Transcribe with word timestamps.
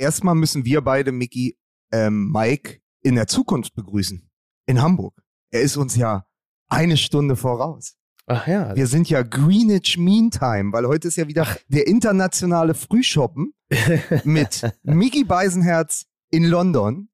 erstmal 0.00 0.34
müssen 0.34 0.64
wir 0.64 0.80
beide, 0.80 1.12
Mickey, 1.12 1.56
ähm, 1.92 2.30
Mike, 2.32 2.80
in 3.02 3.14
der 3.14 3.26
Zukunft 3.26 3.74
begrüßen. 3.74 4.28
In 4.66 4.82
Hamburg. 4.82 5.22
Er 5.50 5.62
ist 5.62 5.76
uns 5.76 5.96
ja 5.96 6.26
eine 6.68 6.96
Stunde 6.96 7.36
voraus. 7.36 7.96
Ach 8.26 8.46
ja. 8.46 8.76
Wir 8.76 8.86
sind 8.86 9.10
ja 9.10 9.22
Greenwich 9.22 9.98
Mean 9.98 10.30
Time, 10.30 10.72
weil 10.72 10.86
heute 10.86 11.08
ist 11.08 11.16
ja 11.16 11.26
wieder 11.26 11.46
der 11.68 11.86
internationale 11.86 12.74
Frühshoppen 12.74 13.52
mit 14.24 14.62
Mickey 14.82 15.24
Beisenherz 15.24 16.06
in 16.30 16.44
London, 16.44 17.08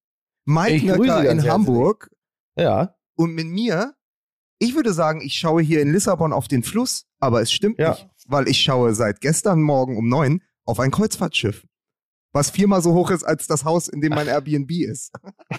Mike 0.45 0.85
Nöcker 0.87 1.31
in 1.31 1.49
Hamburg 1.49 2.11
ja. 2.57 2.95
und 3.17 3.35
mit 3.35 3.47
mir. 3.47 3.95
Ich 4.59 4.75
würde 4.75 4.93
sagen, 4.93 5.21
ich 5.23 5.35
schaue 5.35 5.63
hier 5.63 5.81
in 5.81 5.93
Lissabon 5.93 6.33
auf 6.33 6.49
den 6.49 6.63
Fluss, 6.63 7.07
aber 7.19 7.41
es 7.41 7.51
stimmt 7.53 7.79
Ja. 7.79 7.91
nicht, 7.91 8.09
weil 8.27 8.49
ich 8.49 8.61
schaue 8.61 8.95
seit 8.95 9.21
gestern 9.21 9.63
Morgen 9.63 9.97
um 9.97 10.09
neun 10.09 10.43
auf 10.65 10.81
ein 10.81 10.91
Kreuzfahrtschiff, 10.91 11.67
was 12.37 12.51
viermal 12.51 12.83
so 12.83 12.93
hoch 12.93 13.11
ist 13.11 13.25
als 13.25 13.47
das 13.47 13.65
Haus, 13.65 13.89
in 13.89 14.01
dem 14.01 14.11
mein 14.11 14.29
Airbnb 14.29 14.71
ist. 14.71 15.11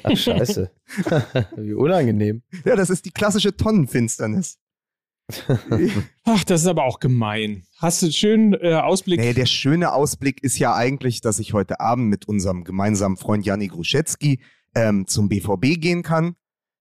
Ach, 0.03 0.15
scheiße. 0.15 0.71
Wie 1.57 1.73
unangenehm. 1.73 2.43
Ja, 2.63 2.75
das 2.75 2.89
ist 2.89 3.03
die 3.05 3.11
klassische 3.11 3.57
Tonnenfinsternis. 3.57 4.59
Ach, 6.23 6.43
das 6.45 6.61
ist 6.61 6.67
aber 6.67 6.85
auch 6.85 6.99
gemein. 6.99 7.63
Hast 7.79 8.01
du 8.01 8.05
einen 8.05 8.13
schönen 8.13 8.53
äh, 8.53 8.75
Ausblick? 8.75 9.19
Nee, 9.19 9.33
der 9.33 9.47
schöne 9.47 9.91
Ausblick 9.91 10.41
ist 10.41 10.57
ja 10.57 10.73
eigentlich, 10.73 11.19
dass 11.19 11.39
ich 11.39 11.53
heute 11.53 11.81
Abend 11.81 12.09
mit 12.09 12.27
unserem 12.27 12.63
gemeinsamen 12.63 13.17
Freund 13.17 13.45
Janni 13.45 13.67
Gruszecki 13.67 14.39
ähm, 14.73 15.07
zum 15.07 15.27
BVB 15.27 15.81
gehen 15.81 16.03
kann. 16.03 16.35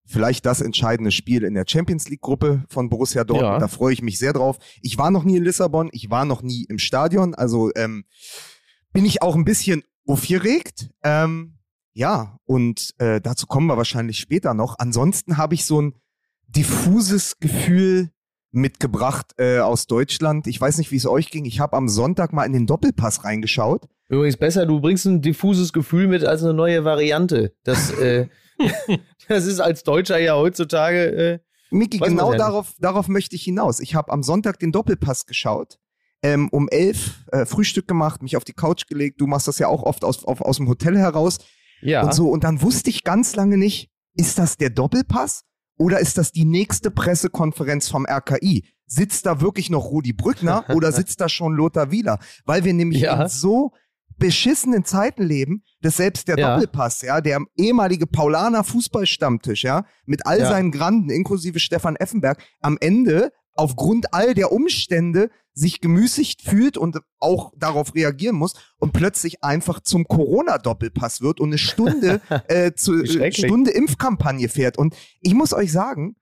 Vielleicht 0.04 0.46
das 0.46 0.60
entscheidende 0.60 1.10
Spiel 1.10 1.42
in 1.42 1.54
der 1.54 1.64
Champions 1.66 2.08
League 2.08 2.20
Gruppe 2.20 2.62
von 2.68 2.88
Borussia 2.88 3.24
Dortmund. 3.24 3.54
Ja. 3.54 3.58
Da 3.58 3.66
freue 3.66 3.92
ich 3.92 4.02
mich 4.02 4.20
sehr 4.20 4.32
drauf. 4.32 4.58
Ich 4.80 4.98
war 4.98 5.10
noch 5.10 5.24
nie 5.24 5.38
in 5.38 5.42
Lissabon, 5.42 5.88
ich 5.92 6.10
war 6.10 6.24
noch 6.24 6.42
nie 6.42 6.64
im 6.68 6.78
Stadion, 6.78 7.34
also 7.34 7.72
ähm, 7.74 8.04
bin 8.96 9.04
ich 9.04 9.20
auch 9.20 9.36
ein 9.36 9.44
bisschen 9.44 9.82
aufgeregt. 10.06 10.88
Ähm, 11.04 11.58
ja, 11.92 12.38
und 12.46 12.94
äh, 12.96 13.20
dazu 13.20 13.46
kommen 13.46 13.66
wir 13.66 13.76
wahrscheinlich 13.76 14.18
später 14.18 14.54
noch. 14.54 14.78
Ansonsten 14.78 15.36
habe 15.36 15.52
ich 15.52 15.66
so 15.66 15.82
ein 15.82 16.00
diffuses 16.48 17.38
Gefühl 17.38 18.08
mitgebracht 18.52 19.34
äh, 19.36 19.58
aus 19.58 19.86
Deutschland. 19.86 20.46
Ich 20.46 20.58
weiß 20.58 20.78
nicht, 20.78 20.92
wie 20.92 20.96
es 20.96 21.06
euch 21.06 21.30
ging. 21.30 21.44
Ich 21.44 21.60
habe 21.60 21.76
am 21.76 21.90
Sonntag 21.90 22.32
mal 22.32 22.44
in 22.44 22.54
den 22.54 22.66
Doppelpass 22.66 23.22
reingeschaut. 23.22 23.86
Übrigens 24.08 24.38
besser, 24.38 24.64
du 24.64 24.80
bringst 24.80 25.04
ein 25.04 25.20
diffuses 25.20 25.74
Gefühl 25.74 26.06
mit 26.06 26.24
als 26.24 26.42
eine 26.42 26.54
neue 26.54 26.86
Variante. 26.86 27.52
Das, 27.64 27.90
äh, 27.98 28.28
das 29.28 29.44
ist 29.44 29.60
als 29.60 29.82
Deutscher 29.82 30.16
ja 30.16 30.36
heutzutage. 30.36 31.04
Äh, 31.04 31.38
Miki, 31.70 31.98
genau 31.98 32.32
darauf, 32.32 32.72
darauf 32.78 33.08
möchte 33.08 33.36
ich 33.36 33.42
hinaus. 33.42 33.78
Ich 33.80 33.94
habe 33.94 34.10
am 34.10 34.22
Sonntag 34.22 34.58
den 34.58 34.72
Doppelpass 34.72 35.26
geschaut, 35.26 35.78
ähm, 36.26 36.48
um 36.50 36.68
elf 36.68 37.24
äh, 37.30 37.46
Frühstück 37.46 37.86
gemacht, 37.86 38.20
mich 38.22 38.36
auf 38.36 38.44
die 38.44 38.52
Couch 38.52 38.86
gelegt. 38.88 39.20
Du 39.20 39.26
machst 39.28 39.46
das 39.46 39.58
ja 39.60 39.68
auch 39.68 39.84
oft 39.84 40.04
aus, 40.04 40.24
auf, 40.24 40.40
aus 40.40 40.56
dem 40.56 40.68
Hotel 40.68 40.98
heraus 40.98 41.38
ja. 41.80 42.02
und 42.02 42.12
so. 42.14 42.28
Und 42.30 42.42
dann 42.42 42.62
wusste 42.62 42.90
ich 42.90 43.04
ganz 43.04 43.36
lange 43.36 43.56
nicht, 43.56 43.90
ist 44.14 44.38
das 44.38 44.56
der 44.56 44.70
Doppelpass 44.70 45.42
oder 45.78 46.00
ist 46.00 46.18
das 46.18 46.32
die 46.32 46.44
nächste 46.44 46.90
Pressekonferenz 46.90 47.88
vom 47.88 48.06
RKI? 48.06 48.64
Sitzt 48.86 49.26
da 49.26 49.40
wirklich 49.40 49.70
noch 49.70 49.84
Rudi 49.84 50.12
Brückner 50.12 50.64
oder 50.74 50.90
sitzt 50.90 51.20
da 51.20 51.28
schon 51.28 51.54
Lothar 51.54 51.90
Wieler? 51.92 52.18
Weil 52.44 52.64
wir 52.64 52.74
nämlich 52.74 53.02
Ja. 53.02 53.22
in 53.22 53.28
so 53.28 53.72
beschissenen 54.18 54.84
Zeiten 54.84 55.22
leben, 55.22 55.62
dass 55.82 55.98
selbst 55.98 56.26
der 56.26 56.38
Ja. 56.38 56.54
Doppelpass, 56.54 57.02
ja, 57.02 57.20
der 57.20 57.40
ehemalige 57.56 58.06
Paulaner 58.06 58.64
Fußballstammtisch, 58.64 59.62
ja, 59.62 59.84
mit 60.06 60.26
all 60.26 60.40
Ja. 60.40 60.48
seinen 60.48 60.72
Granden, 60.72 61.10
inklusive 61.10 61.60
Stefan 61.60 61.96
Effenberg, 61.96 62.42
am 62.60 62.78
Ende 62.80 63.30
aufgrund 63.56 64.12
all 64.14 64.34
der 64.34 64.52
Umstände 64.52 65.30
sich 65.52 65.80
gemüßigt 65.80 66.42
fühlt 66.42 66.76
und 66.76 66.98
auch 67.18 67.52
darauf 67.56 67.94
reagieren 67.94 68.36
muss 68.36 68.52
und 68.78 68.92
plötzlich 68.92 69.42
einfach 69.42 69.80
zum 69.80 70.04
Corona-Doppelpass 70.06 71.22
wird 71.22 71.40
und 71.40 71.48
eine 71.48 71.58
Stunde 71.58 72.20
äh, 72.48 72.72
zu 72.74 73.04
schrecklich. 73.06 73.46
Stunde 73.46 73.70
Impfkampagne 73.70 74.48
fährt. 74.48 74.76
Und 74.76 74.94
ich 75.20 75.32
muss 75.34 75.52
euch 75.54 75.72
sagen, 75.72 76.16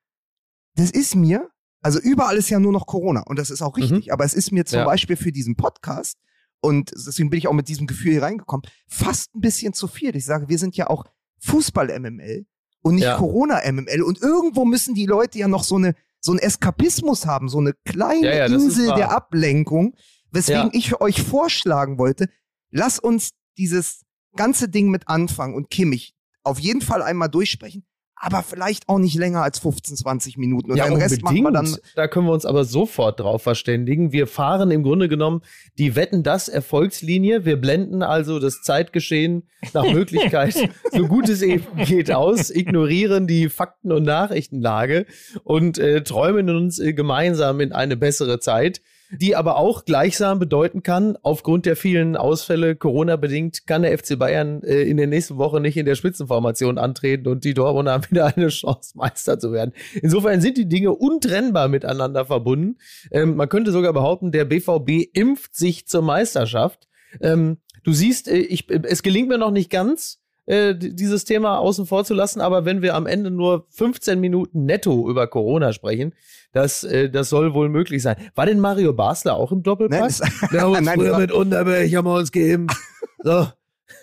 das 0.76 0.91
ist 0.91 1.16
mir, 1.16 1.48
also 1.82 1.98
überall 2.00 2.36
ist 2.36 2.48
ja 2.50 2.60
nur 2.60 2.72
noch 2.72 2.86
Corona 2.86 3.22
und 3.26 3.38
das 3.38 3.50
ist 3.50 3.62
auch 3.62 3.76
richtig, 3.76 4.12
aber 4.12 4.25
es 4.25 4.34
ist 4.34 4.53
mir 4.53 4.64
zum 4.64 4.78
Mhm. 4.78 4.82
Ja. 4.82 4.86
Beispiel 4.86 5.16
für 5.16 5.32
diesen 5.32 5.56
Podcast 5.56 6.19
und 6.60 6.92
deswegen 6.92 7.30
bin 7.30 7.38
ich 7.38 7.48
auch 7.48 7.53
mit 7.53 7.69
diesem 7.69 7.86
Gefühl 7.86 8.12
hier 8.12 8.22
reingekommen, 8.22 8.64
fast 8.88 9.34
ein 9.34 9.41
bisschen 9.41 9.72
zu 9.72 9.86
viel. 9.88 10.14
Ich 10.16 10.25
sage, 10.25 10.48
wir 10.48 10.59
sind 10.59 10.76
ja 10.76 10.88
auch 10.88 11.04
Fußball-MML 11.41 12.47
und 12.82 12.94
nicht 12.97 13.04
Ja. 13.04 13.16
Corona-MML 13.16 14.03
und 14.03 14.20
irgendwo 14.20 14.64
müssen 14.64 14.94
die 14.94 15.06
Leute 15.06 15.38
ja 15.38 15.48
noch 15.48 15.64
so 15.64 15.76
eine 15.76 15.94
so 16.24 16.32
einen 16.32 16.38
Eskapismus 16.38 17.26
haben, 17.26 17.48
so 17.50 17.58
eine 17.58 17.74
kleine 17.84 18.26
Ja, 18.26 18.34
ja, 18.34 18.46
Insel 18.46 18.94
der 18.94 19.10
Ablenkung, 19.10 19.94
weswegen 20.30 20.62
Ja. 20.62 20.70
ich 20.72 20.98
euch 21.00 21.22
vorschlagen 21.22 21.98
wollte, 21.98 22.30
lass 22.70 22.98
uns 22.98 23.32
dieses 23.58 24.04
ganze 24.34 24.68
Ding 24.70 24.88
mit 24.90 25.06
anfangen 25.06 25.54
und 25.54 25.68
Kimmich 25.68 26.14
auf 26.42 26.58
jeden 26.58 26.80
Fall 26.80 27.02
einmal 27.02 27.28
durchsprechen, 27.28 27.84
aber 28.16 28.42
vielleicht 28.42 28.88
auch 28.88 28.98
nicht 28.98 29.16
länger 29.16 29.42
als 29.42 29.58
15, 29.58 29.97
20 29.97 30.38
Minuten 30.38 30.70
und 30.70 30.76
ja, 30.76 30.86
den 30.88 30.97
Rest 30.97 31.22
machen 31.22 31.42
wir 31.42 31.50
dann 31.50 31.76
Da 31.94 32.08
können 32.08 32.26
wir 32.26 32.32
uns 32.32 32.47
aber 32.47 32.64
sofort 32.64 33.20
drauf 33.20 33.42
verständigen. 33.42 34.12
Wir 34.12 34.26
fahren 34.26 34.70
im 34.70 34.82
Grunde 34.82 35.08
genommen 35.08 35.42
die 35.78 35.97
Wetten 35.97 36.22
das 36.22 36.48
Erfolgslinie. 36.48 37.44
Wir 37.44 37.56
blenden 37.56 38.03
also 38.03 38.38
das 38.38 38.62
Zeitgeschehen 38.62 39.48
nach 39.72 39.84
Möglichkeit, 39.92 40.54
so 40.92 41.06
gut 41.06 41.28
es 41.28 41.42
eben 41.42 41.66
geht, 41.84 42.12
aus, 42.12 42.50
ignorieren 42.50 43.26
die 43.26 43.48
Fakten- 43.48 43.92
und 43.92 44.04
Nachrichtenlage 44.04 45.06
und 45.42 45.78
äh, 45.78 46.03
träumen 46.03 46.48
uns 46.50 46.78
äh, 46.78 46.92
gemeinsam 46.92 47.60
in 47.60 47.72
eine 47.72 47.97
bessere 47.97 48.38
Zeit. 48.38 48.80
Die 49.10 49.37
aber 49.37 49.56
auch 49.56 49.84
gleichsam 49.84 50.38
bedeuten 50.38 50.82
kann, 50.82 51.16
aufgrund 51.22 51.66
der 51.66 51.76
vielen 51.76 52.16
Ausfälle, 52.16 52.75
Corona-bedingt, 52.75 53.66
kann 53.66 53.82
der 53.82 53.97
FC 53.97 54.19
Bayern 54.19 54.62
äh, 54.62 54.82
in 54.82 54.97
der 54.97 55.06
nächsten 55.06 55.37
Woche 55.37 55.60
nicht 55.60 55.76
in 55.76 55.87
der 55.87 55.94
Spitzenformation 55.94 56.78
antreten 56.78 57.28
und 57.28 57.44
die 57.44 57.54
Dortmunder 57.54 57.92
haben 57.92 58.10
wieder 58.10 58.26
eine 58.34 58.48
Chance, 58.48 58.97
Meister 58.97 59.38
zu 59.38 59.53
werden. 59.53 59.72
Insofern 60.00 60.41
sind 60.41 60.56
die 60.56 60.69
Dinge 60.69 60.92
untrennbar 60.92 61.69
miteinander 61.69 62.25
verbunden. 62.25 62.78
Ähm, 63.10 63.37
man 63.37 63.48
könnte 63.48 63.72
sogar 63.72 63.92
behaupten, 63.92 64.32
der 64.32 64.44
BVB 64.47 65.09
impft 65.12 65.54
sich 65.54 65.86
zur 65.86 66.03
Meisterschaft. 66.03 66.88
Ähm, 67.21 67.59
du 67.82 67.92
siehst, 67.92 68.28
äh, 68.28 68.38
ich, 68.38 68.71
äh, 68.71 68.81
es 68.84 69.03
gelingt 69.03 69.28
mir 69.28 69.38
noch 69.38 69.50
nicht 69.50 69.71
ganz, 69.71 70.23
äh, 70.47 70.75
dieses 70.75 71.25
Thema 71.25 71.59
außen 71.59 71.87
vor 71.87 72.05
zu 72.05 72.15
lassen, 72.15 72.41
aber 72.41 72.65
wenn 72.65 72.82
wir 72.82 72.94
am 72.94 73.06
Ende 73.06 73.31
nur 73.31 73.66
15 73.71 74.21
Minuten 74.21 74.65
netto 74.66 75.09
über 75.09 75.27
Corona 75.27 75.72
sprechen, 75.72 76.12
das, 76.53 76.84
äh, 76.84 77.09
das 77.10 77.28
soll 77.31 77.55
wohl 77.55 77.69
möglich 77.69 78.03
sein. 78.03 78.16
War 78.34 78.47
denn 78.47 78.60
Mario 78.60 78.93
Basler 78.93 79.34
auch 79.37 79.53
im 79.53 79.62
Doppelpass? 79.62 80.21
Nein, 80.21 80.33
Wir 80.50 80.60
haben 80.62 80.72
uns 80.72 80.81
Nein, 80.87 80.99
früher 80.99 81.10
das- 81.10 81.19
mit 81.21 81.33
Unterberg 81.33 81.94
haben 81.94 82.06
wir 82.06 82.15
uns 82.15 82.31
geimpft. 82.33 82.77
So. 83.22 83.49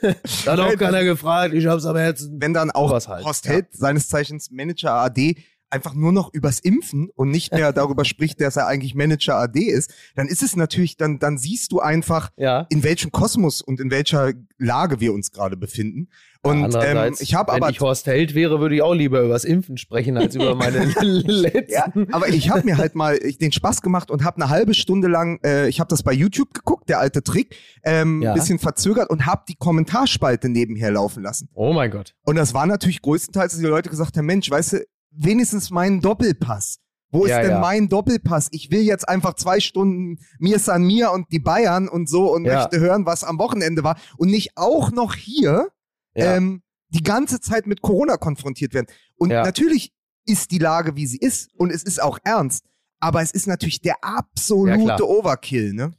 da 0.45 0.51
hat 0.53 0.59
auch 0.59 0.75
keiner 0.77 1.03
gefragt, 1.03 1.53
ich 1.53 1.67
hab's 1.67 1.85
am 1.85 1.95
Herzen. 1.95 2.37
wenn 2.39 2.53
dann 2.53 2.71
auch 2.71 2.91
halt, 2.91 3.25
Horst 3.25 3.45
ja. 3.45 3.51
Held, 3.53 3.67
seines 3.71 4.09
Zeichens 4.09 4.49
Manager 4.51 4.93
AD, 4.93 5.35
einfach 5.71 5.93
nur 5.93 6.11
noch 6.11 6.33
übers 6.33 6.59
Impfen 6.59 7.09
und 7.15 7.29
nicht 7.29 7.51
mehr 7.53 7.73
darüber 7.73 8.05
spricht, 8.05 8.39
dass 8.41 8.57
er 8.57 8.67
eigentlich 8.67 8.95
Manager 8.95 9.35
AD 9.37 9.59
ist, 9.59 9.93
dann 10.15 10.27
ist 10.27 10.43
es 10.43 10.55
natürlich, 10.55 10.97
dann, 10.97 11.19
dann 11.19 11.37
siehst 11.37 11.71
du 11.71 11.79
einfach, 11.79 12.29
Ja. 12.37 12.67
in 12.69 12.83
welchem 12.83 13.11
Kosmos 13.11 13.61
und 13.61 13.79
in 13.79 13.89
welcher 13.91 14.33
Lage 14.57 14.99
wir 14.99 15.13
uns 15.13 15.31
gerade 15.31 15.57
befinden. 15.57 16.09
Und 16.43 16.73
ähm, 16.75 17.13
ich 17.19 17.35
habe 17.35 17.51
wenn 17.51 17.61
aber 17.61 17.69
ich 17.69 17.79
Horst 17.81 18.07
Held 18.07 18.33
wäre, 18.33 18.59
würde 18.59 18.73
ich 18.73 18.81
auch 18.81 18.95
lieber 18.95 19.21
übers 19.21 19.43
Impfen 19.43 19.77
sprechen, 19.77 20.17
als 20.17 20.33
über 20.33 20.55
meine 20.55 20.79
letzten. 21.01 21.71
Ja, 21.71 21.85
aber 22.11 22.29
ich 22.29 22.49
habe 22.49 22.63
mir 22.65 22.77
halt 22.77 22.95
mal 22.95 23.19
den 23.19 23.51
Spaß 23.51 23.83
gemacht 23.83 24.09
und 24.09 24.23
habe 24.23 24.37
eine 24.41 24.49
halbe 24.49 24.73
Stunde 24.73 25.07
lang, 25.07 25.39
äh, 25.45 25.67
ich 25.69 25.79
habe 25.79 25.87
das 25.89 26.01
bei 26.01 26.13
YouTube 26.13 26.55
geguckt, 26.55 26.89
der 26.89 26.99
alte 26.99 27.21
Trick, 27.21 27.55
ähm, 27.83 28.23
Ja. 28.23 28.33
bisschen 28.33 28.57
verzögert 28.57 29.11
und 29.11 29.27
habe 29.27 29.43
die 29.47 29.55
Kommentarspalte 29.55 30.49
nebenher 30.49 30.89
laufen 30.91 31.21
lassen. 31.21 31.47
Oh 31.53 31.73
mein 31.73 31.91
Gott. 31.91 32.15
Und 32.23 32.37
das 32.37 32.55
war 32.55 32.65
natürlich 32.65 33.03
größtenteils, 33.03 33.51
dass 33.51 33.61
die 33.61 33.67
Leute 33.67 33.89
gesagt 33.91 34.17
haben, 34.17 34.25
Mensch, 34.25 34.49
weißt 34.49 34.73
du, 34.73 34.85
wenigstens 35.11 35.69
meinen 35.69 36.01
Doppelpass. 36.01 36.77
Wo 37.13 37.25
ist 37.25 37.31
Ja, 37.31 37.41
denn 37.41 37.51
ja. 37.51 37.59
mein 37.59 37.89
Doppelpass? 37.89 38.47
Ich 38.51 38.71
will 38.71 38.81
jetzt 38.81 39.07
einfach 39.09 39.33
zwei 39.33 39.59
Stunden 39.59 40.19
mir 40.39 40.59
San 40.59 40.83
Mir 40.83 41.11
und 41.11 41.29
die 41.31 41.39
Bayern 41.39 41.89
und 41.89 42.07
so 42.09 42.33
und 42.33 42.45
Ja. 42.45 42.55
möchte 42.61 42.79
hören, 42.79 43.05
was 43.05 43.23
am 43.25 43.37
Wochenende 43.37 43.83
war 43.83 43.97
und 44.17 44.29
nicht 44.29 44.51
auch 44.55 44.91
noch 44.91 45.15
hier 45.15 45.67
Ja. 46.15 46.35
ähm, 46.37 46.61
die 46.89 47.03
ganze 47.03 47.39
Zeit 47.41 47.67
mit 47.67 47.81
Corona 47.81 48.15
konfrontiert 48.17 48.73
werden. 48.73 48.87
Und 49.15 49.31
Ja. 49.31 49.43
natürlich 49.43 49.93
ist 50.25 50.51
die 50.51 50.57
Lage, 50.59 50.95
wie 50.95 51.05
sie 51.05 51.17
ist 51.17 51.49
und 51.55 51.69
es 51.71 51.83
ist 51.83 52.01
auch 52.01 52.17
ernst, 52.23 52.65
aber 52.99 53.21
es 53.21 53.31
ist 53.31 53.47
natürlich 53.47 53.81
der 53.81 53.95
absolute. 54.03 55.05
Overkill, 55.07 55.73
ne? 55.73 55.93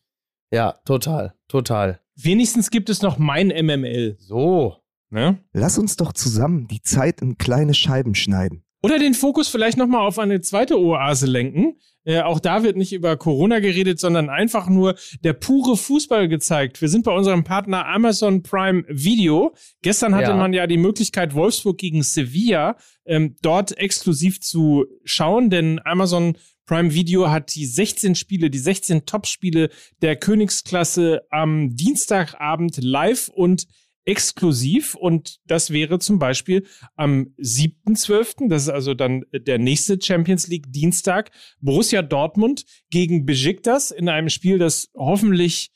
ja, 0.50 0.72
total, 0.84 1.34
total. 1.48 2.00
Wenigstens 2.14 2.70
gibt 2.70 2.88
es 2.88 3.02
noch 3.02 3.18
mein 3.18 3.48
MML. 3.50 4.16
So. 4.18 4.76
Ne? 5.10 5.38
Lass 5.52 5.76
uns 5.78 5.96
doch 5.96 6.12
zusammen 6.14 6.68
die 6.68 6.80
Zeit 6.82 7.20
in 7.20 7.36
kleine 7.36 7.74
Scheiben 7.74 8.14
schneiden. 8.14 8.64
Oder 8.82 8.98
den 8.98 9.14
Fokus 9.14 9.48
vielleicht 9.48 9.78
nochmal 9.78 10.06
auf 10.06 10.18
eine 10.18 10.40
zweite 10.40 10.78
Oase 10.80 11.26
lenken. 11.26 11.76
Äh, 12.04 12.22
auch 12.22 12.40
da 12.40 12.64
wird 12.64 12.76
nicht 12.76 12.92
über 12.92 13.16
Corona 13.16 13.60
geredet, 13.60 14.00
sondern 14.00 14.28
einfach 14.28 14.68
nur 14.68 14.96
der 15.22 15.34
pure 15.34 15.76
Fußball 15.76 16.26
gezeigt. 16.28 16.80
Wir 16.80 16.88
sind 16.88 17.04
bei 17.04 17.14
unserem 17.14 17.44
Partner 17.44 17.86
Amazon 17.86 18.42
Prime 18.42 18.82
Video. 18.88 19.54
Gestern 19.82 20.16
hatte 20.16 20.30
Ja. 20.30 20.36
man 20.36 20.52
ja 20.52 20.66
die 20.66 20.78
Möglichkeit, 20.78 21.34
Wolfsburg 21.34 21.78
gegen 21.78 22.02
Sevilla 22.02 22.76
ähm, 23.06 23.36
dort 23.40 23.78
exklusiv 23.78 24.40
zu 24.40 24.84
schauen, 25.04 25.48
denn 25.48 25.80
Amazon 25.84 26.36
Prime 26.66 26.92
Video 26.92 27.30
hat 27.30 27.54
die 27.54 27.66
16 27.66 28.16
Spiele, 28.16 28.50
die 28.50 28.58
16 28.58 29.04
Top-Spiele 29.06 29.68
der 30.00 30.16
Königsklasse 30.16 31.22
am 31.30 31.76
Dienstagabend 31.76 32.82
live 32.82 33.28
und 33.28 33.66
exklusiv 34.04 34.94
und 34.94 35.38
das 35.46 35.70
wäre 35.70 35.98
zum 35.98 36.18
Beispiel 36.18 36.66
am 36.96 37.34
7.12., 37.38 38.48
das 38.48 38.64
ist 38.64 38.68
also 38.68 38.94
dann 38.94 39.24
der 39.32 39.58
nächste 39.58 39.98
Champions 40.00 40.48
League 40.48 40.72
Dienstag, 40.72 41.30
Borussia 41.60 42.02
Dortmund 42.02 42.64
gegen 42.90 43.26
Besiktas 43.26 43.90
in 43.90 44.08
einem 44.08 44.28
Spiel, 44.28 44.58
das 44.58 44.90
hoffentlich 44.94 45.70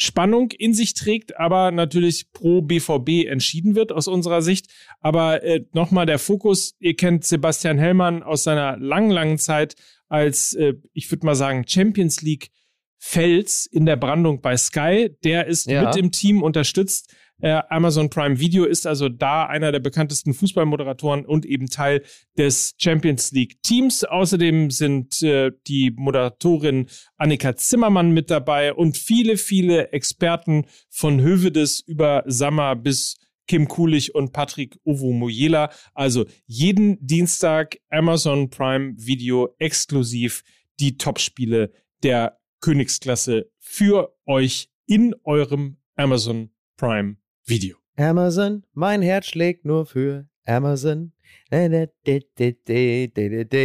Spannung 0.00 0.52
in 0.52 0.74
sich 0.74 0.94
trägt, 0.94 1.38
aber 1.38 1.72
natürlich 1.72 2.30
pro 2.32 2.62
BVB 2.62 3.26
entschieden 3.26 3.74
wird 3.74 3.90
aus 3.90 4.06
unserer 4.06 4.42
Sicht. 4.42 4.68
Aber 5.00 5.42
äh, 5.42 5.64
nochmal 5.72 6.06
der 6.06 6.20
Fokus, 6.20 6.76
ihr 6.78 6.94
kennt 6.94 7.24
Sebastian 7.24 7.78
Hellmann 7.78 8.22
aus 8.22 8.44
seiner 8.44 8.76
langen, 8.76 9.10
langen 9.10 9.38
Zeit 9.38 9.74
als, 10.06 10.52
äh, 10.52 10.74
ich 10.92 11.10
würde 11.10 11.26
mal 11.26 11.34
sagen, 11.34 11.64
Champions 11.66 12.22
League 12.22 12.50
Fels 12.98 13.66
in 13.66 13.86
der 13.86 13.96
Brandung 13.96 14.40
bei 14.40 14.56
Sky. 14.56 15.10
Der 15.24 15.46
ist 15.46 15.66
ja. 15.66 15.84
mit 15.84 15.96
dem 15.96 16.12
Team 16.12 16.42
unterstützt. 16.42 17.14
Äh, 17.40 17.62
Amazon 17.68 18.10
Prime 18.10 18.40
Video 18.40 18.64
ist 18.64 18.86
also 18.86 19.08
da 19.08 19.46
einer 19.46 19.70
der 19.70 19.78
bekanntesten 19.78 20.34
Fußballmoderatoren 20.34 21.24
und 21.24 21.46
eben 21.46 21.66
Teil 21.66 22.02
des 22.36 22.74
Champions 22.78 23.30
League 23.30 23.62
Teams. 23.62 24.02
Außerdem 24.02 24.70
sind 24.70 25.22
äh, 25.22 25.52
die 25.68 25.92
Moderatorin 25.92 26.88
Annika 27.16 27.54
Zimmermann 27.54 28.10
mit 28.10 28.30
dabei 28.30 28.74
und 28.74 28.96
viele, 28.96 29.36
viele 29.36 29.92
Experten 29.92 30.66
von 30.90 31.20
Hövedes 31.20 31.80
über 31.80 32.24
Sammer 32.26 32.74
bis 32.74 33.18
Kim 33.46 33.68
Kulich 33.68 34.14
und 34.14 34.32
Patrick 34.32 34.76
Ovomoyela. 34.84 35.70
Also 35.94 36.26
jeden 36.46 36.98
Dienstag 37.06 37.78
Amazon 37.88 38.50
Prime 38.50 38.94
Video 38.96 39.54
exklusiv 39.58 40.42
die 40.80 40.98
Topspiele 40.98 41.72
der 42.02 42.38
Königsklasse 42.60 43.48
für 43.58 44.12
euch 44.26 44.70
in 44.86 45.14
eurem 45.22 45.78
Amazon 45.96 46.50
Prime 46.76 47.16
Video. 47.48 47.76
Amazon, 47.96 48.64
mein 48.74 49.02
Herz 49.02 49.26
schlägt 49.26 49.64
nur 49.64 49.86
für 49.86 50.28
Amazon. 50.46 51.12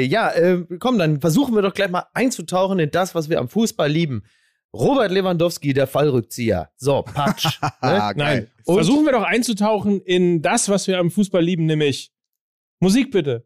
Ja, 0.05 0.31
äh, 0.31 0.65
komm, 0.79 0.97
dann 0.97 1.21
versuchen 1.21 1.53
wir 1.53 1.61
doch 1.61 1.73
gleich 1.73 1.89
mal 1.89 2.05
einzutauchen 2.13 2.79
in 2.79 2.91
das, 2.91 3.13
was 3.13 3.29
wir 3.29 3.39
am 3.39 3.49
Fußball 3.49 3.89
lieben. 3.89 4.23
Robert 4.73 5.11
Lewandowski, 5.11 5.73
der 5.73 5.85
Fallrückzieher. 5.85 6.71
So, 6.77 7.03
Patsch. 7.03 7.59
ne? 7.81 8.13
Nein. 8.15 8.47
Und 8.65 8.75
versuchen 8.75 9.05
wir 9.05 9.11
doch 9.11 9.23
einzutauchen 9.23 10.01
in 10.01 10.41
das, 10.41 10.69
was 10.69 10.87
wir 10.87 10.97
am 10.97 11.11
Fußball 11.11 11.43
lieben, 11.43 11.65
nämlich 11.65 12.11
Musik 12.79 13.11
bitte. 13.11 13.45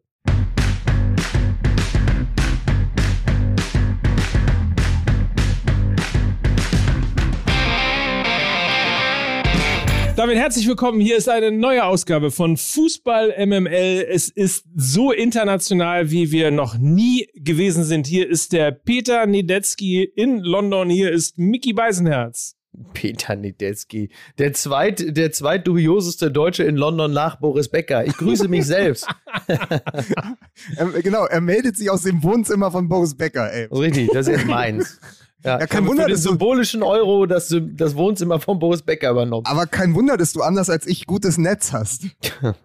Damit 10.18 10.36
herzlich 10.36 10.66
willkommen. 10.66 11.00
Hier 11.00 11.16
ist 11.16 11.28
eine 11.28 11.52
neue 11.52 11.84
Ausgabe 11.84 12.32
von 12.32 12.56
Fußball 12.56 13.36
MML. 13.46 14.04
Es 14.10 14.28
ist 14.28 14.64
so 14.74 15.12
international, 15.12 16.10
wie 16.10 16.32
wir 16.32 16.50
noch 16.50 16.76
nie 16.76 17.28
gewesen 17.36 17.84
sind. 17.84 18.08
Hier 18.08 18.28
ist 18.28 18.52
der 18.52 18.72
Peter 18.72 19.26
Niedetzky 19.26 20.02
in 20.02 20.40
London. 20.40 20.90
Hier 20.90 21.12
ist 21.12 21.38
Mickey 21.38 21.72
Beisenherz. 21.72 22.56
Peter 22.94 23.36
Niedetzky, 23.36 24.10
der 24.38 24.52
zweit, 24.54 25.16
der 25.16 25.30
zweitdubioseste 25.30 26.32
Deutsche 26.32 26.64
in 26.64 26.74
London 26.74 27.12
nach 27.12 27.36
Boris 27.36 27.68
Becker. 27.68 28.04
Ich 28.04 28.16
grüße 28.16 28.48
mich 28.48 28.66
selbst. 28.66 29.06
genau, 31.02 31.26
er 31.26 31.40
meldet 31.40 31.76
sich 31.76 31.90
aus 31.90 32.02
dem 32.02 32.24
Wohnzimmer 32.24 32.72
von 32.72 32.88
Boris 32.88 33.16
Becker. 33.16 33.52
Ey. 33.52 33.66
Richtig, 33.66 34.10
das 34.12 34.26
ist 34.26 34.46
meins. 34.46 34.98
Ja, 35.44 35.60
ja 35.60 35.66
kein 35.66 35.86
Wunder, 35.86 36.04
für 36.04 36.08
den 36.10 36.16
symbolischen 36.16 36.82
Euro 36.82 37.26
das, 37.26 37.54
das 37.72 37.94
Wohnzimmer 37.94 38.40
von 38.40 38.58
Boris 38.58 38.82
Becker 38.82 39.10
übernommen. 39.10 39.46
Aber 39.46 39.66
kein 39.66 39.94
Wunder, 39.94 40.16
dass 40.16 40.32
du 40.32 40.42
anders 40.42 40.68
als 40.68 40.86
ich 40.86 41.06
gutes 41.06 41.38
Netz 41.38 41.72
hast. 41.72 42.06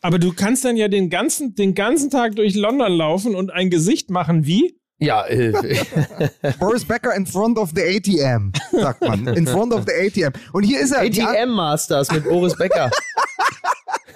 Aber 0.00 0.18
du 0.18 0.32
kannst 0.32 0.64
dann 0.64 0.76
ja 0.76 0.88
den 0.88 1.10
ganzen, 1.10 1.54
den 1.54 1.74
ganzen 1.74 2.10
Tag 2.10 2.34
durch 2.36 2.54
London 2.54 2.92
laufen 2.92 3.34
und 3.34 3.52
ein 3.52 3.70
Gesicht 3.70 4.10
machen 4.10 4.46
wie? 4.46 4.78
Ja, 4.98 5.26
äh. 5.26 5.52
Boris 6.60 6.84
Becker 6.84 7.14
in 7.14 7.26
front 7.26 7.58
of 7.58 7.70
the 7.74 7.82
ATM, 7.82 8.52
sagt 8.70 9.00
man. 9.00 9.26
In 9.26 9.46
front 9.46 9.72
of 9.72 9.84
the 9.86 9.92
ATM. 9.92 10.32
Und 10.52 10.62
hier 10.62 10.80
ist 10.80 10.92
er. 10.92 11.02
ATM 11.02 11.50
Masters 11.50 12.10
mit 12.12 12.24
Boris 12.24 12.56
Becker. 12.56 12.90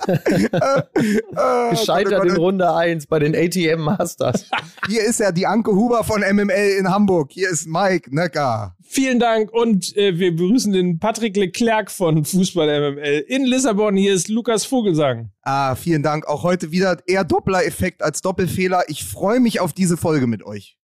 Oh 0.08 1.70
Gescheitert 1.70 2.24
in 2.24 2.36
Runde 2.36 2.74
1 2.74 3.06
bei 3.06 3.18
den 3.18 3.34
ATM 3.34 3.82
Masters. 3.82 4.48
Hier 4.88 5.04
ist 5.04 5.20
er, 5.20 5.32
die 5.32 5.46
Anke 5.46 5.72
Huber 5.72 6.04
von 6.04 6.20
MML 6.20 6.76
in 6.78 6.90
Hamburg. 6.90 7.32
Hier 7.32 7.50
ist 7.50 7.66
Mike 7.66 8.14
Necker. 8.14 8.76
Vielen 8.82 9.18
Dank 9.18 9.52
und 9.52 9.96
äh, 9.96 10.18
wir 10.18 10.34
begrüßen 10.34 10.72
den 10.72 10.98
Patrick 10.98 11.36
Leclerc 11.36 11.90
von 11.90 12.24
Fußball 12.24 12.92
MML 12.92 13.24
in 13.26 13.44
Lissabon. 13.44 13.96
Hier 13.96 14.14
ist 14.14 14.28
Lukas 14.28 14.64
Vogelsang. 14.64 15.30
Ah, 15.42 15.74
vielen 15.74 16.02
Dank. 16.02 16.26
Auch 16.26 16.44
heute 16.44 16.70
wieder 16.70 16.98
eher 17.06 17.24
Doppler-Effekt 17.24 18.02
als 18.02 18.22
Doppelfehler. 18.22 18.84
Ich 18.88 19.04
freue 19.04 19.40
mich 19.40 19.60
auf 19.60 19.72
diese 19.72 19.96
Folge 19.96 20.26
mit 20.26 20.44
euch. 20.44 20.78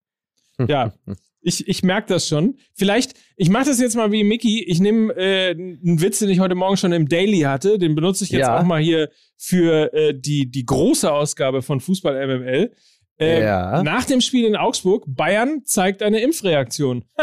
Ja, 0.58 0.92
ich, 1.42 1.68
ich 1.68 1.82
merke 1.82 2.08
das 2.08 2.28
schon. 2.28 2.56
Vielleicht, 2.74 3.14
ich 3.36 3.48
mache 3.50 3.66
das 3.66 3.80
jetzt 3.80 3.96
mal 3.96 4.12
wie 4.12 4.24
Mickey. 4.24 4.62
Ich 4.62 4.80
nehme 4.80 5.12
äh, 5.14 5.50
einen 5.50 6.00
Witz, 6.00 6.20
den 6.20 6.30
ich 6.30 6.40
heute 6.40 6.54
Morgen 6.54 6.76
schon 6.76 6.92
im 6.92 7.08
Daily 7.08 7.40
hatte. 7.40 7.78
Den 7.78 7.94
benutze 7.94 8.24
ich 8.24 8.30
jetzt 8.30 8.40
ja. 8.40 8.58
auch 8.58 8.64
mal 8.64 8.80
hier 8.80 9.10
für 9.36 9.92
äh, 9.92 10.14
die, 10.18 10.50
die 10.50 10.64
große 10.64 11.12
Ausgabe 11.12 11.62
von 11.62 11.80
Fußball 11.80 12.26
MML. 12.26 12.72
Äh, 13.18 13.42
ja. 13.42 13.82
Nach 13.82 14.04
dem 14.04 14.20
Spiel 14.20 14.46
in 14.46 14.56
Augsburg, 14.56 15.04
Bayern 15.06 15.62
zeigt 15.64 16.02
eine 16.02 16.20
Impfreaktion. 16.20 17.04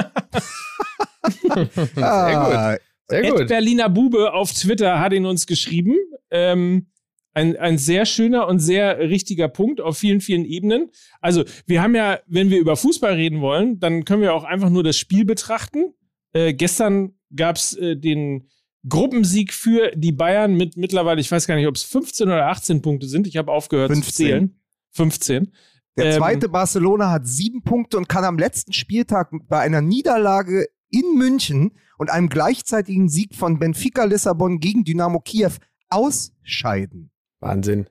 Sehr 1.96 2.04
ah, 2.04 2.72
gut. 2.72 2.82
Sehr 3.08 3.32
gut. 3.32 3.48
Berliner 3.48 3.90
Bube 3.90 4.34
auf 4.34 4.54
Twitter 4.54 5.00
hat 5.00 5.14
ihn 5.14 5.26
uns 5.26 5.48
geschrieben. 5.48 5.96
Ähm, 6.30 6.89
ein, 7.40 7.58
ein 7.58 7.78
sehr 7.78 8.06
schöner 8.06 8.48
und 8.48 8.60
sehr 8.60 9.00
richtiger 9.00 9.48
Punkt 9.48 9.82
auf 9.82 9.98
vielen, 9.98 10.22
vielen 10.22 10.46
Ebenen. 10.46 10.90
Also, 11.22 11.44
wir 11.66 11.82
haben 11.82 11.96
ja, 11.96 12.20
wenn 12.28 12.50
wir 12.50 12.60
über 12.60 12.76
Fußball 12.76 13.14
reden 13.14 13.42
wollen, 13.42 13.80
dann 13.80 14.06
können 14.06 14.22
wir 14.22 14.34
auch 14.34 14.44
einfach 14.44 14.70
nur 14.70 14.84
das 14.84 14.98
Spiel 14.98 15.26
betrachten. 15.26 15.94
Äh, 16.34 16.54
gestern 16.54 17.14
gab 17.36 17.56
es 17.56 17.74
äh, 17.76 17.96
den 17.96 18.50
Gruppensieg 18.88 19.54
für 19.54 19.92
die 19.96 20.12
Bayern 20.12 20.56
mit 20.56 20.78
mittlerweile, 20.78 21.22
ich 21.22 21.32
weiß 21.32 21.48
gar 21.48 21.56
nicht, 21.56 21.68
ob 21.68 21.76
es 21.76 21.84
15 21.84 22.28
oder 22.28 22.48
18 22.48 22.82
Punkte 22.82 23.08
sind. 23.08 23.28
Ich 23.28 23.38
habe 23.38 23.52
aufgehört 23.52 23.92
15. 23.92 24.04
zu 24.04 24.16
zählen. 24.16 24.60
15. 24.92 25.52
Der 25.98 26.06
ähm, 26.06 26.18
zweite 26.18 26.46
ähm, 26.48 26.52
Barcelona 26.52 27.12
hat 27.12 27.28
sieben 27.28 27.64
Punkte 27.64 27.98
und 27.98 28.08
kann 28.08 28.24
am 28.24 28.38
letzten 28.38 28.74
Spieltag 28.74 29.32
bei 29.48 29.60
einer 29.60 29.82
Niederlage 29.82 30.68
in 30.90 31.16
München 31.16 31.72
und 31.98 32.10
einem 32.10 32.30
gleichzeitigen 32.30 33.10
Sieg 33.10 33.36
von 33.36 33.60
Benfica 33.60 34.06
Lissabon 34.06 34.60
gegen 34.60 34.84
Dynamo 34.84 35.20
Kiew 35.20 35.52
ausscheiden. 35.90 37.12
Wahnsinn. 37.40 37.88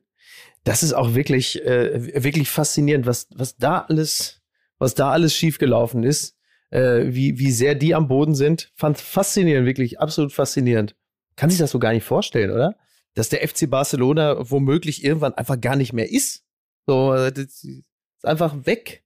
Das 0.64 0.82
ist 0.82 0.92
auch 0.92 1.14
wirklich, 1.14 1.64
äh, 1.64 2.22
wirklich 2.22 2.50
faszinierend, 2.50 3.06
was, 3.06 3.28
was 3.34 3.56
da 3.56 3.86
alles, 3.88 4.42
was 4.78 4.94
da 4.94 5.10
alles 5.10 5.34
schiefgelaufen 5.34 6.04
ist, 6.04 6.36
äh, 6.70 7.04
wie, 7.06 7.38
wie 7.38 7.50
sehr 7.50 7.74
die 7.74 7.94
am 7.94 8.08
Boden 8.08 8.34
sind. 8.34 8.70
Fand 8.74 8.98
faszinierend, 8.98 9.66
wirklich 9.66 10.00
absolut 10.00 10.32
faszinierend. 10.32 10.94
Kann 11.36 11.50
sich 11.50 11.58
das 11.58 11.70
so 11.70 11.78
gar 11.78 11.92
nicht 11.92 12.04
vorstellen, 12.04 12.50
oder? 12.50 12.76
Dass 13.14 13.28
der 13.28 13.46
FC 13.46 13.70
Barcelona 13.70 14.50
womöglich 14.50 15.04
irgendwann 15.04 15.34
einfach 15.34 15.60
gar 15.60 15.76
nicht 15.76 15.92
mehr 15.92 16.10
ist. 16.10 16.44
So, 16.86 17.12
das 17.12 17.64
ist 17.64 17.84
einfach 18.22 18.66
weg. 18.66 19.04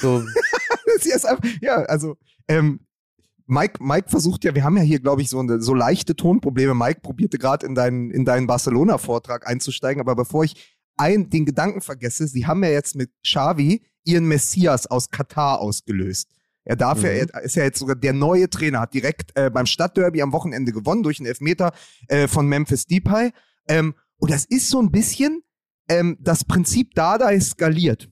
So. 0.00 0.24
ja, 1.60 1.76
also, 1.84 2.16
ähm, 2.48 2.83
Mike, 3.46 3.82
Mike 3.82 4.08
versucht 4.08 4.44
ja, 4.44 4.54
wir 4.54 4.64
haben 4.64 4.76
ja 4.76 4.82
hier, 4.82 5.00
glaube 5.00 5.22
ich, 5.22 5.28
so, 5.28 5.38
eine, 5.38 5.60
so 5.60 5.74
leichte 5.74 6.16
Tonprobleme. 6.16 6.74
Mike 6.74 7.00
probierte 7.00 7.38
gerade 7.38 7.66
in 7.66 7.74
deinen, 7.74 8.10
in 8.10 8.24
deinen 8.24 8.46
Barcelona-Vortrag 8.46 9.46
einzusteigen, 9.46 10.00
aber 10.00 10.16
bevor 10.16 10.44
ich 10.44 10.74
ein, 10.96 11.28
den 11.28 11.44
Gedanken 11.44 11.80
vergesse, 11.80 12.26
sie 12.26 12.46
haben 12.46 12.62
ja 12.62 12.70
jetzt 12.70 12.94
mit 12.94 13.10
Xavi 13.22 13.84
ihren 14.04 14.26
Messias 14.26 14.86
aus 14.86 15.10
Katar 15.10 15.60
ausgelöst. 15.60 16.30
Er 16.64 16.76
darf 16.76 16.98
mhm. 16.98 17.04
ja, 17.04 17.10
er 17.10 17.42
ist 17.42 17.56
ja 17.56 17.64
jetzt 17.64 17.78
sogar 17.78 17.96
der 17.96 18.14
neue 18.14 18.48
Trainer, 18.48 18.80
hat 18.80 18.94
direkt 18.94 19.36
äh, 19.36 19.50
beim 19.50 19.66
Stadtderby 19.66 20.22
am 20.22 20.32
Wochenende 20.32 20.72
gewonnen 20.72 21.02
durch 21.02 21.18
einen 21.18 21.26
Elfmeter 21.26 21.72
äh, 22.08 22.28
von 22.28 22.46
Memphis 22.48 22.86
Depay. 22.86 23.32
Ähm, 23.68 23.94
und 24.16 24.30
das 24.30 24.46
ist 24.46 24.70
so 24.70 24.80
ein 24.80 24.90
bisschen 24.90 25.42
ähm, 25.88 26.16
das 26.20 26.44
Prinzip 26.44 26.94
Dada 26.94 27.38
skaliert 27.38 28.08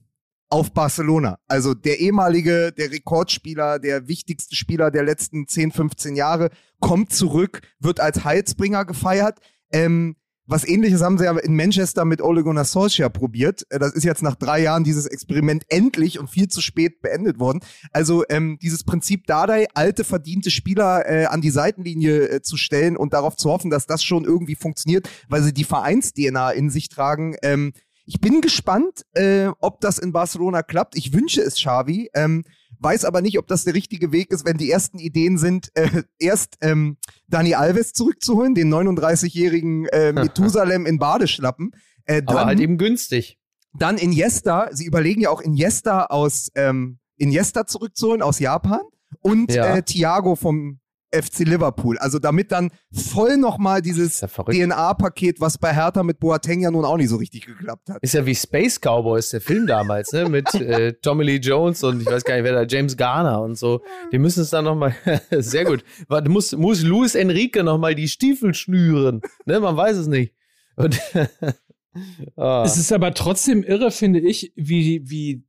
auf 0.49 0.73
Barcelona. 0.73 1.39
Also 1.47 1.73
der 1.73 1.99
ehemalige, 1.99 2.71
der 2.71 2.91
Rekordspieler, 2.91 3.79
der 3.79 4.07
wichtigste 4.07 4.55
Spieler 4.55 4.91
der 4.91 5.03
letzten 5.03 5.47
10, 5.47 5.71
15 5.71 6.15
Jahre, 6.15 6.49
kommt 6.79 7.11
zurück, 7.11 7.61
wird 7.79 7.99
als 7.99 8.23
Heilsbringer 8.23 8.85
gefeiert. 8.85 9.39
Ähm, 9.71 10.15
was 10.45 10.67
ähnliches 10.67 11.01
haben 11.01 11.17
sie 11.17 11.23
ja 11.23 11.37
in 11.37 11.55
Manchester 11.55 12.03
mit 12.03 12.21
Ole 12.21 12.43
Gunnar 12.43 12.65
Solskjaer 12.65 13.09
probiert. 13.09 13.65
Äh, 13.69 13.79
das 13.79 13.93
ist 13.93 14.03
jetzt 14.03 14.21
nach 14.21 14.35
drei 14.35 14.61
Jahren 14.61 14.83
dieses 14.83 15.05
Experiment 15.05 15.63
endlich 15.69 16.19
und 16.19 16.29
viel 16.29 16.49
zu 16.49 16.61
spät 16.61 17.01
beendet 17.01 17.39
worden. 17.39 17.61
Also 17.91 18.25
ähm, 18.29 18.57
dieses 18.61 18.83
Prinzip 18.83 19.25
Dardai, 19.25 19.67
alte 19.73 20.03
verdiente 20.03 20.51
Spieler 20.51 21.09
äh, 21.09 21.25
an 21.25 21.41
die 21.41 21.49
Seitenlinie 21.49 22.27
äh, 22.27 22.41
zu 22.41 22.57
stellen 22.57 22.97
und 22.97 23.13
darauf 23.13 23.37
zu 23.37 23.49
hoffen, 23.49 23.71
dass 23.71 23.87
das 23.87 24.03
schon 24.03 24.25
irgendwie 24.25 24.55
funktioniert, 24.55 25.09
weil 25.29 25.41
sie 25.43 25.53
die 25.53 25.63
Vereins-DNA 25.63 26.51
in 26.51 26.69
sich 26.69 26.89
tragen. 26.89 27.37
Ähm, 27.41 27.71
Ich 28.05 28.19
bin 28.19 28.41
gespannt, 28.41 29.05
äh, 29.13 29.47
ob 29.59 29.79
das 29.81 29.97
in 29.97 30.11
Barcelona 30.11 30.61
klappt. 30.63 30.97
Ich 30.97 31.13
wünsche 31.13 31.41
es 31.41 31.55
Xavi. 31.55 32.09
Ähm, 32.13 32.43
weiß 32.79 33.05
aber 33.05 33.21
nicht, 33.21 33.39
ob 33.39 33.47
das 33.47 33.63
der 33.63 33.73
richtige 33.75 34.11
Weg 34.11 34.29
ist, 34.31 34.45
wenn 34.45 34.57
die 34.57 34.69
ersten 34.69 34.99
Ideen 34.99 35.37
sind, 35.37 35.69
äh, 35.75 36.03
erst 36.19 36.57
ähm, 36.61 36.97
Dani 37.29 37.53
Alves 37.55 37.93
zurückzuholen, 37.93 38.55
den 38.55 38.73
39-jährigen 38.73 39.85
äh, 39.87 40.11
Methusalem 40.13 40.85
in 40.85 40.99
Badeschlappen. 40.99 41.71
Äh, 42.05 42.21
dann, 42.23 42.35
Aber 42.37 42.45
halt 42.47 42.59
eben 42.59 42.77
günstig. 42.77 43.37
Dann 43.73 43.97
Iniesta. 43.97 44.67
Sie 44.71 44.85
überlegen 44.85 45.21
ja 45.21 45.29
auch 45.29 45.41
Iniesta 45.41 46.05
aus 46.05 46.49
ähm, 46.55 46.99
Iniesta 47.17 47.65
zurückzuholen 47.65 48.21
aus 48.21 48.39
Japan 48.39 48.81
und 49.21 49.51
Ja. 49.53 49.77
äh, 49.77 49.83
Thiago 49.83 50.35
vom 50.35 50.79
FC 51.13 51.39
Liverpool. 51.39 51.97
Also 51.99 52.19
damit 52.19 52.51
dann 52.51 52.71
voll 52.91 53.37
nochmal 53.37 53.81
dieses 53.81 54.21
ja. 54.21 54.27
DNA-Paket, 54.27 55.39
was 55.39 55.57
bei 55.57 55.73
Hertha 55.73 56.03
mit 56.03 56.19
Boateng 56.19 56.61
ja 56.61 56.71
nun 56.71 56.85
auch 56.85 56.97
nicht 56.97 57.09
so 57.09 57.17
richtig 57.17 57.45
geklappt 57.45 57.89
hat. 57.89 58.01
Ist 58.01 58.13
ja 58.13 58.25
wie 58.25 58.35
Space 58.35 58.79
Cowboys, 58.79 59.29
der 59.29 59.41
Film 59.41 59.67
damals, 59.67 60.11
ne? 60.11 60.27
Mit 60.27 60.53
äh, 60.55 60.93
Tommy 61.01 61.23
Lee 61.23 61.37
Jones 61.37 61.83
und 61.83 62.01
ich 62.01 62.07
weiß 62.07 62.23
gar 62.23 62.35
nicht, 62.35 62.43
wer 62.43 62.53
da, 62.53 62.63
James 62.63 62.97
Garner 62.97 63.41
und 63.41 63.57
so. 63.57 63.81
Die 64.11 64.17
müssen 64.17 64.41
es 64.41 64.49
dann 64.49 64.65
nochmal, 64.65 64.95
sehr 65.31 65.65
gut. 65.65 65.83
Muss, 66.27 66.53
muss 66.53 66.81
Luis 66.81 67.15
Enrique 67.15 67.63
nochmal 67.63 67.95
die 67.95 68.07
Stiefel 68.07 68.53
schnüren. 68.53 69.21
Ne? 69.45 69.59
Man 69.59 69.77
weiß 69.77 69.97
es 69.97 70.07
nicht. 70.07 70.33
Und, 70.75 70.99
ah. 72.35 72.63
Es 72.65 72.77
ist 72.77 72.91
aber 72.91 73.13
trotzdem 73.13 73.63
irre, 73.63 73.91
finde 73.91 74.19
ich, 74.19 74.53
wie, 74.55 75.09
wie, 75.09 75.43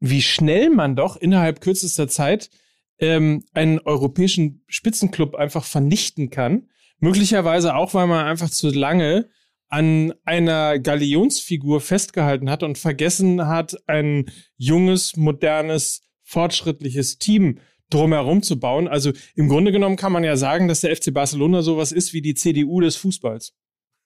wie 0.00 0.22
schnell 0.22 0.70
man 0.70 0.96
doch 0.96 1.16
innerhalb 1.16 1.60
kürzester 1.60 2.08
Zeit 2.08 2.50
ähm, 2.98 3.44
einen 3.52 3.78
europäischen 3.80 4.64
Spitzenclub 4.68 5.34
einfach 5.34 5.64
vernichten 5.64 6.30
kann. 6.30 6.68
Möglicherweise 6.98 7.74
auch, 7.74 7.94
weil 7.94 8.06
man 8.06 8.26
einfach 8.26 8.50
zu 8.50 8.70
lange 8.70 9.28
an 9.68 10.14
einer 10.24 10.78
Galionsfigur 10.78 11.80
festgehalten 11.80 12.50
hat 12.50 12.62
und 12.62 12.78
vergessen 12.78 13.46
hat, 13.46 13.76
ein 13.86 14.30
junges, 14.56 15.16
modernes, 15.16 16.02
fortschrittliches 16.22 17.18
Team 17.18 17.58
drumherum 17.90 18.42
zu 18.42 18.58
bauen. 18.58 18.88
Also 18.88 19.12
im 19.34 19.48
Grunde 19.48 19.72
genommen 19.72 19.96
kann 19.96 20.12
man 20.12 20.24
ja 20.24 20.36
sagen, 20.36 20.68
dass 20.68 20.80
der 20.80 20.94
FC 20.94 21.12
Barcelona 21.12 21.62
sowas 21.62 21.92
ist 21.92 22.12
wie 22.12 22.22
die 22.22 22.34
CDU 22.34 22.80
des 22.80 22.96
Fußballs. 22.96 23.54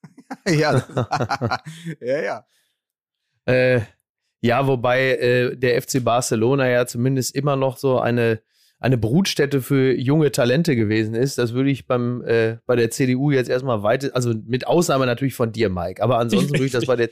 ja, 0.47 0.85
ja, 2.01 2.23
ja. 2.23 2.47
Äh, 3.47 3.81
ja, 4.43 4.67
wobei 4.67 5.17
äh, 5.17 5.57
der 5.57 5.81
FC 5.83 6.03
Barcelona 6.03 6.69
ja 6.69 6.87
zumindest 6.87 7.35
immer 7.35 7.57
noch 7.57 7.77
so 7.77 7.99
eine, 7.99 8.41
eine 8.81 8.97
Brutstätte 8.97 9.61
für 9.61 9.95
junge 9.95 10.33
Talente 10.33 10.75
gewesen 10.75 11.15
ist. 11.15 11.37
Das 11.39 11.53
würde 11.53 11.71
ich 11.71 11.87
beim, 11.87 12.25
äh, 12.25 12.57
bei 12.67 12.77
der 12.77 12.91
CDU 12.91 13.31
jetzt 13.31 13.51
erstmal 13.51 13.83
weiter, 13.83 14.11
also 14.15 14.35
mit 14.47 14.67
Ausnahme 14.67 15.07
natürlich 15.07 15.35
von 15.35 15.53
dir, 15.53 15.69
Mike. 15.69 16.03
Aber 16.03 16.19
ansonsten 16.19 16.51
würde 16.51 16.65
ich 16.65 16.73
das 16.73 16.87
bei 16.87 16.97
der, 16.97 17.11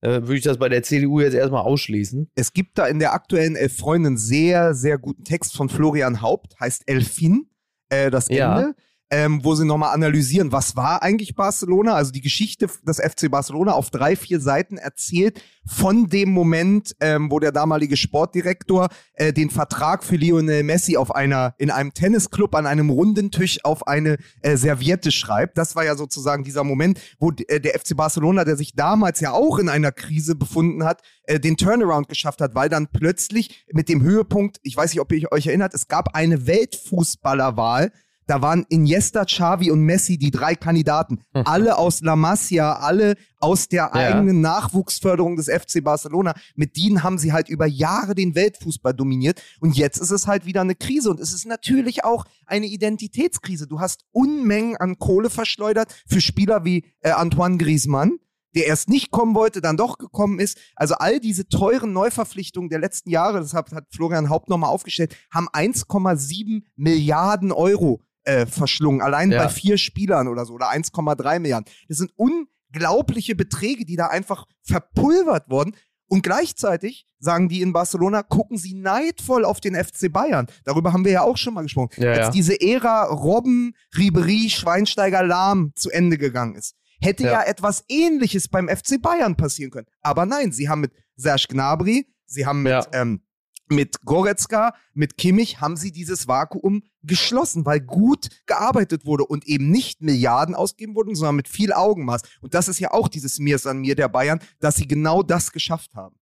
äh, 0.00 0.22
würde 0.22 0.36
ich 0.36 0.42
das 0.42 0.56
bei 0.56 0.70
der 0.70 0.82
CDU 0.82 1.20
jetzt 1.20 1.34
erstmal 1.34 1.62
ausschließen. 1.62 2.30
Es 2.34 2.54
gibt 2.54 2.78
da 2.78 2.86
in 2.86 2.98
der 2.98 3.12
aktuellen 3.12 3.54
Elf 3.54 3.76
Freunde 3.76 4.08
einen 4.08 4.16
sehr, 4.16 4.74
sehr 4.74 4.96
guten 4.96 5.24
Text 5.24 5.54
von 5.54 5.68
Florian 5.68 6.22
Haupt, 6.22 6.58
heißt 6.58 6.84
Elfin, 6.86 7.50
äh, 7.90 8.10
das 8.10 8.28
Ja. 8.30 8.72
Ähm, 9.10 9.44
wo 9.44 9.54
sie 9.54 9.66
nochmal 9.66 9.94
analysieren, 9.94 10.50
was 10.50 10.76
war 10.76 11.02
eigentlich 11.02 11.34
Barcelona, 11.34 11.94
also 11.94 12.10
die 12.10 12.22
Geschichte 12.22 12.68
des 12.86 12.96
FC 12.98 13.30
Barcelona 13.30 13.72
auf 13.72 13.90
drei, 13.90 14.16
vier 14.16 14.40
Seiten 14.40 14.78
erzählt 14.78 15.40
von 15.66 16.08
dem 16.08 16.30
Moment, 16.30 16.96
ähm, 17.00 17.30
wo 17.30 17.38
der 17.38 17.52
damalige 17.52 17.96
Sportdirektor 17.96 18.88
äh, 19.14 19.32
den 19.32 19.50
Vertrag 19.50 20.04
für 20.04 20.16
Lionel 20.16 20.62
Messi 20.62 20.96
auf 20.96 21.14
einer, 21.14 21.54
in 21.58 21.70
einem 21.70 21.94
Tennisclub 21.94 22.54
an 22.54 22.66
einem 22.66 22.90
runden 22.90 23.30
Tisch 23.30 23.64
auf 23.64 23.86
eine 23.86 24.16
äh, 24.42 24.56
Serviette 24.56 25.12
schreibt. 25.12 25.58
Das 25.58 25.76
war 25.76 25.84
ja 25.84 25.96
sozusagen 25.96 26.44
dieser 26.44 26.64
Moment, 26.64 27.00
wo 27.18 27.30
äh, 27.30 27.60
der 27.60 27.78
FC 27.78 27.96
Barcelona, 27.96 28.44
der 28.44 28.56
sich 28.56 28.74
damals 28.74 29.20
ja 29.20 29.32
auch 29.32 29.58
in 29.58 29.68
einer 29.68 29.92
Krise 29.92 30.34
befunden 30.34 30.84
hat, 30.84 31.02
äh, 31.24 31.40
den 31.40 31.56
Turnaround 31.56 32.08
geschafft 32.08 32.40
hat, 32.40 32.54
weil 32.54 32.68
dann 32.68 32.88
plötzlich 32.88 33.64
mit 33.72 33.88
dem 33.88 34.02
Höhepunkt, 34.02 34.58
ich 34.62 34.76
weiß 34.76 34.92
nicht, 34.92 35.00
ob 35.00 35.12
ihr 35.12 35.32
euch 35.32 35.46
erinnert, 35.46 35.74
es 35.74 35.88
gab 35.88 36.14
eine 36.14 36.46
Weltfußballerwahl. 36.46 37.92
Da 38.26 38.40
waren 38.40 38.64
Iniesta, 38.68 39.24
Xavi 39.24 39.70
und 39.70 39.80
Messi 39.80 40.18
die 40.18 40.30
drei 40.30 40.54
Kandidaten. 40.54 41.20
Alle 41.32 41.76
aus 41.76 42.00
La 42.00 42.16
Masia, 42.16 42.74
alle 42.74 43.16
aus 43.38 43.68
der 43.68 43.94
eigenen 43.94 44.40
Nachwuchsförderung 44.40 45.36
des 45.36 45.48
FC 45.48 45.84
Barcelona. 45.84 46.34
Mit 46.54 46.76
denen 46.76 47.02
haben 47.02 47.18
sie 47.18 47.32
halt 47.32 47.48
über 47.48 47.66
Jahre 47.66 48.14
den 48.14 48.34
Weltfußball 48.34 48.94
dominiert. 48.94 49.42
Und 49.60 49.76
jetzt 49.76 49.98
ist 49.98 50.10
es 50.10 50.26
halt 50.26 50.46
wieder 50.46 50.62
eine 50.62 50.74
Krise. 50.74 51.10
Und 51.10 51.20
es 51.20 51.34
ist 51.34 51.46
natürlich 51.46 52.04
auch 52.04 52.24
eine 52.46 52.66
Identitätskrise. 52.66 53.66
Du 53.66 53.80
hast 53.80 54.04
Unmengen 54.12 54.76
an 54.76 54.98
Kohle 54.98 55.28
verschleudert 55.28 55.94
für 56.06 56.20
Spieler 56.20 56.64
wie 56.64 56.84
äh, 57.00 57.10
Antoine 57.10 57.58
Griezmann 57.58 58.18
der 58.54 58.66
erst 58.66 58.88
nicht 58.88 59.10
kommen 59.10 59.34
wollte, 59.34 59.60
dann 59.60 59.76
doch 59.76 59.98
gekommen 59.98 60.38
ist. 60.38 60.58
Also 60.76 60.94
all 60.94 61.20
diese 61.20 61.48
teuren 61.48 61.92
Neuverpflichtungen 61.92 62.70
der 62.70 62.78
letzten 62.78 63.10
Jahre, 63.10 63.40
das 63.40 63.52
hat, 63.52 63.72
hat 63.72 63.86
Florian 63.90 64.30
Haupt 64.30 64.48
nochmal 64.48 64.70
aufgestellt, 64.70 65.16
haben 65.32 65.48
1,7 65.48 66.62
Milliarden 66.76 67.52
Euro 67.52 68.00
äh, 68.24 68.46
verschlungen, 68.46 69.00
allein 69.02 69.30
Ja. 69.30 69.44
bei 69.44 69.48
vier 69.48 69.78
Spielern 69.78 70.28
oder 70.28 70.44
so, 70.46 70.54
oder 70.54 70.70
1,3 70.70 71.38
Milliarden. 71.40 71.70
Das 71.88 71.98
sind 71.98 72.12
unglaubliche 72.16 73.34
Beträge, 73.34 73.84
die 73.84 73.96
da 73.96 74.06
einfach 74.08 74.46
verpulvert 74.62 75.48
wurden. 75.50 75.74
Und 76.06 76.22
gleichzeitig 76.22 77.06
sagen 77.18 77.48
die 77.48 77.62
in 77.62 77.72
Barcelona, 77.72 78.22
gucken 78.22 78.58
sie 78.58 78.74
neidvoll 78.74 79.44
auf 79.44 79.60
den 79.60 79.74
FC 79.74 80.12
Bayern. 80.12 80.46
Darüber 80.64 80.92
haben 80.92 81.04
wir 81.04 81.12
ja 81.12 81.22
auch 81.22 81.38
schon 81.38 81.54
mal 81.54 81.62
gesprochen. 81.62 81.90
Ja, 81.96 82.10
Als 82.10 82.18
ja. 82.18 82.30
diese 82.30 82.60
Ära 82.60 83.04
Robben, 83.06 83.74
Ribery, 83.96 84.50
Schweinsteiger, 84.50 85.22
Lahm 85.22 85.72
zu 85.74 85.90
Ende 85.90 86.18
gegangen 86.18 86.56
ist, 86.56 86.76
hätte 87.00 87.24
ja. 87.24 87.32
Ja. 87.32 87.42
etwas 87.44 87.84
Ähnliches 87.88 88.48
beim 88.48 88.68
FC 88.68 89.00
Bayern 89.00 89.36
passieren 89.36 89.70
können. 89.70 89.86
Aber 90.02 90.26
nein, 90.26 90.52
sie 90.52 90.68
haben 90.68 90.82
mit 90.82 90.92
Serge 91.16 91.46
Gnabry, 91.48 92.06
sie 92.26 92.44
haben 92.44 92.62
mit, 92.62 92.72
ähm, 92.92 93.22
mit 93.68 94.02
Goretzka, 94.04 94.74
mit 94.92 95.16
Kimmich, 95.16 95.60
haben 95.60 95.76
sie 95.76 95.92
dieses 95.92 96.28
Vakuum 96.28 96.82
geschlossen, 97.02 97.64
weil 97.66 97.80
gut 97.80 98.28
gearbeitet 98.46 99.04
wurde 99.04 99.24
und 99.24 99.46
eben 99.46 99.70
nicht 99.70 100.02
Milliarden 100.02 100.54
ausgegeben 100.54 100.94
wurden, 100.94 101.14
sondern 101.14 101.36
mit 101.36 101.48
viel 101.48 101.72
Augenmaß. 101.72 102.22
Und 102.40 102.54
das 102.54 102.68
ist 102.68 102.78
ja 102.78 102.92
auch 102.92 103.08
dieses 103.08 103.38
Mir 103.38 103.56
ist 103.56 103.66
an 103.66 103.78
mir 103.78 103.94
der 103.94 104.08
Bayern, 104.08 104.40
dass 104.60 104.76
sie 104.76 104.88
genau 104.88 105.22
das 105.22 105.52
geschafft 105.52 105.94
haben. 105.94 106.16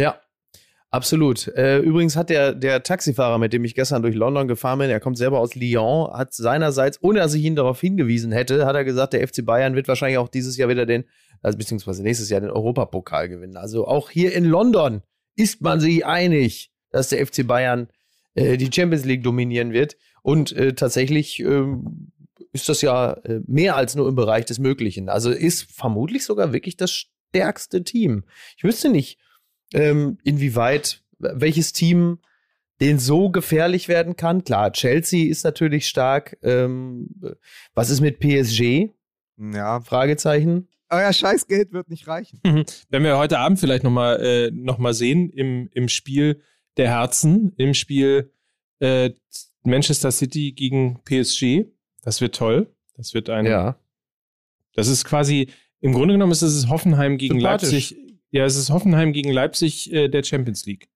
Ja, 0.00 0.20
absolut. 0.90 1.48
Äh, 1.48 1.78
übrigens 1.78 2.16
hat 2.16 2.30
der, 2.30 2.54
der 2.54 2.82
Taxifahrer, 2.82 3.38
mit 3.38 3.52
dem 3.52 3.64
ich 3.64 3.74
gestern 3.74 4.02
durch 4.02 4.14
London 4.14 4.48
gefahren 4.48 4.78
bin, 4.78 4.90
er 4.90 5.00
kommt 5.00 5.18
selber 5.18 5.40
aus 5.40 5.54
Lyon, 5.54 6.12
hat 6.12 6.34
seinerseits, 6.34 7.02
ohne 7.02 7.20
dass 7.20 7.34
ich 7.34 7.44
ihn 7.44 7.56
darauf 7.56 7.80
hingewiesen 7.80 8.32
hätte, 8.32 8.66
hat 8.66 8.76
er 8.76 8.84
gesagt, 8.84 9.12
der 9.12 9.26
FC 9.26 9.44
Bayern 9.44 9.74
wird 9.74 9.88
wahrscheinlich 9.88 10.18
auch 10.18 10.28
dieses 10.28 10.56
Jahr 10.56 10.68
wieder 10.68 10.86
den, 10.86 11.04
also 11.42 11.58
beziehungsweise 11.58 12.02
nächstes 12.02 12.30
Jahr 12.30 12.40
den 12.40 12.50
Europapokal 12.50 13.28
gewinnen. 13.28 13.56
Also 13.56 13.86
auch 13.86 14.10
hier 14.10 14.32
in 14.34 14.44
London 14.44 15.02
ist 15.38 15.62
man 15.62 15.80
sich 15.80 16.04
einig, 16.04 16.72
dass 16.90 17.08
der 17.08 17.24
FC 17.24 17.46
Bayern 17.46 17.88
äh, 18.34 18.56
die 18.56 18.70
Champions 18.72 19.04
League 19.04 19.22
dominieren 19.22 19.72
wird. 19.72 19.96
Und 20.22 20.52
äh, 20.52 20.74
tatsächlich 20.74 21.38
ähm, 21.40 22.12
ist 22.52 22.68
das 22.68 22.82
ja 22.82 23.12
äh, 23.12 23.40
mehr 23.46 23.76
als 23.76 23.94
nur 23.94 24.08
im 24.08 24.16
Bereich 24.16 24.44
des 24.46 24.58
Möglichen. 24.58 25.08
Also 25.08 25.30
ist 25.30 25.70
vermutlich 25.72 26.24
sogar 26.24 26.52
wirklich 26.52 26.76
das 26.76 26.90
stärkste 26.92 27.84
Team. 27.84 28.24
Ich 28.56 28.64
wüsste 28.64 28.88
nicht, 28.90 29.18
ähm, 29.72 30.18
inwieweit 30.24 31.02
welches 31.18 31.72
Team 31.72 32.18
den 32.80 32.98
so 32.98 33.30
gefährlich 33.30 33.88
werden 33.88 34.16
kann. 34.16 34.44
Klar, 34.44 34.72
Chelsea 34.72 35.30
ist 35.30 35.44
natürlich 35.44 35.86
stark. 35.86 36.36
Ähm, 36.42 37.10
was 37.74 37.90
ist 37.90 38.00
mit 38.00 38.18
PSG? 38.18 38.90
Ja. 39.36 39.80
Fragezeichen. 39.82 40.68
Euer 40.90 41.12
Scheißgeld 41.12 41.72
wird 41.72 41.90
nicht 41.90 42.08
reichen. 42.08 42.40
Wenn 42.88 43.02
wir 43.02 43.18
heute 43.18 43.38
Abend 43.38 43.60
vielleicht 43.60 43.84
nochmal 43.84 44.20
äh, 44.20 44.50
noch 44.50 44.78
mal 44.78 44.94
sehen 44.94 45.30
im, 45.30 45.68
im 45.72 45.88
Spiel 45.88 46.40
der 46.76 46.88
Herzen, 46.88 47.52
im 47.56 47.74
Spiel 47.74 48.32
äh, 48.80 49.10
Manchester 49.64 50.10
City 50.10 50.52
gegen 50.52 51.00
PSG, 51.04 51.66
das 52.02 52.20
wird 52.20 52.34
toll. 52.34 52.72
Das 52.96 53.14
wird 53.14 53.30
ein. 53.30 53.46
Ja. 53.46 53.78
Das 54.74 54.88
ist 54.88 55.04
quasi, 55.04 55.48
im 55.80 55.92
Grunde 55.92 56.14
genommen 56.14 56.32
ist 56.32 56.42
es 56.42 56.68
Hoffenheim 56.68 57.18
gegen. 57.18 57.38
Leipzig. 57.38 57.96
Ja, 58.30 58.44
es 58.44 58.56
ist 58.56 58.70
Hoffenheim 58.70 59.12
gegen 59.12 59.30
Leipzig 59.32 59.92
äh, 59.92 60.08
der 60.08 60.22
Champions 60.22 60.66
League. 60.66 60.88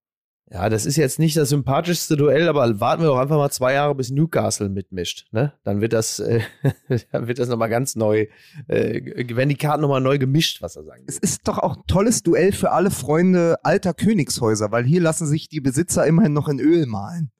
Ja, 0.52 0.68
das 0.68 0.84
ist 0.84 0.96
jetzt 0.96 1.18
nicht 1.18 1.34
das 1.38 1.48
sympathischste 1.48 2.14
Duell, 2.14 2.46
aber 2.46 2.78
warten 2.78 3.02
wir 3.02 3.06
doch 3.06 3.18
einfach 3.18 3.38
mal 3.38 3.50
zwei 3.50 3.72
Jahre, 3.72 3.94
bis 3.94 4.10
Newcastle 4.10 4.68
mitmischt. 4.68 5.26
Ne? 5.32 5.54
Dann 5.64 5.80
wird 5.80 5.94
das, 5.94 6.18
äh, 6.18 6.40
dann 7.12 7.26
wird 7.26 7.38
das 7.38 7.48
nochmal 7.48 7.70
ganz 7.70 7.96
neu, 7.96 8.26
äh, 8.68 9.34
werden 9.34 9.48
die 9.48 9.56
Karten 9.56 9.80
nochmal 9.80 10.02
neu 10.02 10.18
gemischt, 10.18 10.60
was 10.60 10.76
er 10.76 10.84
sagen 10.84 11.04
Es 11.06 11.14
will. 11.14 11.20
ist 11.22 11.48
doch 11.48 11.58
auch 11.58 11.76
ein 11.76 11.82
tolles 11.86 12.22
Duell 12.22 12.52
für 12.52 12.70
alle 12.70 12.90
Freunde 12.90 13.56
alter 13.62 13.94
Königshäuser, 13.94 14.70
weil 14.70 14.84
hier 14.84 15.00
lassen 15.00 15.26
sich 15.26 15.48
die 15.48 15.62
Besitzer 15.62 16.06
immerhin 16.06 16.34
noch 16.34 16.48
in 16.48 16.60
Öl 16.60 16.84
malen. 16.84 17.30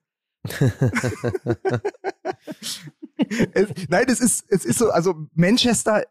es, 3.53 3.67
nein, 3.89 4.05
es 4.07 4.19
ist, 4.21 4.45
es 4.49 4.65
ist 4.65 4.79
so, 4.79 4.89
also 4.89 5.27
Manchester 5.35 6.03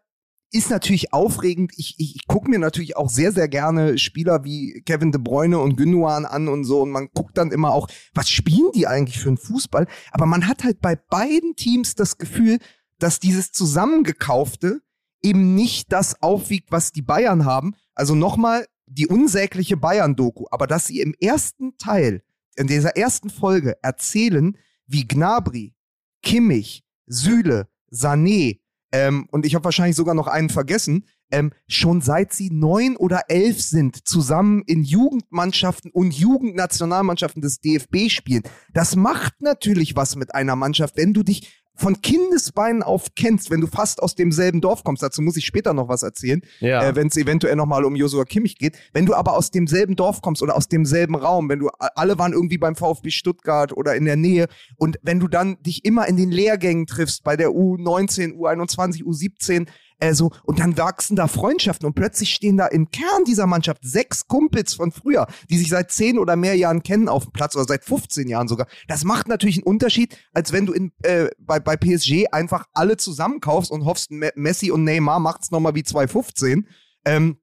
ist 0.53 0.69
natürlich 0.69 1.13
aufregend. 1.13 1.73
Ich, 1.77 1.95
ich, 1.97 2.15
ich 2.15 2.27
gucke 2.27 2.49
mir 2.49 2.59
natürlich 2.59 2.95
auch 2.95 3.09
sehr, 3.09 3.31
sehr 3.31 3.47
gerne 3.47 3.97
Spieler 3.97 4.43
wie 4.43 4.83
Kevin 4.85 5.11
De 5.11 5.19
Bruyne 5.19 5.57
und 5.59 5.75
Gündogan 5.75 6.25
an 6.25 6.47
und 6.47 6.63
so. 6.63 6.81
Und 6.81 6.91
man 6.91 7.09
guckt 7.13 7.37
dann 7.37 7.51
immer 7.51 7.71
auch, 7.71 7.87
was 8.13 8.29
spielen 8.29 8.71
die 8.75 8.87
eigentlich 8.87 9.19
für 9.19 9.29
einen 9.29 9.37
Fußball? 9.37 9.87
Aber 10.11 10.27
man 10.27 10.47
hat 10.47 10.63
halt 10.63 10.79
bei 10.79 10.95
beiden 10.95 11.55
Teams 11.55 11.95
das 11.95 12.19
Gefühl, 12.19 12.59
dass 12.99 13.19
dieses 13.19 13.51
Zusammengekaufte 13.51 14.81
eben 15.23 15.55
nicht 15.55 15.91
das 15.91 16.21
aufwiegt, 16.21 16.71
was 16.71 16.91
die 16.91 17.01
Bayern 17.01 17.45
haben, 17.45 17.75
also 17.95 18.13
nochmal 18.13 18.67
die 18.85 19.07
unsägliche 19.07 19.77
Bayern-Doku, 19.77 20.45
aber 20.51 20.67
dass 20.67 20.85
sie 20.85 21.01
im 21.01 21.15
ersten 21.19 21.77
Teil, 21.77 22.21
in 22.55 22.67
dieser 22.67 22.95
ersten 22.95 23.29
Folge 23.29 23.75
erzählen, 23.81 24.57
wie 24.85 25.07
Gnabry, 25.07 25.73
Kimmich, 26.21 26.83
Süle, 27.07 27.67
Sané 27.91 28.59
ähm, 28.93 29.27
und 29.31 29.43
ich 29.45 29.55
habe 29.55 29.65
wahrscheinlich 29.65 29.95
sogar 29.95 30.13
noch 30.13 30.27
einen 30.27 30.49
vergessen, 30.49 31.07
ähm, 31.31 31.51
schon 31.67 32.01
seit 32.01 32.31
sie 32.31 32.51
neun 32.51 32.95
oder 32.95 33.23
elf 33.27 33.59
sind, 33.59 34.07
zusammen 34.07 34.61
in 34.67 34.83
Jugendmannschaften 34.83 35.89
und 35.91 36.13
Jugendnationalmannschaften 36.13 37.41
des 37.41 37.59
DFB 37.59 38.09
spielen. 38.09 38.43
Das 38.71 38.95
macht 38.95 39.41
natürlich 39.41 39.95
was 39.95 40.15
mit 40.15 40.35
einer 40.35 40.55
Mannschaft, 40.55 40.95
wenn 40.95 41.11
du 41.11 41.23
dich 41.23 41.62
von 41.75 42.01
Kindesbeinen 42.01 42.83
auf 42.83 43.07
kennst, 43.15 43.49
wenn 43.49 43.59
du 43.61 43.67
fast 43.67 44.01
aus 44.03 44.13
demselben 44.15 44.61
Dorf 44.61 44.83
kommst, 44.83 45.01
dazu 45.01 45.21
muss 45.21 45.37
ich 45.37 45.45
später 45.45 45.73
noch 45.73 45.87
was 45.89 46.03
erzählen, 46.03 46.41
Ja. 46.59 46.83
äh, 46.83 46.95
wenn 46.95 47.07
es 47.07 47.17
eventuell 47.17 47.55
nochmal 47.55 47.83
um 47.83 47.95
Josua 47.95 48.25
Kimmich 48.25 48.57
geht, 48.57 48.77
wenn 48.93 49.05
du 49.05 49.15
aber 49.15 49.35
aus 49.35 49.49
demselben 49.49 49.95
Dorf 49.95 50.21
kommst 50.21 50.43
oder 50.43 50.55
aus 50.55 50.67
demselben 50.67 51.15
Raum, 51.15 51.49
wenn 51.49 51.59
du, 51.59 51.69
alle 51.79 52.19
waren 52.19 52.33
irgendwie 52.33 52.57
beim 52.59 52.75
VfB 52.75 53.09
Stuttgart 53.09 53.75
oder 53.75 53.95
in 53.95 54.05
der 54.05 54.15
Nähe 54.17 54.47
und 54.77 54.99
wenn 55.01 55.19
du 55.19 55.27
dann 55.27 55.57
dich 55.63 55.83
immer 55.83 56.07
in 56.07 56.15
den 56.17 56.31
Lehrgängen 56.31 56.85
triffst, 56.85 57.23
bei 57.23 57.35
der 57.35 57.49
U19, 57.49 58.35
U21, 58.35 59.03
U17, 59.03 59.67
äh, 59.99 60.13
so, 60.13 60.31
und 60.43 60.59
dann 60.59 60.77
wachsen 60.77 61.15
da 61.15 61.27
Freundschaften 61.27 61.85
und 61.85 61.93
plötzlich 61.93 62.33
stehen 62.33 62.57
da 62.57 62.67
im 62.67 62.89
Kern 62.91 63.25
dieser 63.25 63.47
Mannschaft 63.47 63.81
sechs 63.83 64.27
Kumpels 64.27 64.73
von 64.73 64.91
früher, 64.91 65.27
die 65.49 65.57
sich 65.57 65.69
seit 65.69 65.91
zehn 65.91 66.19
oder 66.19 66.35
mehr 66.35 66.55
Jahren 66.55 66.83
kennen 66.83 67.09
auf 67.09 67.23
dem 67.23 67.31
Platz 67.31 67.55
oder 67.55 67.65
seit 67.65 67.83
15 67.83 68.27
Jahren 68.27 68.47
sogar. 68.47 68.67
Das 68.87 69.03
macht 69.03 69.27
natürlich 69.27 69.57
einen 69.57 69.65
Unterschied, 69.65 70.17
als 70.33 70.51
wenn 70.51 70.65
du 70.65 70.73
in, 70.73 70.91
äh, 71.03 71.29
bei, 71.39 71.59
bei 71.59 71.77
PSG 71.77 72.27
einfach 72.31 72.65
alle 72.73 72.97
zusammenkaufst 72.97 73.71
und 73.71 73.85
hoffst, 73.85 74.11
Me 74.11 74.31
Messi 74.35 74.71
und 74.71 74.83
Neymar 74.83 75.19
macht's 75.19 75.51
nochmal 75.51 75.75
wie 75.75 75.83
2015. 75.83 76.67
Ähm, 77.05 77.37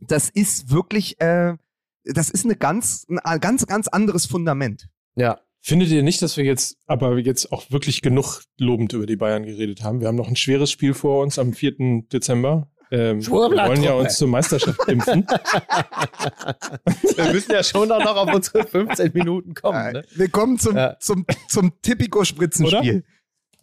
das 0.00 0.28
ist 0.28 0.70
wirklich, 0.70 1.20
äh, 1.20 1.56
das 2.04 2.30
ist 2.30 2.44
eine 2.44 2.56
ganz, 2.56 3.06
ein 3.08 3.40
ganz, 3.40 3.66
ganz 3.66 3.88
anderes 3.88 4.26
Fundament. 4.26 4.88
Ja. 5.16 5.40
Findet 5.66 5.88
ihr 5.88 6.02
nicht, 6.02 6.20
dass 6.20 6.36
wir 6.36 6.44
jetzt 6.44 6.76
aber 6.86 7.16
jetzt 7.16 7.50
auch 7.50 7.70
wirklich 7.70 8.02
genug 8.02 8.42
lobend 8.58 8.92
über 8.92 9.06
die 9.06 9.16
Bayern 9.16 9.44
geredet 9.46 9.82
haben? 9.82 10.02
Wir 10.02 10.08
haben 10.08 10.16
noch 10.16 10.28
ein 10.28 10.36
schweres 10.36 10.70
Spiel 10.70 10.92
vor 10.92 11.22
uns 11.22 11.38
am 11.38 11.54
4. 11.54 12.02
Dezember. 12.12 12.68
Ähm, 12.90 13.26
wir 13.26 13.32
wollen 13.32 13.82
ja 13.82 13.94
uns 13.94 14.18
zur 14.18 14.28
Meisterschaft 14.28 14.78
impfen. 14.88 15.26
Wir 17.16 17.32
müssen 17.32 17.52
ja 17.52 17.64
schon 17.64 17.90
auch 17.90 18.04
noch 18.04 18.14
auf 18.14 18.34
unsere 18.34 18.66
15 18.66 19.12
Minuten 19.14 19.54
kommen. 19.54 19.94
Ne? 19.94 20.04
Willkommen 20.16 20.58
zum, 20.58 20.76
Ja. 20.76 20.98
zum, 21.00 21.24
zum 21.48 21.72
Tipico-Spritzenspiel. 21.80 23.02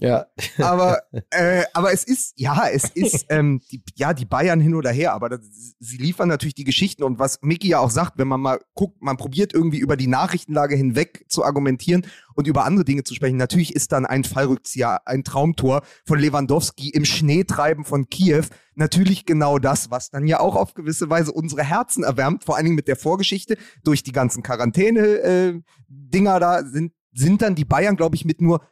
Ja. 0.02 0.26
aber, 0.58 1.04
äh, 1.30 1.64
aber 1.74 1.94
es 1.94 2.04
ist, 2.04 2.34
ja, 2.36 2.68
es 2.68 2.86
ist, 2.86 3.28
ähm, 3.30 3.62
die, 3.72 3.84
ja, 3.96 4.14
die 4.14 4.26
Bayern 4.26 4.60
hin 4.60 4.74
oder 4.74 4.90
her, 4.90 5.14
aber 5.14 5.30
das, 5.30 5.42
sie 5.80 5.98
liefern 5.98 6.28
natürlich 6.28 6.56
die 6.56 6.64
Geschichten 6.64 7.04
und 7.04 7.20
was 7.20 7.40
Micky 7.44 7.70
ja 7.70 7.80
auch 7.80 7.92
sagt, 7.92 8.18
wenn 8.18 8.28
man 8.28 8.42
mal 8.42 8.60
guckt, 8.74 9.02
man 9.02 9.18
probiert 9.18 9.54
irgendwie 9.54 9.78
über 9.78 9.96
die 9.96 10.08
Nachrichtenlage 10.08 10.76
hinweg 10.76 11.26
zu 11.30 11.46
argumentieren 11.46 12.08
und 12.34 12.48
über 12.48 12.66
andere 12.66 12.84
Dinge 12.84 13.04
zu 13.04 13.14
sprechen. 13.14 13.38
Natürlich 13.38 13.76
ist 13.76 13.92
dann 13.92 14.08
ein 14.08 14.24
Fallrückzieher, 14.24 15.08
ein 15.08 15.24
Traumtor 15.24 15.84
von 16.06 16.18
Lewandowski 16.18 16.90
im 16.90 17.06
Schneetreiben 17.06 17.86
von 17.86 18.10
Kiew 18.10 18.46
natürlich 18.74 19.28
genau 19.28 19.60
das, 19.60 19.92
was 19.92 20.10
dann 20.10 20.26
ja 20.26 20.40
auch 20.40 20.56
auf 20.56 20.74
gewisse 20.74 21.12
Weise 21.12 21.32
unsere 21.32 21.64
Herzen 21.64 22.04
erwärmt, 22.04 22.44
vor 22.44 22.56
allen 22.56 22.66
Dingen 22.66 22.76
mit 22.76 22.88
der 22.88 22.96
Vorgeschichte 22.96 23.56
durch 23.84 24.02
die 24.02 24.14
ganzen 24.14 24.42
Quarantäne-Dinger 24.42 26.40
da 26.40 26.64
sind, 26.64 26.94
sind 27.14 27.44
dann 27.44 27.54
die 27.54 27.66
Bayern, 27.66 27.98
glaube 27.98 28.16
ich, 28.16 28.26
mit 28.26 28.42
nur 28.42 28.66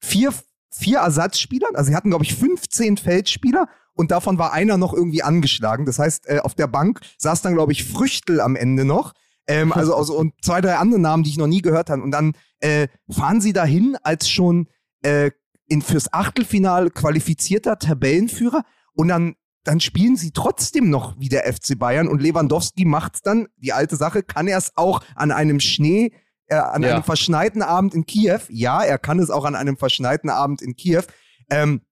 vier 0.00 0.34
vier 0.76 0.98
Ersatzspielern. 0.98 1.74
Also 1.74 1.90
sie 1.90 1.96
hatten, 1.96 2.10
glaube 2.10 2.24
ich, 2.24 2.34
15 2.34 2.96
Feldspieler 2.96 3.68
und 3.94 4.10
davon 4.10 4.38
war 4.38 4.52
einer 4.52 4.76
noch 4.76 4.92
irgendwie 4.92 5.22
angeschlagen. 5.22 5.86
Das 5.86 5.98
heißt, 5.98 6.28
äh, 6.28 6.40
auf 6.40 6.54
der 6.54 6.66
Bank 6.66 7.00
saß 7.18 7.42
dann, 7.42 7.54
glaube 7.54 7.72
ich, 7.72 7.84
Früchtel 7.84 8.40
am 8.40 8.56
Ende 8.56 8.84
noch. 8.84 9.12
Ähm, 9.46 9.72
also, 9.72 9.94
also 9.94 10.16
und 10.16 10.34
zwei, 10.42 10.60
drei 10.60 10.76
andere 10.76 11.00
Namen, 11.00 11.22
die 11.22 11.30
ich 11.30 11.38
noch 11.38 11.46
nie 11.46 11.62
gehört 11.62 11.90
habe. 11.90 12.02
Und 12.02 12.10
dann 12.10 12.32
äh, 12.60 12.88
fahren 13.10 13.40
sie 13.40 13.52
dahin 13.52 13.96
als 14.02 14.28
schon 14.28 14.68
äh, 15.02 15.30
in, 15.66 15.82
fürs 15.82 16.12
Achtelfinale 16.12 16.90
qualifizierter 16.90 17.78
Tabellenführer 17.78 18.64
und 18.94 19.08
dann 19.08 19.36
dann 19.64 19.80
spielen 19.80 20.16
sie 20.16 20.30
trotzdem 20.30 20.90
noch 20.90 21.18
wie 21.18 21.30
der 21.30 21.50
FC 21.50 21.78
Bayern 21.78 22.06
und 22.06 22.20
Lewandowski 22.20 22.84
macht's 22.84 23.22
dann, 23.22 23.48
die 23.56 23.72
alte 23.72 23.96
Sache, 23.96 24.22
kann 24.22 24.46
er 24.46 24.58
es 24.58 24.76
auch 24.76 25.02
an 25.14 25.30
einem 25.30 25.58
Schnee 25.58 26.12
äh, 26.56 26.58
an 26.58 26.82
Ja. 26.82 26.94
einem 26.94 27.02
verschneiten 27.04 27.62
Abend 27.62 27.94
in 27.94 28.06
Kiew. 28.06 28.40
Ja, 28.48 28.82
er 28.82 28.98
kann 28.98 29.18
es 29.18 29.30
auch 29.30 29.44
an 29.44 29.54
einem 29.54 29.76
verschneiten 29.76 30.30
Abend 30.30 30.62
in 30.62 30.76
Kiew. 30.76 31.02
Ähm, 31.50 31.82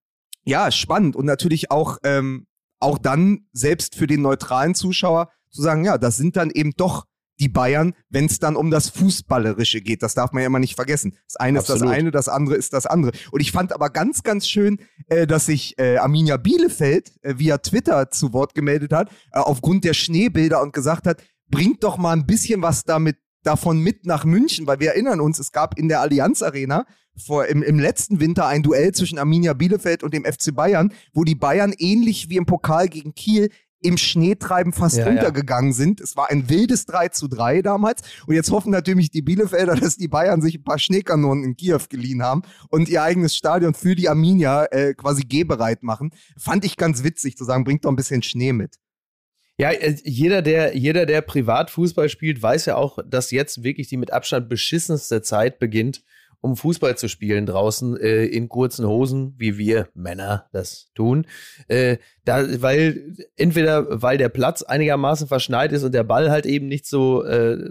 ja, 0.45 0.71
spannend 0.71 1.15
und 1.15 1.25
natürlich 1.25 1.71
auch, 1.71 1.97
ähm, 2.03 2.47
auch 2.79 2.97
dann 2.97 3.47
selbst 3.53 3.95
für 3.95 4.07
den 4.07 4.21
neutralen 4.21 4.75
Zuschauer 4.75 5.29
zu 5.49 5.61
sagen, 5.61 5.85
ja, 5.85 5.97
das 5.97 6.17
sind 6.17 6.35
dann 6.35 6.49
eben 6.49 6.71
doch 6.75 7.05
die 7.39 7.49
Bayern, 7.49 7.93
wenn 8.09 8.25
es 8.25 8.39
dann 8.39 8.55
um 8.55 8.69
das 8.69 8.89
Fußballerische 8.89 9.81
geht. 9.81 10.03
Das 10.03 10.13
darf 10.13 10.31
man 10.33 10.41
ja 10.41 10.47
immer 10.47 10.59
nicht 10.59 10.75
vergessen. 10.75 11.17
Das 11.27 11.35
eine 11.37 11.57
ist 11.59 11.69
Absolut. 11.69 11.89
das 11.91 11.97
eine, 11.97 12.11
das 12.11 12.29
andere 12.29 12.55
ist 12.55 12.73
das 12.73 12.85
andere. 12.85 13.11
Und 13.31 13.39
ich 13.41 13.51
fand 13.51 13.73
aber 13.73 13.89
ganz, 13.89 14.21
ganz 14.23 14.47
schön, 14.47 14.79
äh, 15.07 15.25
dass 15.25 15.47
sich 15.47 15.77
äh, 15.79 15.97
Arminia 15.97 16.37
Bielefeld 16.37 17.11
äh, 17.23 17.35
via 17.37 17.57
Twitter 17.57 18.11
zu 18.11 18.33
Wort 18.33 18.53
gemeldet 18.53 18.93
hat, 18.93 19.09
äh, 19.31 19.39
aufgrund 19.39 19.83
der 19.83 19.93
Schneebilder 19.93 20.61
und 20.61 20.73
gesagt 20.73 21.07
hat, 21.07 21.23
bringt 21.49 21.83
doch 21.83 21.97
mal 21.97 22.11
ein 22.13 22.25
bisschen 22.25 22.61
was 22.61 22.83
damit 22.83 23.17
davon 23.43 23.79
mit 23.79 24.05
nach 24.05 24.25
München, 24.25 24.67
weil 24.67 24.79
wir 24.79 24.89
erinnern 24.89 25.19
uns, 25.21 25.39
es 25.39 25.51
gab 25.51 25.77
in 25.77 25.87
der 25.87 26.01
Allianz 26.01 26.41
Arena 26.41 26.85
vor, 27.15 27.45
im, 27.45 27.61
im 27.61 27.79
letzten 27.79 28.19
Winter 28.19 28.47
ein 28.47 28.63
Duell 28.63 28.91
zwischen 28.93 29.19
Arminia 29.19 29.53
Bielefeld 29.53 30.03
und 30.03 30.13
dem 30.13 30.25
FC 30.25 30.53
Bayern, 30.53 30.93
wo 31.13 31.23
die 31.23 31.35
Bayern 31.35 31.73
ähnlich 31.77 32.29
wie 32.29 32.37
im 32.37 32.45
Pokal 32.45 32.87
gegen 32.87 33.13
Kiel 33.13 33.49
im 33.83 33.97
Schneetreiben 33.97 34.73
fast 34.73 34.97
Ja, 34.97 35.05
ja. 35.05 35.11
untergegangen 35.11 35.73
sind. 35.73 35.99
Es 35.99 36.15
war 36.15 36.31
ein 36.31 36.49
wildes 36.49 36.85
3 36.85 37.09
zu 37.09 37.27
3 37.27 37.61
damals. 37.61 38.01
Und 38.25 38.33
jetzt 38.33 38.49
hoffen 38.49 38.71
natürlich 38.71 39.11
die 39.11 39.21
Bielefelder, 39.21 39.75
dass 39.79 39.97
die 39.97 40.07
Bayern 40.07 40.41
sich 40.41 40.55
ein 40.55 40.63
paar 40.63 40.79
Schneekanonen 40.79 41.43
in 41.43 41.55
Kiew 41.55 41.81
geliehen 41.89 42.23
haben 42.23 42.43
und 42.69 42.89
ihr 42.89 43.03
eigenes 43.03 43.35
Stadion 43.35 43.73
für 43.73 43.95
die 43.95 44.09
Arminia 44.09 44.65
äh, 44.65 44.93
quasi 44.93 45.23
gehbereit 45.23 45.83
machen. 45.83 46.11
Fand 46.37 46.65
ich 46.65 46.77
ganz 46.77 47.03
witzig 47.03 47.37
zu 47.37 47.43
sagen, 47.43 47.63
bringt 47.63 47.85
doch 47.85 47.89
ein 47.89 47.95
bisschen 47.95 48.23
Schnee 48.23 48.53
mit. 48.53 48.77
Ja, 49.59 49.71
äh, 49.71 49.95
jeder 50.03 50.41
der, 50.41 50.75
jeder, 50.75 51.05
der 51.05 51.21
Privatfußball 51.21 52.09
spielt, 52.09 52.41
weiß 52.41 52.65
ja 52.65 52.75
auch, 52.75 52.97
dass 53.05 53.31
jetzt 53.31 53.63
wirklich 53.63 53.87
die 53.87 53.97
mit 53.97 54.11
Abstand 54.11 54.49
beschissenste 54.49 55.21
Zeit 55.21 55.59
beginnt, 55.59 56.03
um 56.43 56.57
Fußball 56.57 56.97
zu 56.97 57.07
spielen 57.07 57.45
draußen 57.45 57.95
äh, 57.95 58.25
in 58.25 58.49
kurzen 58.49 58.85
Hosen, 58.85 59.33
wie 59.37 59.57
wir 59.57 59.87
Männer 59.93 60.49
das 60.51 60.91
tun. 60.93 61.25
Äh, 61.69 61.99
da, 62.25 62.61
weil 62.61 63.15
entweder 63.37 64.01
weil 64.01 64.17
der 64.17 64.27
Platz 64.27 64.61
einigermaßen 64.61 65.29
verschneit 65.29 65.71
ist 65.71 65.83
und 65.83 65.93
der 65.93 66.03
Ball 66.03 66.29
halt 66.29 66.45
eben 66.45 66.67
nicht 66.67 66.85
so 66.85 67.23
äh, 67.23 67.69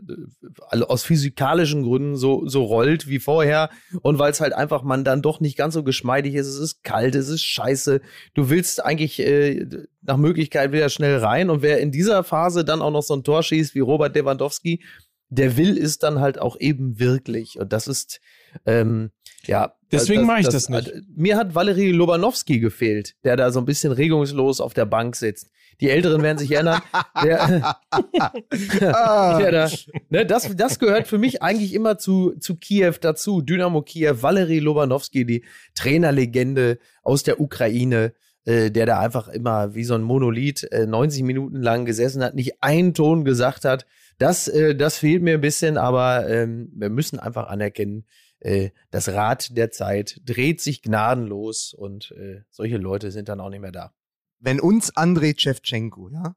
aus 0.71 1.03
physikalischen 1.03 1.83
Gründen 1.83 2.17
so 2.17 2.49
so 2.49 2.65
rollt 2.65 3.09
wie 3.09 3.19
vorher 3.19 3.69
und 4.01 4.19
weil 4.19 4.31
es 4.31 4.41
halt 4.41 4.55
einfach 4.55 4.83
man 4.83 5.05
dann 5.05 5.21
doch 5.21 5.41
nicht 5.41 5.59
ganz 5.59 5.75
so 5.75 5.83
geschmeidig 5.83 6.35
ist. 6.35 6.47
Es 6.47 6.59
ist 6.59 6.83
kalt, 6.83 7.15
es 7.15 7.29
ist 7.29 7.43
scheiße. 7.43 8.01
Du 8.33 8.49
willst 8.49 8.83
eigentlich 8.83 9.21
äh, 9.21 9.67
nach 10.01 10.17
Möglichkeit 10.17 10.73
wieder 10.73 10.89
schnell 10.89 11.19
rein 11.19 11.51
und 11.51 11.61
wer 11.61 11.79
in 11.79 11.93
dieser 11.93 12.25
Phase 12.25 12.65
dann 12.65 12.81
auch 12.81 12.91
noch 12.91 13.03
so 13.03 13.15
ein 13.15 13.23
Tor 13.23 13.43
schießt 13.43 13.75
wie 13.75 13.81
Robert 13.81 14.17
Lewandowski, 14.17 14.83
der 15.29 15.59
will 15.59 15.77
es 15.77 15.99
dann 15.99 16.21
halt 16.21 16.41
auch 16.41 16.59
eben 16.59 16.99
wirklich 16.99 17.59
und 17.61 17.75
das 17.75 17.87
ist 17.87 18.19
ähm, 18.67 19.11
ja. 19.45 19.75
Deswegen 19.91 20.25
mache 20.25 20.41
ich 20.41 20.49
das 20.49 20.69
nicht. 20.69 20.89
äh, 20.89 21.03
Mir 21.15 21.37
hat 21.37 21.55
Valerie 21.55 21.93
Lobanowski 21.93 22.61
gefehlt, 22.61 23.15
der 23.25 23.37
da 23.37 23.51
so 23.51 23.59
ein 23.61 23.67
bisschen 23.67 23.93
regungslos 23.93 24.61
auf 24.61 24.73
der 24.73 24.87
Bank 24.87 25.17
sitzt. 25.17 25.51
Die 25.81 25.91
Älteren 25.91 26.23
werden 26.23 26.39
sich 26.39 26.53
erinnern. 26.53 26.81
Der, 27.23 27.77
Ah. 27.91 28.03
der 29.39 29.51
da, 29.51 29.71
ne, 30.11 30.25
das, 30.27 30.55
das 30.57 30.79
gehört 30.79 31.09
für 31.09 31.19
mich 31.19 31.43
eigentlich 31.43 31.75
immer 31.75 31.99
zu, 31.99 32.35
zu 32.39 32.57
Kiew 32.57 32.95
dazu. 33.01 33.43
Dynamo 33.43 33.83
Kiew, 33.83 34.23
Valerie 34.23 34.61
Lobanowski, 34.61 35.25
die 35.27 35.45
Trainerlegende 35.75 36.79
aus 37.03 37.23
der 37.23 37.41
Ukraine, 37.41 38.13
äh, 38.45 38.71
der 38.71 38.87
da 38.87 39.01
einfach 39.01 39.29
immer 39.29 39.75
wie 39.75 39.85
so 39.85 39.95
ein 39.95 40.03
Monolith 40.03 40.65
äh, 40.73 40.87
90 40.87 41.23
Minuten 41.23 41.57
lang 41.61 41.85
gesessen 41.85 42.23
hat, 42.23 42.35
nicht 42.35 42.63
einen 42.63 42.95
Ton 42.95 43.25
gesagt 43.25 43.65
hat. 43.65 43.87
Das, 44.19 44.49
äh, 44.49 44.75
das 44.75 44.99
fehlt 44.99 45.23
mir 45.23 45.35
ein 45.35 45.41
bisschen, 45.41 45.77
aber 45.79 46.29
ähm, 46.29 46.71
wir 46.75 46.91
müssen 46.91 47.19
einfach 47.19 47.49
anerkennen, 47.49 48.05
äh, 48.45 48.71
das 48.91 49.09
Rad 49.09 49.57
der 49.57 49.71
Zeit 49.71 50.21
dreht 50.25 50.61
sich 50.61 50.83
gnadenlos 50.83 51.75
und 51.75 52.11
äh, 52.13 52.43
solche 52.51 52.77
Leute 52.77 53.11
sind 53.11 53.29
dann 53.29 53.41
auch 53.41 53.51
nicht 53.51 53.61
mehr 53.61 53.73
da. 53.73 53.93
wenn 54.41 54.61
uns 54.61 54.97
Andrei 54.97 55.35
Shevchenko, 55.37 56.09
ja, 56.11 56.35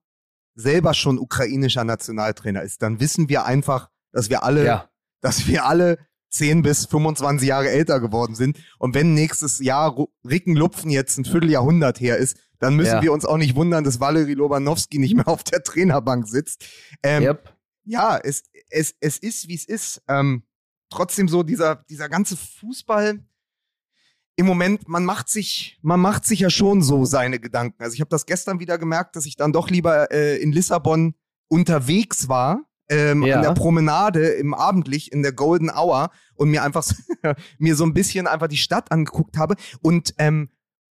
selber 0.56 0.94
schon 0.94 1.18
ukrainischer 1.20 1.84
Nationaltrainer 1.84 2.62
ist, 2.64 2.82
dann 2.82 3.00
wissen 3.00 3.28
wir 3.30 3.46
einfach, 3.46 3.90
dass 4.12 4.30
wir 4.30 4.44
alle, 4.44 4.66
Ja, 4.66 4.90
dass 5.22 5.48
wir 5.48 5.66
alle 5.66 5.98
10 6.30 6.62
bis 6.62 6.86
25 6.86 7.48
Jahre 7.48 7.70
älter 7.70 8.00
geworden 8.00 8.36
sind. 8.36 8.60
Und 8.78 8.94
wenn 8.94 9.14
nächstes 9.14 9.60
Jahr 9.60 9.90
Ru- 9.92 10.10
Rickenlupfen 10.24 10.90
jetzt 10.92 11.18
ein 11.18 11.26
Vierteljahrhundert 11.26 12.00
her 12.00 12.18
ist, 12.18 12.38
dann 12.60 12.76
müssen 12.76 12.96
Ja. 12.96 13.02
wir 13.02 13.12
uns 13.14 13.26
auch 13.26 13.38
nicht 13.38 13.56
wundern, 13.56 13.84
dass 13.84 14.00
Valery 14.00 14.34
Lobanowski 14.34 14.98
nicht 15.00 15.16
mehr 15.16 15.28
auf 15.28 15.44
der 15.44 15.64
Trainerbank 15.64 16.28
sitzt. 16.28 16.66
Ähm, 17.04 17.24
yep. 17.24 17.54
ja, 17.86 18.18
es, 18.22 18.44
es, 18.70 18.94
es 19.00 19.18
ist, 19.18 19.48
wie 19.48 19.56
es 19.56 19.66
ist. 19.66 20.02
Ähm, 20.08 20.44
trotzdem 20.96 21.28
so 21.28 21.44
dieser, 21.44 21.76
dieser 21.90 22.10
ganze 22.10 22.36
Fußball. 22.38 23.20
im 24.38 24.46
Moment, 24.46 24.88
man 24.90 25.06
macht 25.06 25.30
sich, 25.30 25.80
man 25.82 26.00
macht 26.02 26.26
sich 26.26 26.40
ja 26.42 26.50
schon 26.50 26.82
so 26.82 27.06
seine 27.06 27.40
Gedanken. 27.40 27.82
Also 27.82 27.94
ich 27.94 28.02
habe 28.02 28.10
das 28.10 28.26
gestern 28.26 28.60
wieder 28.60 28.78
gemerkt, 28.78 29.16
dass 29.16 29.26
ich 29.26 29.36
dann 29.38 29.54
doch 29.54 29.70
lieber 29.70 30.12
äh, 30.12 30.38
in 30.42 30.52
Lissabon 30.52 31.16
unterwegs 31.48 32.28
war, 32.28 32.62
ähm, 32.90 33.24
Ja. 33.24 33.38
an 33.38 33.44
der 33.44 33.54
Promenade 33.54 34.28
im 34.30 34.54
Abendlich 34.54 35.12
in 35.12 35.22
der 35.24 35.32
Golden 35.32 35.70
Hour 35.70 36.10
und 36.36 36.50
mir 36.50 36.64
einfach 36.64 36.84
so- 36.84 36.96
mir 37.60 37.76
so 37.78 37.86
ein 37.86 37.94
bisschen 37.94 38.28
einfach 38.28 38.48
die 38.48 38.58
Stadt 38.58 38.92
angeguckt 38.92 39.38
habe 39.38 39.56
und 39.82 40.14
ähm, 40.18 40.50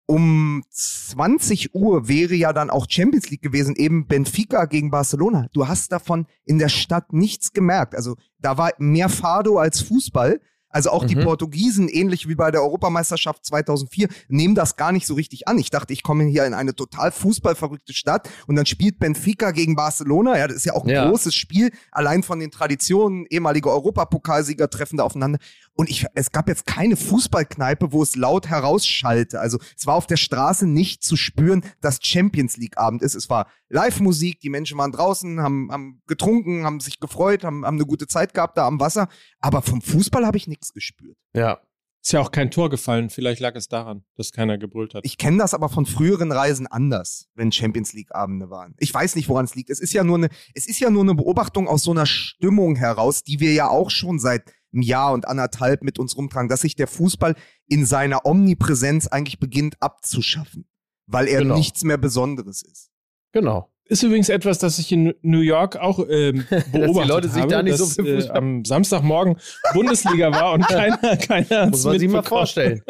um 0.07 0.63
20 0.71 1.75
Uhr 1.75 2.09
wäre 2.09 2.35
ja 2.35 2.53
dann 2.53 2.71
auch 2.71 2.87
Champions 2.89 3.31
League 3.31 3.43
gewesen, 3.43 3.77
eben 3.77 4.07
Benfica 4.07 4.65
gegen 4.67 4.91
Barcelona. 4.91 5.47
Du 5.53 5.69
hast 5.69 5.93
davon 5.93 6.27
in 6.45 6.59
der 6.59 6.69
Stadt 6.69 7.13
nichts 7.13 7.53
gemerkt. 7.53 7.95
Also 7.95 8.17
da 8.39 8.59
war 8.59 8.71
mehr 8.79 9.09
Fado 9.09 9.59
als 9.59 9.81
Fußball. 9.81 10.41
Also 10.75 10.89
auch 10.89 11.05
die 11.05 11.17
Mhm. 11.17 11.25
Portugiesen, 11.25 11.87
ähnlich 11.87 12.29
wie 12.29 12.35
bei 12.35 12.51
der 12.51 12.63
Europameisterschaft 12.63 13.45
2004, 13.45 14.09
nehmen 14.29 14.55
das 14.55 14.77
gar 14.77 14.91
nicht 14.91 15.07
so 15.07 15.13
richtig 15.13 15.47
an. 15.47 15.59
Ich 15.59 15.69
dachte, 15.69 15.93
ich 15.93 16.03
komme 16.03 16.25
hier 16.25 16.47
in 16.47 16.55
eine 16.55 16.75
total 16.75 17.13
fußballverrückte 17.13 17.93
Stadt 17.93 18.27
und 18.47 18.57
dann 18.57 18.65
spielt 18.65 18.99
Benfica 18.99 19.51
gegen 19.51 19.77
Barcelona. 19.77 20.39
Ja, 20.39 20.49
das 20.49 20.57
ist 20.57 20.65
ja 20.65 20.73
auch 20.73 20.85
ein 20.85 20.89
Ja. 20.89 21.11
großes 21.11 21.35
Spiel, 21.35 21.73
allein 21.91 22.23
von 22.23 22.41
den 22.41 22.51
Traditionen. 22.51 23.27
Ehemalige 23.29 23.71
Europapokalsieger 23.71 24.71
treffen 24.71 24.97
da 24.97 25.05
aufeinander. 25.05 25.39
Und 25.75 25.89
ich, 25.89 26.07
es 26.15 26.31
gab 26.33 26.49
jetzt 26.49 26.67
keine 26.67 26.97
Fußballkneipe, 26.97 27.93
wo 27.93 28.03
es 28.03 28.15
laut 28.15 28.49
herausschallte. 28.49 29.41
Also 29.41 29.59
es 29.77 29.87
war 29.87 29.95
auf 29.95 30.07
der 30.07 30.17
Straße 30.17 30.67
nicht 30.67 31.03
zu 31.03 31.17
spüren, 31.17 31.65
dass 31.81 31.99
Champions 32.03 32.57
League 32.59 32.77
Abend 32.77 33.03
ist. 33.03 33.15
Es 33.15 33.31
war 33.31 33.51
Live-Musik, 33.71 34.41
die 34.41 34.51
Menschen 34.51 34.77
waren 34.77 34.93
draußen, 34.93 35.41
haben, 35.41 35.71
haben 35.73 36.03
getrunken, 36.07 36.65
haben 36.65 36.81
sich 36.81 37.01
gefreut, 37.01 37.45
haben, 37.45 37.65
haben 37.65 37.77
eine 37.77 37.87
gute 37.87 38.07
Zeit 38.07 38.35
gehabt 38.35 38.59
da 38.59 38.67
am 38.67 38.81
Wasser. 38.81 39.09
Aber 39.39 39.63
vom 39.63 39.81
Fußball 39.81 40.27
habe 40.27 40.37
ich 40.37 40.47
nichts 40.47 40.73
gespürt. 40.73 41.17
Ja. 41.35 41.61
Ist 42.05 42.13
ja 42.13 42.21
auch 42.21 42.33
kein 42.33 42.51
Tor 42.51 42.69
gefallen. 42.69 43.11
Vielleicht 43.11 43.41
lag 43.41 43.55
es 43.55 43.69
daran, 43.69 44.05
dass 44.17 44.33
keiner 44.33 44.59
gebrüllt 44.59 44.93
hat. 44.93 45.05
Ich 45.05 45.19
kenne 45.19 45.39
das 45.39 45.55
aber 45.55 45.69
von 45.69 45.87
früheren 45.87 46.33
Reisen 46.33 46.67
anders, 46.67 47.29
wenn 47.35 47.53
Champions 47.53 47.93
League 47.93 48.13
Abende 48.13 48.51
waren. 48.51 48.75
Ich 48.79 48.93
weiß 48.93 49.15
nicht, 49.15 49.29
woran 49.29 49.45
es 49.45 49.55
liegt. 49.55 49.71
Es 49.71 49.79
ist 49.79 49.93
ja 49.93 50.03
nur 50.03 50.17
eine, 50.17 50.29
es 50.53 50.67
ist 50.67 50.81
ja 50.81 50.91
nur 50.91 51.03
eine 51.03 51.15
Beobachtung 51.15 51.69
aus 51.69 51.85
so 51.85 51.93
einer 51.93 52.07
Stimmung 52.07 52.75
heraus, 52.75 53.23
die 53.23 53.39
wir 53.39 53.53
ja 53.53 53.69
auch 53.69 53.89
schon 53.89 54.19
seit 54.19 54.53
einem 54.73 54.83
Jahr 54.83 55.13
und 55.13 55.27
anderthalb 55.27 55.83
mit 55.83 55.99
uns 55.99 56.17
rumtragen, 56.17 56.49
dass 56.49 56.61
sich 56.63 56.77
der 56.77 56.87
Fußball 56.89 57.35
in 57.67 57.87
seiner 57.87 58.27
Omnipräsenz 58.27 59.07
eigentlich 59.07 59.39
beginnt 59.39 59.81
abzuschaffen, 59.81 60.67
weil 61.07 61.29
er 61.29 61.41
Genau. 61.41 61.57
nichts 61.57 61.85
mehr 61.85 61.99
Besonderes 61.99 62.63
ist. 62.63 62.91
Genau. 63.33 63.72
Ist 63.93 64.03
übrigens 64.03 64.31
etwas, 64.31 64.59
das 64.59 64.79
ich 64.79 64.91
in 64.91 65.13
New 65.21 65.41
York 65.41 65.77
auch 65.77 65.99
ähm, 66.09 66.47
beobachtet 66.73 67.09
Leute 67.09 67.29
sich 67.29 67.43
habe, 67.43 67.53
da 67.53 67.63
nicht 67.63 67.79
dass, 67.79 67.95
so 67.97 68.03
äh, 68.03 68.27
am 68.31 68.65
Samstagmorgen 68.65 69.37
Bundesliga 69.75 70.33
war 70.33 70.55
und 70.55 70.67
keiner, 70.67 71.17
keiner 71.19 71.69
Muss 71.69 71.85
man 71.85 71.99
sich 71.99 72.09
mal 72.09 72.23
vorstellen. 72.23 72.83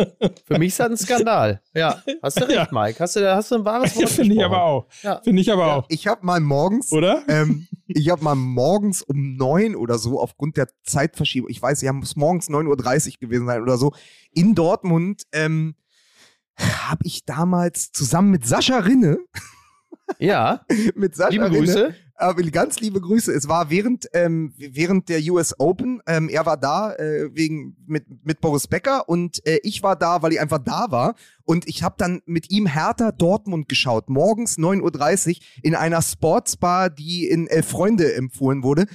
Für 0.47 0.59
mich 0.61 0.69
ist 0.69 0.79
das 0.79 0.91
ein 0.91 0.97
Skandal. 0.97 1.61
Ja, 1.75 2.01
hast 2.23 2.41
du 2.41 2.45
recht, 2.49 2.55
Ja. 2.55 2.69
Mike. 2.71 3.01
Hast 3.01 3.17
du, 3.17 3.35
hast 3.35 3.51
du 3.51 3.57
ein 3.57 3.65
wahres 3.65 3.97
Wort 3.97 4.11
Finde 4.11 4.37
ich 4.37 4.45
aber 4.45 4.63
auch. 4.63 4.87
Ja. 5.03 5.21
Finde 5.25 5.43
ich 5.43 5.51
aber 5.51 5.75
auch. 5.75 5.87
Ich 5.89 6.07
habe 6.07 6.25
mal 6.25 6.39
morgens 6.39 6.93
Oder? 6.93 7.25
ähm, 7.27 7.67
ich 7.89 8.09
habe 8.09 8.23
mal 8.23 8.37
morgens 8.37 9.03
um 9.03 9.35
neun 9.35 9.75
oder 9.75 9.99
so, 9.99 10.21
aufgrund 10.21 10.57
der 10.57 10.69
Zeitverschiebung, 10.85 11.51
ich 11.51 11.61
weiß, 11.61 11.83
ja, 11.83 11.93
muss 11.93 12.15
morgens 12.15 12.49
9.30 12.49 13.15
Uhr 13.15 13.19
gewesen 13.19 13.47
sein 13.47 13.61
oder 13.61 13.77
so, 13.77 13.93
in 14.33 14.55
Dortmund 14.55 15.25
ähm, 15.33 15.75
habe 16.57 17.01
ich 17.03 17.25
damals 17.25 17.91
zusammen 17.91 18.31
mit 18.31 18.47
Sascha 18.47 18.79
Rinne, 18.79 19.19
Ja, 20.19 20.65
mit 20.95 21.17
Sascha 21.17 21.31
liebe 21.31 21.47
Rinne, 21.47 21.59
Grüße. 21.59 21.95
aber 22.17 22.43
ganz 22.45 22.81
liebe 22.81 23.01
Grüße. 23.01 23.33
Es 23.33 23.49
war 23.49 23.71
während, 23.71 24.09
ähm, 24.13 24.53
während 24.57 25.09
der 25.09 25.21
US 25.33 25.59
Open. 25.59 26.01
Ähm, 26.07 26.29
er 26.29 26.47
war 26.47 26.57
da 26.57 26.95
äh, 26.95 27.35
wegen 27.35 27.77
mit, 27.87 28.05
mit 28.25 28.41
Boris 28.41 28.67
Becker 28.67 29.09
und 29.09 29.45
äh, 29.47 29.59
ich 29.63 29.83
war 29.83 29.97
da, 29.97 30.23
weil 30.23 30.33
ich 30.33 30.41
einfach 30.41 30.59
da 30.59 30.87
war. 30.91 31.15
Und 31.45 31.69
ich 31.69 31.83
habe 31.83 31.97
dann 31.99 32.23
mit 32.25 32.51
ihm 32.51 32.67
Hertha 32.67 33.13
Dortmund 33.13 33.69
geschaut. 33.69 34.09
Morgens 34.09 34.59
9.30 34.59 35.29
Uhr 35.31 35.37
in 35.63 35.75
einer 35.75 36.03
Sportsbar, 36.03 36.91
die 36.91 37.27
in 37.27 37.47
Elf 37.49 37.69
Freunde 37.69 38.15
empfohlen 38.15 38.63
wurde. 38.63 38.87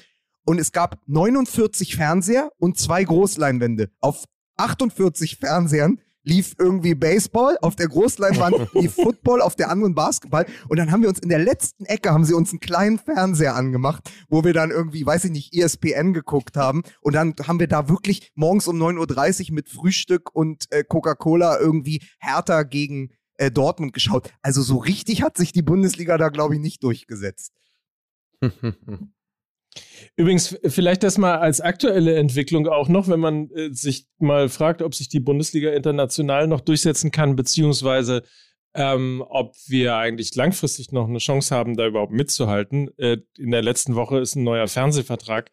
Und 0.45 0.59
es 0.59 0.71
gab 0.71 1.01
49 1.07 1.97
Fernseher 1.97 2.51
und 2.57 2.77
zwei 2.77 3.03
Großleinwände. 3.03 3.89
Auf 3.99 4.23
48 4.55 5.37
Fernsehern 5.37 5.99
lief 6.27 6.55
irgendwie 6.59 6.93
Baseball, 6.93 7.57
auf 7.61 7.75
der 7.75 7.87
Großleinwand 7.87 8.69
lief 8.73 8.95
Football, 8.95 9.41
auf 9.41 9.55
der 9.55 9.69
anderen 9.69 9.95
Basketball. 9.95 10.45
Und 10.67 10.77
dann 10.77 10.91
haben 10.91 11.01
wir 11.01 11.09
uns 11.09 11.19
in 11.19 11.29
der 11.29 11.39
letzten 11.39 11.85
Ecke, 11.85 12.11
haben 12.11 12.25
sie 12.25 12.33
uns 12.33 12.51
einen 12.51 12.59
kleinen 12.59 12.99
Fernseher 12.99 13.55
angemacht, 13.55 14.11
wo 14.29 14.43
wir 14.43 14.53
dann 14.53 14.69
irgendwie, 14.69 15.05
weiß 15.05 15.25
ich 15.25 15.31
nicht, 15.31 15.55
ESPN 15.55 16.13
geguckt 16.13 16.57
haben. 16.57 16.83
Und 17.01 17.15
dann 17.15 17.33
haben 17.47 17.59
wir 17.59 17.67
da 17.67 17.87
wirklich 17.87 18.31
morgens 18.35 18.67
um 18.67 18.77
9.30 18.77 19.49
Uhr 19.49 19.55
mit 19.55 19.69
Frühstück 19.69 20.35
und 20.35 20.65
äh, 20.71 20.83
Coca-Cola 20.83 21.59
irgendwie 21.59 22.03
Hertha 22.19 22.63
gegen 22.63 23.11
äh, 23.35 23.49
Dortmund 23.49 23.93
geschaut. 23.93 24.29
Also 24.41 24.61
so 24.61 24.77
richtig 24.77 25.21
hat 25.21 25.37
sich 25.37 25.53
die 25.53 25.61
Bundesliga 25.61 26.17
da, 26.17 26.27
glaube 26.29 26.55
ich, 26.55 26.59
nicht 26.59 26.83
durchgesetzt. 26.83 27.53
Übrigens, 30.15 30.57
vielleicht 30.65 31.03
das 31.03 31.17
mal 31.17 31.37
als 31.37 31.61
aktuelle 31.61 32.15
Entwicklung 32.15 32.67
auch 32.67 32.89
noch, 32.89 33.07
wenn 33.07 33.19
man 33.19 33.49
äh, 33.51 33.69
sich 33.71 34.07
mal 34.19 34.49
fragt, 34.49 34.81
ob 34.81 34.95
sich 34.95 35.09
die 35.09 35.19
Bundesliga 35.19 35.71
international 35.71 36.47
noch 36.47 36.61
durchsetzen 36.61 37.11
kann, 37.11 37.35
beziehungsweise 37.35 38.23
ähm, 38.73 39.23
ob 39.27 39.55
wir 39.67 39.95
eigentlich 39.95 40.35
langfristig 40.35 40.91
noch 40.91 41.07
eine 41.07 41.17
Chance 41.17 41.55
haben, 41.55 41.75
da 41.75 41.87
überhaupt 41.87 42.11
mitzuhalten. 42.11 42.89
Äh, 42.97 43.17
in 43.37 43.51
der 43.51 43.63
letzten 43.63 43.95
Woche 43.95 44.19
ist 44.19 44.35
ein 44.35 44.43
neuer 44.43 44.67
Fernsehvertrag 44.67 45.49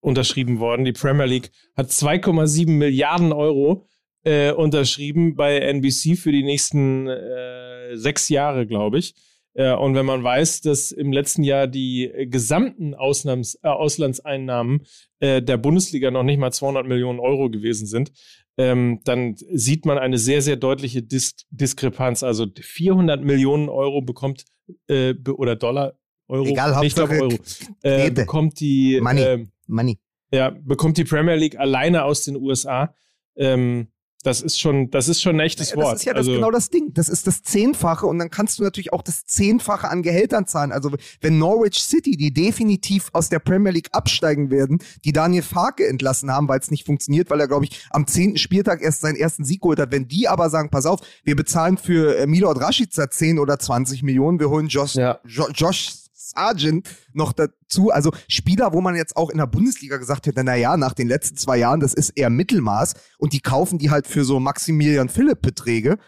unterschrieben 0.00 0.58
worden. 0.58 0.84
Die 0.84 0.92
Premier 0.92 1.26
League 1.26 1.50
hat 1.76 1.90
2,7 1.90 2.70
Milliarden 2.70 3.32
Euro 3.32 3.86
äh, 4.24 4.52
unterschrieben 4.52 5.34
bei 5.34 5.58
NBC 5.58 6.16
für 6.16 6.32
die 6.32 6.42
nächsten 6.42 7.08
äh, 7.08 7.96
sechs 7.96 8.28
Jahre, 8.28 8.66
glaube 8.66 8.98
ich. 8.98 9.14
Äh, 9.54 9.74
und 9.74 9.94
wenn 9.94 10.06
man 10.06 10.22
weiß, 10.22 10.62
dass 10.62 10.92
im 10.92 11.12
letzten 11.12 11.44
Jahr 11.44 11.66
die 11.66 12.10
gesamten 12.30 12.94
Ausnahms 12.94 13.58
äh, 13.62 13.68
Auslandseinnahmen 13.68 14.82
äh, 15.20 15.42
der 15.42 15.56
Bundesliga 15.56 16.10
noch 16.10 16.22
nicht 16.22 16.38
mal 16.38 16.52
200 16.52 16.86
Millionen 16.86 17.20
Euro 17.20 17.50
gewesen 17.50 17.86
sind, 17.86 18.12
ähm, 18.58 19.00
dann 19.04 19.36
sieht 19.36 19.86
man 19.86 19.98
eine 19.98 20.18
sehr, 20.18 20.42
sehr 20.42 20.56
deutliche 20.56 21.02
Dis 21.02 21.34
Diskrepanz. 21.50 22.22
Also 22.22 22.46
400 22.58 23.22
Millionen 23.22 23.68
Euro 23.68 24.02
bekommt, 24.02 24.44
äh, 24.88 25.14
oder 25.14 25.56
Dollar, 25.56 25.94
Euro, 26.28 26.46
Egal, 26.46 26.84
ich 26.84 26.94
glaube 26.94 27.20
Euro, 27.20 27.38
äh, 27.82 28.10
bekommt 28.10 28.60
die 28.60 29.00
Money. 29.00 29.20
ähm, 29.22 29.52
Money. 29.66 29.98
ja, 30.32 30.50
bekommt 30.50 30.96
die 30.98 31.04
Premier 31.04 31.34
League 31.34 31.58
alleine 31.58 32.04
aus 32.04 32.24
den 32.24 32.36
USA. 32.36 32.94
Ähm, 33.36 33.88
das 34.22 34.40
ist 34.40 34.60
schon, 34.60 34.90
das 34.90 35.08
ist 35.08 35.20
schon 35.20 35.36
ein 35.36 35.40
echtes 35.40 35.70
Ja, 35.70 35.76
Wort. 35.76 35.94
Das 35.94 36.00
ist 36.00 36.04
ja 36.06 36.12
das 36.12 36.20
also, 36.20 36.32
genau 36.32 36.50
das 36.50 36.70
Ding. 36.70 36.92
Das 36.94 37.08
ist 37.08 37.26
das 37.26 37.42
Zehnfache 37.42 38.06
und 38.06 38.18
dann 38.18 38.30
kannst 38.30 38.58
du 38.58 38.62
natürlich 38.62 38.92
auch 38.92 39.02
das 39.02 39.24
Zehnfache 39.24 39.88
an 39.88 40.02
Gehältern 40.02 40.46
zahlen. 40.46 40.70
Also 40.72 40.90
wenn 41.20 41.38
Norwich 41.38 41.82
City, 41.82 42.16
die 42.16 42.32
definitiv 42.32 43.08
aus 43.12 43.28
der 43.28 43.40
Premier 43.40 43.72
League 43.72 43.88
absteigen 43.92 44.50
werden, 44.50 44.78
die 45.04 45.12
Daniel 45.12 45.42
Farke 45.42 45.86
entlassen 45.88 46.30
haben, 46.30 46.48
weil 46.48 46.60
es 46.60 46.70
nicht 46.70 46.86
funktioniert, 46.86 47.30
weil 47.30 47.40
er, 47.40 47.48
glaube 47.48 47.64
ich, 47.64 47.84
am 47.90 48.06
zehnten 48.06 48.38
Spieltag 48.38 48.80
erst 48.82 49.00
seinen 49.00 49.16
ersten 49.16 49.44
Sieg 49.44 49.60
geholt 49.60 49.78
hat. 49.80 49.90
Wenn 49.90 50.06
die 50.08 50.28
aber 50.28 50.50
sagen, 50.50 50.70
pass 50.70 50.86
auf, 50.86 51.00
wir 51.24 51.34
bezahlen 51.36 51.76
für 51.76 52.16
äh, 52.16 52.26
Milord 52.26 52.60
Rashica 52.60 53.10
10 53.10 53.38
oder 53.38 53.58
20 53.58 54.02
Millionen, 54.02 54.38
wir 54.38 54.50
holen 54.50 54.68
Josh, 54.68 54.94
Ja. 54.94 55.18
jo 55.26 55.48
Josh 55.54 55.94
Sargent 56.30 56.88
noch 57.12 57.32
dazu. 57.32 57.90
Also 57.90 58.12
Spieler, 58.28 58.72
wo 58.72 58.80
man 58.80 58.94
jetzt 58.96 59.16
auch 59.16 59.30
in 59.30 59.38
der 59.38 59.46
Bundesliga 59.46 59.96
gesagt 59.96 60.26
hätte, 60.26 60.42
na 60.44 60.54
ja, 60.56 60.76
nach 60.76 60.92
den 60.94 61.08
letzten 61.08 61.36
zwei 61.36 61.58
Jahren, 61.58 61.80
das 61.80 61.94
ist 61.94 62.10
eher 62.10 62.30
Mittelmaß 62.30 62.94
und 63.18 63.32
die 63.32 63.40
kaufen 63.40 63.78
die 63.78 63.90
halt 63.90 64.06
für 64.06 64.24
so 64.24 64.38
Maximilian 64.40 65.08
Philipp 65.08 65.42
Beträge. 65.42 65.98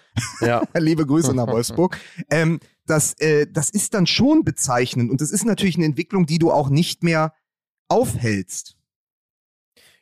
Ja. 0.41 0.63
Liebe 0.79 1.07
Grüße 1.07 1.35
nach 1.35 1.49
Wolfsburg. 1.49 1.99
Ähm, 2.31 2.61
das, 2.87 3.15
äh, 3.21 3.47
das 3.51 3.71
ist 3.71 3.95
dann 3.95 4.07
schon 4.07 4.45
bezeichnend 4.45 5.11
und 5.11 5.21
das 5.21 5.31
ist 5.31 5.45
natürlich 5.45 5.77
eine 5.77 5.87
Entwicklung, 5.87 6.27
die 6.27 6.39
du 6.39 6.51
auch 6.53 6.69
nicht 6.69 7.03
mehr 7.03 7.33
aufhältst. 7.89 8.77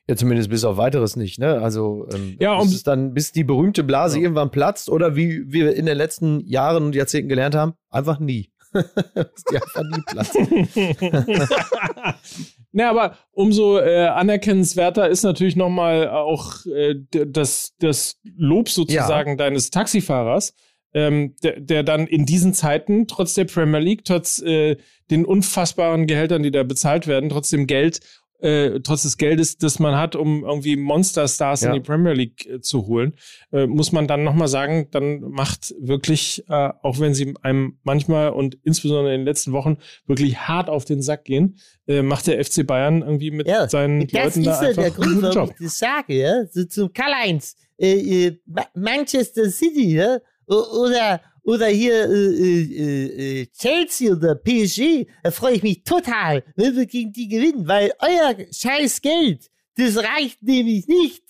Ja, 0.08 0.16
zumindest 0.16 0.50
bis 0.50 0.64
auf 0.64 0.76
weiteres 0.78 1.14
nicht, 1.14 1.38
ne? 1.38 1.60
Also 1.60 2.08
ähm, 2.12 2.36
Ja, 2.40 2.58
bis 2.58 2.68
und- 2.68 2.74
es 2.74 2.82
dann, 2.82 3.14
bis 3.14 3.30
die 3.32 3.44
berühmte 3.44 3.84
Blase 3.84 4.16
Ja. 4.16 4.22
irgendwann 4.24 4.50
platzt 4.50 4.88
oder 4.90 5.14
wie 5.14 5.44
wir 5.52 5.74
in 5.76 5.86
den 5.86 5.96
letzten 5.96 6.40
Jahren 6.46 6.82
und 6.84 6.94
Jahrzehnten 6.94 7.28
gelernt 7.28 7.54
haben, 7.54 7.74
einfach 7.88 8.18
nie. 8.18 8.51
Einfach 8.74 9.82
nie 9.82 10.02
platzt. 10.06 10.36
Na, 12.72 12.88
aber 12.88 13.18
umso 13.32 13.78
äh, 13.78 14.06
anerkennenswerter 14.06 15.08
ist 15.08 15.22
natürlich 15.22 15.56
nochmal 15.56 16.08
auch 16.08 16.64
äh, 16.66 16.94
das, 17.10 17.74
das 17.78 18.18
Lob 18.24 18.70
sozusagen 18.70 19.36
deines 19.36 19.70
Taxifahrers, 19.70 20.54
ähm, 20.94 21.36
der, 21.42 21.60
der 21.60 21.82
dann 21.82 22.06
in 22.06 22.24
diesen 22.24 22.54
Zeiten 22.54 23.06
trotz 23.06 23.34
der 23.34 23.44
Premier 23.44 23.80
League, 23.80 24.04
trotz 24.04 24.40
äh, 24.40 24.76
den 25.10 25.26
unfassbaren 25.26 26.06
Gehältern, 26.06 26.42
die 26.42 26.50
da 26.50 26.62
bezahlt 26.62 27.06
werden, 27.06 27.28
trotzdem 27.28 27.66
Geld, 27.66 28.00
äh, 28.42 28.80
trotz 28.80 29.02
des 29.02 29.16
Geldes, 29.16 29.56
das 29.56 29.78
man 29.78 29.96
hat, 29.96 30.16
um 30.16 30.44
irgendwie 30.44 30.76
Monsterstars 30.76 31.62
Ja. 31.62 31.68
in 31.68 31.74
die 31.74 31.80
Premier 31.80 32.12
League 32.12 32.46
äh, 32.46 32.60
zu 32.60 32.86
holen, 32.86 33.14
äh, 33.52 33.66
muss 33.66 33.92
man 33.92 34.06
dann 34.06 34.24
nochmal 34.24 34.48
sagen, 34.48 34.88
dann 34.90 35.20
macht 35.30 35.74
wirklich, 35.80 36.44
äh, 36.48 36.70
auch 36.82 36.98
wenn 37.00 37.14
sie 37.14 37.34
einem 37.42 37.78
manchmal 37.84 38.30
und 38.30 38.58
insbesondere 38.64 39.14
in 39.14 39.20
den 39.20 39.26
letzten 39.26 39.52
Wochen 39.52 39.78
wirklich 40.06 40.36
hart 40.38 40.68
auf 40.68 40.84
den 40.84 41.02
Sack 41.02 41.24
gehen, 41.24 41.56
äh, 41.86 42.02
macht 42.02 42.26
der 42.26 42.44
FC 42.44 42.66
Bayern 42.66 43.02
irgendwie 43.02 43.30
mit 43.30 43.46
Ja, 43.48 43.68
seinen 43.68 44.06
Das 44.08 44.12
Leuten 44.36 44.40
ist 44.40 44.46
da 44.46 44.62
ja 44.62 44.68
einfach 44.68 44.82
der 44.82 44.90
Grund, 44.90 45.22
warum 45.22 45.50
ich 45.50 45.56
das 45.64 45.78
sage, 45.78 46.14
ja? 46.14 46.44
So 46.50 46.64
zum 46.64 46.92
Karl-Heinz. 46.92 47.56
äh, 47.78 48.32
Manchester 48.74 49.50
City, 49.50 49.94
ne? 49.94 50.20
oder, 50.46 51.20
oder 51.44 51.66
hier 51.66 52.08
äh, 52.08 52.62
äh, 52.62 53.42
äh, 53.42 53.46
Chelsea 53.46 54.12
oder 54.12 54.34
PSG, 54.34 55.06
da 55.22 55.30
freue 55.30 55.54
ich 55.54 55.62
mich 55.62 55.82
total, 55.84 56.44
wenn 56.56 56.76
wir 56.76 56.86
gegen 56.86 57.12
die 57.12 57.28
gewinnen, 57.28 57.66
weil 57.66 57.92
euer 57.98 58.36
scheiß 58.52 59.00
Geld, 59.00 59.50
das 59.76 59.96
reicht 59.96 60.42
nämlich 60.42 60.86
nicht 60.86 61.22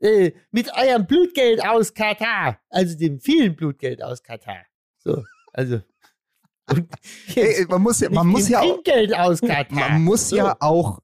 äh, 0.00 0.32
mit 0.50 0.72
eurem 0.74 1.06
Blutgeld 1.06 1.64
aus 1.64 1.94
Katar, 1.94 2.60
also 2.68 2.96
dem 2.96 3.20
vielen 3.20 3.56
Blutgeld 3.56 4.02
aus 4.02 4.22
Katar. 4.22 4.64
So, 4.98 5.24
also. 5.52 5.80
Ey, 7.34 7.64
man 7.68 7.80
muss 7.82 8.00
ja, 8.00 8.10
man 8.10 8.26
muss 8.26 8.48
ja 8.48 8.60
auch, 8.60 8.82
aus 9.16 9.40
Katar. 9.40 9.66
man 9.90 10.02
muss 10.02 10.28
So. 10.30 10.36
ja 10.36 10.56
auch 10.60 11.00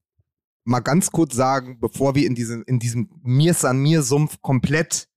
mal 0.64 0.80
ganz 0.80 1.10
kurz 1.10 1.34
sagen, 1.34 1.78
bevor 1.80 2.14
wir 2.14 2.26
in 2.26 2.34
diesen, 2.34 2.62
in 2.64 2.78
diesem 2.78 3.08
Mir 3.22 3.54
san 3.54 3.78
mir 3.78 4.02
Sumpf 4.02 4.40
komplett 4.40 5.08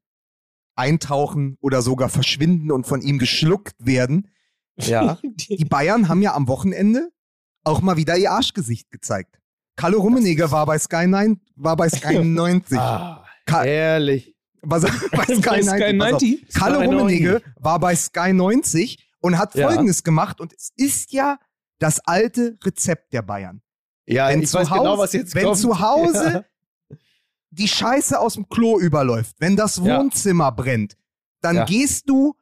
eintauchen 0.76 1.58
oder 1.62 1.82
sogar 1.82 2.10
verschwinden 2.10 2.72
und 2.72 2.86
von 2.88 3.02
ihm 3.02 3.18
geschluckt 3.20 3.76
werden. 3.80 4.30
Ja. 4.78 5.18
Die 5.24 5.66
Bayern 5.66 6.10
haben 6.10 6.22
ja 6.22 6.34
am 6.34 6.48
Wochenende 6.48 7.10
auch 7.64 7.82
mal 7.82 7.98
wieder 7.98 8.18
ihr 8.18 8.32
Arschgesicht 8.32 8.92
gezeigt. 8.92 9.40
Kalle 9.78 9.98
Rummenigge 9.98 10.52
war 10.52 10.66
bei 10.66 10.78
Sky 10.78 11.08
9, 11.08 11.40
war 11.56 11.76
bei 11.76 11.90
Sky 11.90 12.20
90. 12.24 12.78
Ah, 12.78 13.26
Ka- 13.46 13.64
ehrlich. 13.66 14.36
Was, 14.62 14.82
bei 15.12 15.24
Sky, 15.26 15.42
Bei 15.42 15.62
90. 15.62 15.70
Sky 15.70 15.98
pass 15.98 16.14
auf. 16.14 16.22
90? 16.22 16.48
Kalle 16.54 16.76
Sky 16.78 16.86
Rummenigge 16.86 17.42
war 17.60 17.80
bei 17.80 17.96
Sky 17.96 18.34
90 18.34 19.10
und 19.20 19.38
hat 19.38 19.56
Ja. 19.56 19.68
Folgendes 19.68 20.04
gemacht 20.04 20.40
und 20.42 20.54
es 20.54 20.72
ist 20.76 21.12
ja 21.14 21.38
das 21.80 22.00
alte 22.06 22.58
Rezept 22.64 23.14
der 23.14 23.22
Bayern. 23.22 23.62
Ja, 24.08 24.30
wenn 24.30 24.42
ich 24.44 24.54
weiß 24.54 24.70
Hause, 24.70 24.80
genau, 24.82 24.98
was 24.98 25.14
jetzt 25.14 25.36
wenn 25.36 25.46
kommt. 25.46 25.58
zu 25.58 25.80
Hause 25.80 26.46
die 27.56 27.68
Scheiße 27.68 28.20
aus 28.20 28.34
dem 28.36 28.48
Klo 28.50 28.80
überläuft, 28.80 29.36
wenn 29.40 29.56
das 29.56 29.78
Ja. 29.78 30.00
Wohnzimmer 30.00 30.52
brennt, 30.52 30.98
dann 31.42 31.56
Ja. 31.58 31.66
gehst 31.66 32.10
du 32.10 32.36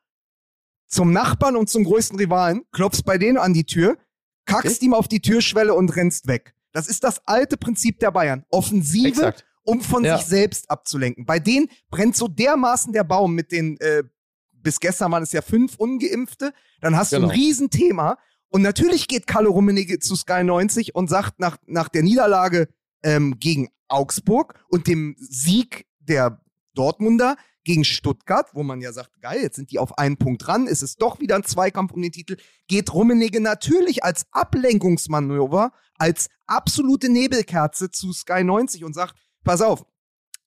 zum 0.88 1.12
Nachbarn 1.12 1.56
und 1.56 1.70
zum 1.70 1.84
größten 1.84 2.18
Rivalen, 2.20 2.64
klopfst 2.72 3.04
bei 3.06 3.18
denen 3.18 3.38
an 3.38 3.54
die 3.54 3.64
Tür, 3.66 3.98
kackst 4.46 4.82
ihm 4.84 4.94
auf 4.94 5.08
die 5.08 5.22
Türschwelle 5.22 5.74
und 5.74 5.96
rennst 5.96 6.28
weg. 6.28 6.54
Das 6.72 6.88
ist 6.88 7.04
das 7.04 7.22
alte 7.28 7.58
Prinzip 7.58 8.00
der 8.00 8.12
Bayern. 8.12 8.46
Offensive, 8.50 9.08
Exakt. 9.08 9.46
um 9.64 9.82
von 9.82 10.04
Ja. 10.04 10.18
sich 10.18 10.28
selbst 10.28 10.70
abzulenken. 10.70 11.26
Bei 11.26 11.40
denen 11.40 11.68
brennt 11.90 12.16
so 12.16 12.28
dermaßen 12.28 12.94
der 12.94 13.04
Baum 13.04 13.34
mit 13.36 13.52
den, 13.52 13.80
äh, 13.80 14.04
bis 14.52 14.80
gestern 14.80 15.12
waren 15.12 15.24
es 15.24 15.32
ja 15.32 15.42
fünf 15.42 15.76
Ungeimpfte, 15.78 16.54
dann 16.82 16.96
hast 16.96 17.12
du 17.12 17.18
Genau. 17.18 17.30
ein 17.30 17.36
Riesenthema. 17.36 18.18
Und 18.50 18.62
natürlich 18.62 19.08
geht 19.08 19.26
Kalle 19.28 19.50
Rummenigge 19.50 20.00
zu 20.00 20.16
Sky 20.16 20.44
90 20.44 20.94
und 20.96 21.10
sagt 21.10 21.40
nach, 21.40 21.58
nach 21.66 21.90
der 21.90 22.04
Niederlage 22.04 22.68
ähm, 23.04 23.40
gegen 23.40 23.70
Augsburg 23.88 24.64
und 24.70 24.88
dem 24.88 25.16
Sieg 25.20 25.86
der 26.00 26.42
Dortmunder 26.74 27.38
gegen 27.64 27.86
Stuttgart, 27.86 28.50
wo 28.54 28.64
man 28.64 28.82
ja 28.82 28.92
sagt, 28.92 29.22
geil, 29.22 29.42
jetzt 29.42 29.56
sind 29.56 29.72
die 29.72 29.80
auf 29.80 29.98
einen 29.98 30.18
Punkt 30.18 30.46
dran, 30.46 30.68
ist 30.68 30.84
es 30.84 30.98
doch 30.98 31.20
wieder 31.20 31.36
ein 31.36 31.44
Zweikampf 31.44 31.94
um 31.94 32.02
den 32.02 32.12
Titel, 32.12 32.38
geht 32.68 32.94
Rummenigge 32.94 33.40
natürlich 33.40 34.04
als 34.04 34.26
Ablenkungsmanöver, 34.32 35.72
als 35.98 36.28
absolute 36.46 37.10
Nebelkerze 37.10 37.90
zu 37.90 38.12
Sky 38.12 38.44
90 38.44 38.84
und 38.84 38.94
sagt, 38.94 39.16
pass 39.44 39.62
auf, 39.62 39.86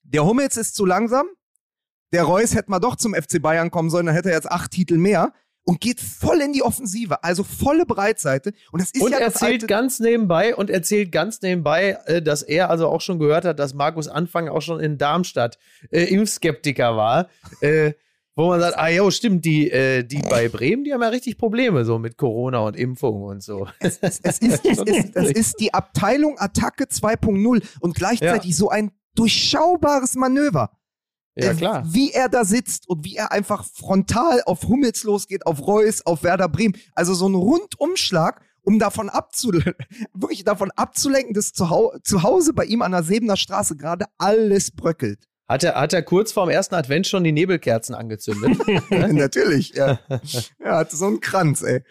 der 0.02 0.24
Hummels 0.24 0.56
ist 0.56 0.74
zu 0.74 0.84
langsam, 0.84 1.26
der 2.12 2.24
Reus 2.24 2.54
hätte 2.54 2.70
mal 2.70 2.80
doch 2.80 2.96
zum 2.96 3.14
FC 3.14 3.40
Bayern 3.40 3.70
kommen 3.70 3.90
sollen, 3.90 4.06
dann 4.06 4.14
hätte 4.14 4.30
er 4.30 4.36
jetzt 4.36 4.50
acht 4.50 4.70
Titel 4.70 4.98
mehr 4.98 5.32
und 5.66 5.80
geht 5.80 6.00
voll 6.00 6.40
in 6.40 6.52
die 6.52 6.62
Offensive, 6.62 7.22
also 7.24 7.42
volle 7.42 7.84
Breitseite. 7.86 8.52
Und 8.70 8.80
das 8.80 8.92
ist 8.92 9.02
Und 9.02 9.10
ja 9.10 9.18
das 9.18 9.34
erzählt 9.34 9.66
ganz 9.66 9.98
nebenbei 9.98 10.54
und 10.54 10.70
erzählt 10.70 11.10
ganz 11.10 11.42
nebenbei, 11.42 11.98
äh, 12.06 12.22
dass 12.22 12.42
er 12.42 12.70
also 12.70 12.86
auch 12.88 13.00
schon 13.00 13.18
gehört 13.18 13.44
hat, 13.44 13.58
dass 13.58 13.74
Markus 13.74 14.06
Anfang 14.06 14.48
auch 14.48 14.62
schon 14.62 14.80
in 14.80 14.96
Darmstadt 14.96 15.58
äh, 15.90 16.04
Impfskeptiker 16.04 16.96
war. 16.96 17.28
Äh, 17.60 17.92
wo 18.38 18.48
man 18.48 18.60
sagt, 18.60 18.76
ah 18.78 18.88
jo, 18.88 19.10
stimmt, 19.10 19.46
die, 19.46 19.70
äh, 19.70 20.04
die 20.04 20.20
bei 20.20 20.48
Bremen, 20.48 20.84
die 20.84 20.92
haben 20.92 21.00
ja 21.00 21.08
richtig 21.08 21.38
Probleme 21.38 21.86
so 21.86 21.98
mit 21.98 22.18
Corona 22.18 22.58
und 22.60 22.76
Impfung 22.76 23.22
und 23.22 23.42
so. 23.42 23.66
es, 23.80 23.96
ist, 23.96 24.24
es, 24.24 24.38
ist, 24.38 24.64
es 25.14 25.30
ist 25.30 25.54
die 25.58 25.72
Abteilung 25.72 26.38
Attacke 26.38 26.84
2.0 26.84 27.62
und 27.80 27.94
gleichzeitig 27.94 28.54
so 28.54 28.68
ein 28.68 28.92
durchschaubares 29.14 30.16
Manöver. 30.16 30.70
Ja, 31.36 31.50
Äh, 31.52 31.54
klar. 31.54 31.82
Wie 31.86 32.12
er 32.12 32.28
da 32.28 32.44
sitzt 32.44 32.88
und 32.88 33.04
wie 33.04 33.16
er 33.16 33.32
einfach 33.32 33.64
frontal 33.64 34.42
auf 34.46 34.64
Hummels 34.64 35.04
losgeht, 35.04 35.46
auf 35.46 35.66
Reus, 35.66 36.04
auf 36.04 36.22
Werder 36.22 36.48
Bremen. 36.48 36.76
Also 36.94 37.14
so 37.14 37.28
ein 37.28 37.34
Rundumschlag, 37.34 38.40
um 38.62 38.78
davon 38.78 39.08
abzulenken, 39.10 39.74
wirklich 40.14 40.44
davon 40.44 40.70
abzulenken, 40.72 41.34
dass 41.34 41.52
zu 41.52 41.70
Hause 42.22 42.52
bei 42.52 42.64
ihm 42.64 42.82
an 42.82 42.92
der 42.92 43.02
Sebener 43.02 43.36
Straße 43.36 43.76
gerade 43.76 44.06
alles 44.18 44.70
bröckelt. 44.70 45.28
Hat 45.48 45.62
er, 45.62 45.76
hat 45.76 45.92
er 45.92 46.02
kurz 46.02 46.32
vorm 46.32 46.48
ersten 46.48 46.74
Advent 46.74 47.06
schon 47.06 47.22
die 47.22 47.30
Nebelkerzen 47.32 47.94
angezündet? 47.94 48.58
Natürlich, 48.90 49.74
ja. 49.74 50.00
Er 50.58 50.76
hatte 50.76 50.96
so 50.96 51.06
einen 51.06 51.20
Kranz, 51.20 51.62
ey. 51.62 51.84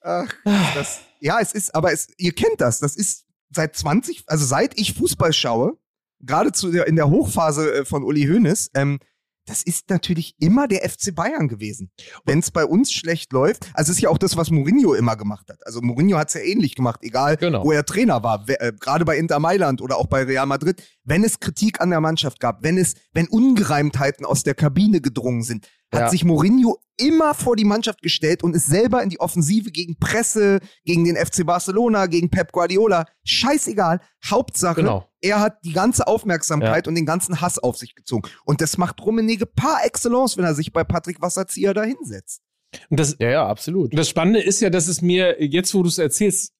Ach, 0.00 0.32
das, 0.74 1.00
ja, 1.20 1.40
es 1.40 1.52
ist, 1.52 1.74
aber 1.74 1.92
es, 1.92 2.06
ihr 2.18 2.32
kennt 2.32 2.60
das. 2.60 2.78
Das 2.78 2.94
ist 2.94 3.24
seit 3.50 3.74
20, 3.74 4.22
also 4.26 4.44
seit 4.46 4.78
ich 4.78 4.94
Fußball 4.94 5.32
schaue, 5.32 5.76
gerade 6.20 6.52
zu 6.52 6.70
der, 6.70 6.86
in 6.86 6.96
der 6.96 7.10
Hochphase 7.10 7.80
äh, 7.80 7.84
von 7.84 8.02
Uli 8.04 8.26
Hoeneß, 8.26 8.70
ähm, 8.74 8.98
das 9.46 9.62
ist 9.62 9.88
natürlich 9.88 10.34
immer 10.40 10.68
der 10.68 10.86
FC 10.86 11.14
Bayern 11.14 11.48
gewesen. 11.48 11.90
Wenn 12.26 12.40
es 12.40 12.50
bei 12.50 12.66
uns 12.66 12.92
schlecht 12.92 13.32
läuft, 13.32 13.70
also 13.72 13.90
es 13.90 13.96
ist 13.96 14.02
ja 14.02 14.10
auch 14.10 14.18
das, 14.18 14.36
was 14.36 14.50
Mourinho 14.50 14.92
immer 14.92 15.16
gemacht 15.16 15.46
hat. 15.48 15.66
Also 15.66 15.80
Mourinho 15.80 16.18
hat 16.18 16.28
es 16.28 16.34
ja 16.34 16.42
ähnlich 16.42 16.74
gemacht, 16.74 17.00
egal 17.02 17.38
Genau. 17.38 17.64
wo 17.64 17.72
er 17.72 17.86
Trainer 17.86 18.22
war, 18.22 18.44
äh, 18.46 18.74
gerade 18.78 19.06
bei 19.06 19.16
Inter 19.16 19.38
Mailand 19.38 19.80
oder 19.80 19.96
auch 19.96 20.06
bei 20.06 20.24
Real 20.24 20.44
Madrid. 20.44 20.82
Wenn 21.04 21.24
es 21.24 21.40
Kritik 21.40 21.80
an 21.80 21.88
der 21.88 22.02
Mannschaft 22.02 22.40
gab, 22.40 22.62
wenn 22.62 22.76
es, 22.76 22.92
wenn 23.14 23.26
Ungereimtheiten 23.26 24.26
aus 24.26 24.42
der 24.42 24.54
Kabine 24.54 25.00
gedrungen 25.00 25.42
sind, 25.42 25.66
hat 25.94 26.00
Ja. 26.02 26.10
sich 26.10 26.26
Mourinho 26.26 26.76
immer 26.98 27.32
vor 27.32 27.56
die 27.56 27.64
Mannschaft 27.64 28.02
gestellt 28.02 28.42
und 28.42 28.54
ist 28.54 28.66
selber 28.66 29.02
in 29.02 29.08
die 29.08 29.18
Offensive 29.20 29.70
gegen 29.70 29.98
Presse, 29.98 30.58
gegen 30.84 31.04
den 31.04 31.16
FC 31.16 31.46
Barcelona, 31.46 32.04
gegen 32.04 32.28
Pep 32.28 32.52
Guardiola. 32.52 33.06
Scheißegal. 33.24 34.00
Hauptsache, 34.26 34.82
Genau. 34.82 35.07
Er 35.20 35.40
hat 35.40 35.58
die 35.64 35.72
ganze 35.72 36.06
Aufmerksamkeit 36.06 36.86
und 36.88 36.94
den 36.94 37.06
ganzen 37.06 37.40
Hass 37.40 37.58
auf 37.58 37.76
sich 37.76 37.94
gezogen. 37.94 38.28
Und 38.44 38.60
das 38.60 38.78
macht 38.78 39.00
Rummenigge 39.00 39.46
par 39.46 39.84
excellence, 39.84 40.36
wenn 40.36 40.44
er 40.44 40.54
sich 40.54 40.72
bei 40.72 40.84
Patrick 40.84 41.20
Wasserzieher 41.20 41.74
da 41.74 41.82
hinsetzt. 41.82 42.42
Und 42.90 43.00
das, 43.00 43.16
ja, 43.18 43.30
ja, 43.30 43.46
absolut. 43.46 43.96
das 43.96 44.08
Spannende 44.08 44.40
ist 44.40 44.60
ja, 44.60 44.70
dass 44.70 44.88
es 44.88 45.00
mir, 45.00 45.42
jetzt 45.42 45.74
wo 45.74 45.82
du 45.82 45.88
es 45.88 45.98
erzählst, 45.98 46.52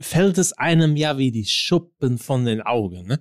fällt 0.00 0.38
es 0.38 0.52
einem 0.52 0.96
ja 0.96 1.18
wie 1.18 1.32
die 1.32 1.46
Schuppen 1.46 2.18
von 2.18 2.44
den 2.44 2.60
Augen. 2.62 3.06
Ne? 3.06 3.20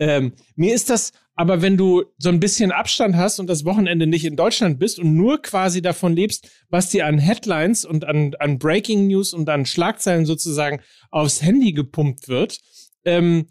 Ähm, 0.00 0.32
mir 0.56 0.74
ist 0.74 0.90
das, 0.90 1.12
aber 1.34 1.62
wenn 1.62 1.76
du 1.76 2.04
so 2.18 2.30
ein 2.30 2.40
bisschen 2.40 2.72
Abstand 2.72 3.16
hast 3.16 3.38
und 3.38 3.46
das 3.48 3.64
Wochenende 3.64 4.06
nicht 4.06 4.24
in 4.24 4.36
Deutschland 4.36 4.78
bist 4.78 4.98
und 4.98 5.14
nur 5.14 5.40
quasi 5.42 5.82
davon 5.82 6.14
lebst, 6.14 6.48
was 6.68 6.88
dir 6.88 7.06
an 7.06 7.18
Headlines 7.18 7.84
und 7.84 8.04
an, 8.04 8.34
an 8.40 8.58
Breaking 8.58 9.06
News 9.06 9.34
und 9.34 9.48
an 9.48 9.66
Schlagzeilen 9.66 10.26
sozusagen 10.26 10.80
aufs 11.10 11.42
Handy 11.42 11.72
gepumpt 11.72 12.28
wird, 12.28 12.58
ähm, 13.04 13.46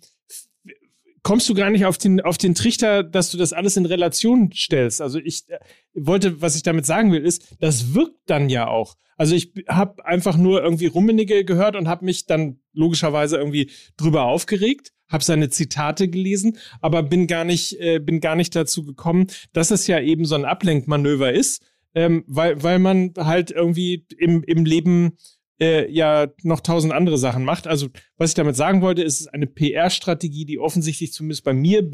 kommst 1.25 1.49
du 1.49 1.55
gar 1.55 1.71
nicht 1.71 1.85
auf 1.85 1.97
den, 1.97 2.21
auf 2.21 2.37
den 2.37 2.53
Trichter, 2.53 3.01
dass 3.01 3.31
du 3.31 3.37
das 3.39 3.51
alles 3.51 3.77
in 3.77 3.87
Relation 3.87 4.51
stellst. 4.53 5.01
Also 5.01 5.17
ich 5.17 5.49
äh, 5.49 5.57
wollte, 5.95 6.39
was 6.39 6.55
ich 6.55 6.61
damit 6.61 6.85
sagen 6.85 7.11
will, 7.11 7.25
ist, 7.25 7.55
das 7.59 7.95
wirkt 7.95 8.19
dann 8.27 8.47
ja 8.47 8.67
auch. 8.67 8.93
Also 9.17 9.33
ich 9.33 9.51
habe 9.67 10.05
einfach 10.05 10.37
nur 10.37 10.61
irgendwie 10.61 10.85
Rummenigge 10.85 11.43
gehört 11.43 11.75
und 11.75 11.87
habe 11.87 12.05
mich 12.05 12.27
dann 12.27 12.59
logischerweise 12.73 13.37
irgendwie 13.37 13.71
drüber 13.97 14.25
aufgeregt, 14.25 14.91
habe 15.09 15.23
seine 15.23 15.49
Zitate 15.49 16.09
gelesen, 16.09 16.59
aber 16.79 17.01
bin 17.01 17.25
gar 17.25 17.43
nicht, 17.43 17.79
äh, 17.79 17.97
bin 17.97 18.19
gar 18.19 18.35
nicht 18.35 18.55
dazu 18.55 18.85
gekommen, 18.85 19.25
dass 19.51 19.71
es 19.71 19.87
ja 19.87 19.99
eben 19.99 20.25
so 20.25 20.35
ein 20.35 20.45
Ablenkmanöver 20.45 21.33
ist, 21.33 21.65
ähm, 21.95 22.23
weil, 22.27 22.61
weil 22.61 22.77
man 22.77 23.13
halt 23.17 23.49
irgendwie 23.49 24.05
im, 24.15 24.43
im 24.43 24.63
Leben 24.63 25.17
äh, 25.59 25.89
ja 25.91 26.27
noch 26.43 26.59
tausend 26.59 26.93
andere 26.93 27.17
Sachen 27.17 27.43
macht. 27.43 27.67
Also 27.67 27.87
was 28.17 28.31
ich 28.31 28.35
damit 28.35 28.55
sagen 28.55 28.81
wollte, 28.81 29.01
ist, 29.01 29.15
es 29.15 29.21
ist 29.21 29.33
eine 29.33 29.47
PR-Strategie, 29.47 30.45
die 30.45 30.59
offensichtlich 30.59 31.13
zumindest 31.13 31.43
bei 31.43 31.53
mir 31.53 31.89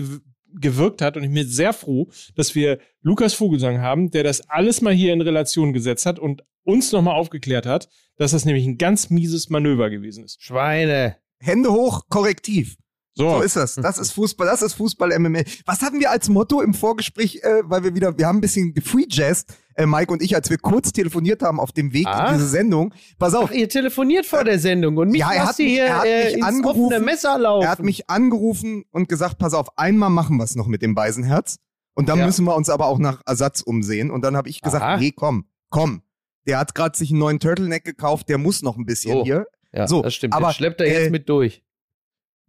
gewirkt 0.54 1.02
hat 1.02 1.15
und 1.15 1.24
ich 1.24 1.34
bin 1.34 1.47
sehr 1.47 1.74
froh, 1.74 2.10
dass 2.36 2.56
wir 2.56 2.80
Lukas 3.02 3.34
Vogelsang 3.34 3.80
haben, 3.80 4.12
der 4.12 4.24
das 4.24 4.50
alles 4.50 4.82
mal 4.82 4.93
hier 4.93 5.13
in 5.13 5.21
Relation 5.21 5.74
gesetzt 5.74 6.06
hat 6.06 6.19
und 6.19 6.43
uns 6.63 6.91
nochmal 6.91 7.15
aufgeklärt 7.15 7.65
hat, 7.65 7.89
dass 8.17 8.32
das 8.32 8.45
nämlich 8.45 8.65
ein 8.65 8.78
ganz 8.78 9.10
mieses 9.10 9.50
Manöver 9.50 9.89
gewesen 9.89 10.24
ist. 10.24 10.41
Schweine. 10.43 11.17
Hände 11.39 11.71
hoch, 11.71 12.04
korrektiv. 12.10 12.78
So 13.13 13.30
So, 13.38 13.41
ist 13.41 13.56
das. 13.58 13.76
Das 13.76 13.97
ist 13.97 14.12
Fußball, 14.13 14.47
das 14.47 14.62
ist 14.62 14.74
Fußball 14.76 15.17
MML. 15.19 15.43
Was 15.65 15.82
hatten 15.82 16.00
wir 16.00 16.12
als 16.12 16.30
Motto 16.30 16.62
im 16.62 16.74
Vorgespräch, 16.74 17.41
äh, 17.43 17.62
weil 17.65 17.84
wir 17.84 17.93
wieder, 17.93 18.17
wir 18.17 18.26
haben 18.28 18.38
ein 18.38 18.41
bisschen 18.41 18.74
gefreejazzed, 18.74 19.54
äh, 19.76 19.86
Mike 19.86 20.12
und 20.13 20.21
ich, 20.21 20.34
als 20.36 20.50
wir 20.50 20.58
kurz 20.58 20.93
telefoniert 20.93 21.41
haben 21.41 21.60
auf 21.60 21.74
dem 21.74 21.91
Weg 21.93 22.08
Ah. 22.08 22.28
in 22.30 22.36
diese 22.36 22.47
Sendung. 22.47 22.93
Pass 23.19 23.34
auf, 23.34 23.50
Ach, 23.52 23.54
ihr 23.56 23.67
telefoniert 23.67 24.26
vor 24.26 24.43
der 24.45 24.60
Sendung 24.60 24.95
und 24.97 25.10
mich 25.10 25.19
Ja, 25.19 25.32
er 25.34 25.45
hat 25.47 25.58
mich- 25.58 25.67
hier 25.67 25.84
er 25.86 25.97
hat 26.00 26.06
äh, 26.06 26.24
mich 26.26 26.34
ins 26.36 26.43
angerufen. 26.45 26.86
offene 26.86 27.00
Messer 27.02 27.38
laufen. 27.38 27.63
er 27.65 27.71
hat 27.71 27.80
mich 27.84 28.10
angerufen 28.10 28.86
und 28.91 29.10
gesagt, 29.10 29.38
pass 29.39 29.54
auf, 29.54 29.78
einmal 29.78 30.10
machen 30.10 30.38
wir 30.38 30.43
es 30.45 30.56
noch 30.56 30.67
mit 30.67 30.82
dem 30.82 30.95
Beisenherz. 30.95 31.58
Und 31.93 32.08
dann 32.08 32.19
Ja. 32.19 32.26
müssen 32.26 32.45
wir 32.45 32.56
uns 32.56 32.69
aber 32.69 32.86
auch 32.88 32.97
nach 33.00 33.21
Ersatz 33.26 33.60
umsehen. 33.62 34.10
Und 34.12 34.21
dann 34.24 34.38
habe 34.38 34.47
ich 34.47 34.62
gesagt, 34.62 34.84
Aha. 34.84 34.97
nee, 34.97 35.12
komm, 35.13 35.45
komm. 35.69 36.02
Der 36.47 36.58
hat 36.60 36.74
gerade 36.74 36.97
sich 36.97 37.10
einen 37.10 37.19
neuen 37.19 37.39
Turtleneck 37.41 37.84
gekauft, 37.84 38.30
der 38.30 38.38
muss 38.38 38.62
noch 38.62 38.78
ein 38.78 38.86
bisschen 38.86 39.12
So. 39.12 39.24
hier. 39.26 39.45
ja, 39.74 39.86
so, 39.88 40.02
das 40.02 40.13
stimmt. 40.15 40.34
aber, 40.34 40.47
das 40.47 40.56
schleppt 40.56 40.80
er 40.80 40.88
jetzt 40.88 41.08
äh, 41.08 41.10
mit 41.10 41.28
durch. 41.28 41.62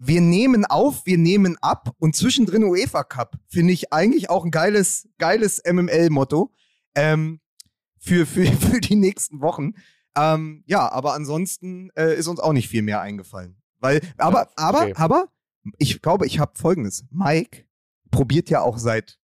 Wir 0.04 0.20
nehmen 0.20 0.64
auf, 0.64 1.06
wir 1.06 1.16
nehmen 1.16 1.56
ab 1.60 1.94
und 1.98 2.16
zwischendrin 2.16 2.64
UEFA 2.64 3.04
Cup. 3.04 3.38
Finde 3.46 3.72
ich 3.72 3.92
eigentlich 3.92 4.30
auch 4.30 4.44
ein 4.44 4.50
geiles, 4.50 5.08
geiles 5.18 5.62
MML-Motto 5.64 6.52
ähm, 6.96 7.40
für, 7.98 8.26
für, 8.26 8.44
für 8.52 8.80
die 8.80 8.96
nächsten 8.96 9.40
Wochen. 9.40 9.74
Ähm, 10.16 10.64
ja, 10.66 10.90
aber 10.90 11.14
ansonsten 11.14 11.90
äh, 11.96 12.16
ist 12.16 12.26
uns 12.26 12.40
auch 12.40 12.52
nicht 12.52 12.68
viel 12.68 12.82
mehr 12.82 13.00
eingefallen. 13.00 13.62
Weil, 13.78 14.00
aber, 14.18 14.48
aber, 14.56 14.82
okay. 14.82 14.94
aber, 14.96 15.28
ich 15.78 16.02
glaube, 16.02 16.26
ich 16.26 16.40
habe 16.40 16.58
folgendes. 16.58 17.04
Mike 17.10 17.64
probiert 18.10 18.50
ja 18.50 18.60
auch 18.60 18.78
seit 18.78 19.20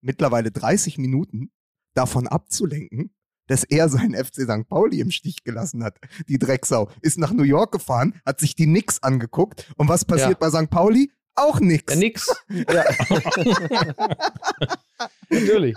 mittlerweile 0.00 0.52
30 0.52 0.98
Minuten 0.98 1.50
davon 1.94 2.28
abzulenken, 2.28 3.12
dass 3.46 3.64
er 3.64 3.88
seinen 3.88 4.14
FC 4.14 4.42
St. 4.42 4.68
Pauli 4.68 5.00
im 5.00 5.10
Stich 5.10 5.44
gelassen 5.44 5.84
hat. 5.84 5.98
Die 6.28 6.38
Drecksau 6.38 6.88
ist 7.00 7.18
nach 7.18 7.32
New 7.32 7.44
York 7.44 7.72
gefahren, 7.72 8.14
hat 8.24 8.40
sich 8.40 8.54
die 8.54 8.66
Nix 8.66 9.02
angeguckt 9.02 9.66
und 9.76 9.88
was 9.88 10.04
passiert 10.04 10.38
bei 10.38 10.50
St. 10.50 10.70
Pauli? 10.70 11.10
Auch 11.38 11.60
nix. 11.60 11.92
Ja, 11.92 11.96
nix. 12.00 12.34
Ja. 12.72 12.84
Natürlich. 15.28 15.76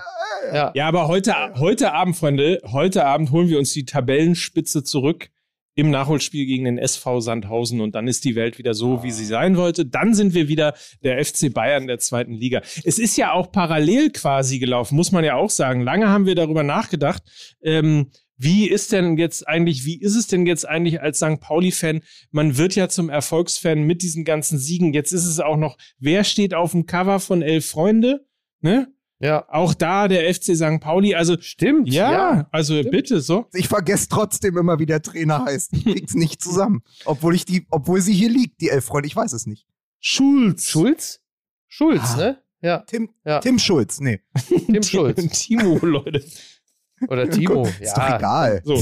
Ja. 0.53 0.71
Ja, 0.73 0.87
aber 0.87 1.09
heute, 1.09 1.33
heute 1.55 1.91
Abend, 1.91 2.15
Freunde, 2.15 2.61
heute 2.65 3.05
Abend 3.05 3.31
holen 3.31 3.49
wir 3.49 3.59
uns 3.59 3.73
die 3.73 3.83
Tabellenspitze 3.83 4.83
zurück 4.83 5.29
im 5.79 5.89
Nachholspiel 5.89 6.45
gegen 6.45 6.65
den 6.65 6.77
SV 6.77 7.19
Sandhausen 7.21 7.81
und 7.81 7.95
dann 7.95 8.07
ist 8.07 8.25
die 8.25 8.35
Welt 8.35 8.57
wieder 8.57 8.73
so, 8.73 9.03
wie 9.03 9.11
sie 9.11 9.25
sein 9.25 9.57
wollte. 9.57 9.85
Dann 9.85 10.13
sind 10.13 10.33
wir 10.33 10.47
wieder 10.47 10.73
der 11.03 11.23
FC 11.23 11.53
Bayern 11.53 11.87
der 11.87 11.99
zweiten 11.99 12.33
Liga. 12.33 12.61
Es 12.83 12.99
ist 12.99 13.17
ja 13.17 13.33
auch 13.33 13.51
parallel 13.51 14.11
quasi 14.11 14.59
gelaufen, 14.59 14.95
muss 14.95 15.11
man 15.11 15.23
ja 15.23 15.35
auch 15.35 15.49
sagen. 15.49 15.81
Lange 15.81 16.09
haben 16.09 16.25
wir 16.25 16.35
darüber 16.35 16.63
nachgedacht. 16.63 17.23
Ähm, 17.61 18.11
wie 18.37 18.69
ist 18.69 18.93
denn 18.93 19.17
jetzt 19.17 19.47
eigentlich, 19.47 19.85
wie 19.85 19.99
ist 19.99 20.15
es 20.15 20.27
denn 20.27 20.45
jetzt 20.45 20.67
eigentlich 20.67 21.01
als 21.01 21.17
St. 21.17 21.41
Pauli-Fan? 21.41 22.01
Man 22.31 22.57
wird 22.57 22.73
ja 22.73 22.87
zum 22.87 23.09
Erfolgsfan 23.09 23.83
mit 23.83 24.01
diesen 24.01 24.23
ganzen 24.23 24.57
Siegen. 24.57 24.93
Jetzt 24.93 25.11
ist 25.11 25.25
es 25.25 25.41
auch 25.41 25.57
noch, 25.57 25.77
wer 25.99 26.23
steht 26.23 26.53
auf 26.53 26.71
dem 26.71 26.85
Cover 26.85 27.19
von 27.19 27.41
Elf 27.41 27.65
Freunde? 27.65 28.25
Ne? 28.61 28.87
Ja. 29.19 29.45
Auch 29.49 29.73
da 29.73 30.07
der 30.07 30.33
FC 30.33 30.55
St. 30.55 30.79
Pauli. 30.79 31.13
Also, 31.15 31.35
Stimmt. 31.39 31.89
ja, 31.89 32.47
also 32.51 32.81
bitte 32.83 33.19
so. 33.21 33.45
Ich 33.53 33.67
vergesse 33.67 34.07
trotzdem 34.09 34.57
immer, 34.57 34.79
wie 34.79 34.85
der 34.85 35.01
Trainer 35.01 35.45
heißt. 35.45 35.73
Ich 35.73 35.83
krieg's 35.83 36.13
nicht 36.15 36.41
zusammen. 36.41 36.81
Obwohl 37.05 37.35
ich 37.35 37.45
die, 37.45 37.65
obwohl 37.69 38.01
sie 38.01 38.13
hier 38.13 38.29
liegt, 38.29 38.61
die 38.61 38.69
Elf-Freunde, 38.69 39.07
ich 39.07 39.15
weiß 39.15 39.33
es 39.33 39.45
nicht. 39.45 39.65
Schulz. 39.99 40.67
Schulz? 40.69 41.21
Schulz, 41.67 42.01
Ah. 42.13 42.17
ne? 42.17 42.37
Ja. 42.61 42.79
Tim, 42.79 43.09
Ja. 43.25 43.39
Tim 43.39 43.59
Schulz, 43.59 43.99
nee. 43.99 44.19
Tim 44.65 44.83
Schulz. 44.83 45.21
Timo, 45.45 45.77
Leute. 45.81 46.23
Oder 47.07 47.29
Timo. 47.29 47.65
Ist 47.79 47.95
doch 47.95 48.09
Ja. 48.09 48.17
egal. 48.17 48.61
So, 48.65 48.81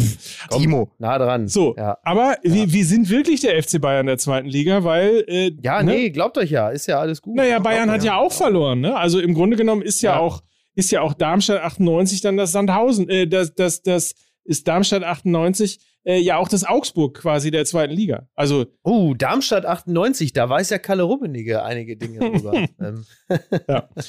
Komm, 0.49 0.62
Timo. 0.62 0.91
Nah 0.97 1.17
dran. 1.17 1.47
so. 1.47 1.75
Ja. 1.77 1.97
Aber 2.03 2.36
wir, 2.43 2.71
wir 2.73 2.86
sind 2.86 3.10
wirklich 3.10 3.41
der 3.41 3.62
FC 3.62 3.80
Bayern 3.80 4.06
der 4.08 4.17
zweiten 4.17 4.47
Liga, 4.47 4.84
weil. 4.84 5.23
Äh, 5.27 5.51
Ja, 5.62 5.84
ne? 5.84 5.91
nee, 5.91 6.10
glaubt 6.10 6.38
euch 6.38 6.49
ja. 6.51 6.69
Ist 6.69 6.88
ja 6.88 6.99
alles 6.99 7.21
gut. 7.21 7.36
Naja, 7.36 7.60
Bayern 7.60 7.91
hat 7.91 8.03
ja 8.03 8.15
auch 8.17 8.32
verloren, 8.32 8.82
ne? 8.82 8.95
Also 8.95 9.19
im 9.19 9.34
Grunde 9.34 9.58
genommen 9.58 9.82
ist 9.82 10.01
ja, 10.01 10.13
Ja. 10.13 10.19
auch 10.19 10.41
ist 10.75 10.91
ja 10.91 11.01
auch 11.01 11.13
Darmstadt 11.15 11.62
98 11.63 12.21
dann 12.21 12.38
das 12.38 12.51
Sandhausen, 12.51 13.10
äh, 13.10 13.27
das, 13.27 13.56
das, 13.56 13.82
das 13.82 14.13
ist 14.43 14.67
Darmstadt 14.67 15.03
98 15.03 15.80
äh, 16.03 16.19
ja 16.19 16.38
auch 16.38 16.47
das 16.47 16.63
Augsburg 16.63 17.17
quasi 17.17 17.49
der 17.51 17.65
zweiten 17.65 17.93
Liga. 17.93 18.27
Also 18.36 18.65
Oh, 18.84 19.13
Darmstadt 19.15 19.65
98, 19.65 20.34
da 20.34 20.47
weiß 20.47 20.69
ja 20.69 20.77
Kalle 20.77 21.01
Rummenigge 21.03 21.63
einige 21.63 21.97
Dinge 21.97 22.19
drüber. 22.19 22.53
ähm, 22.80 23.06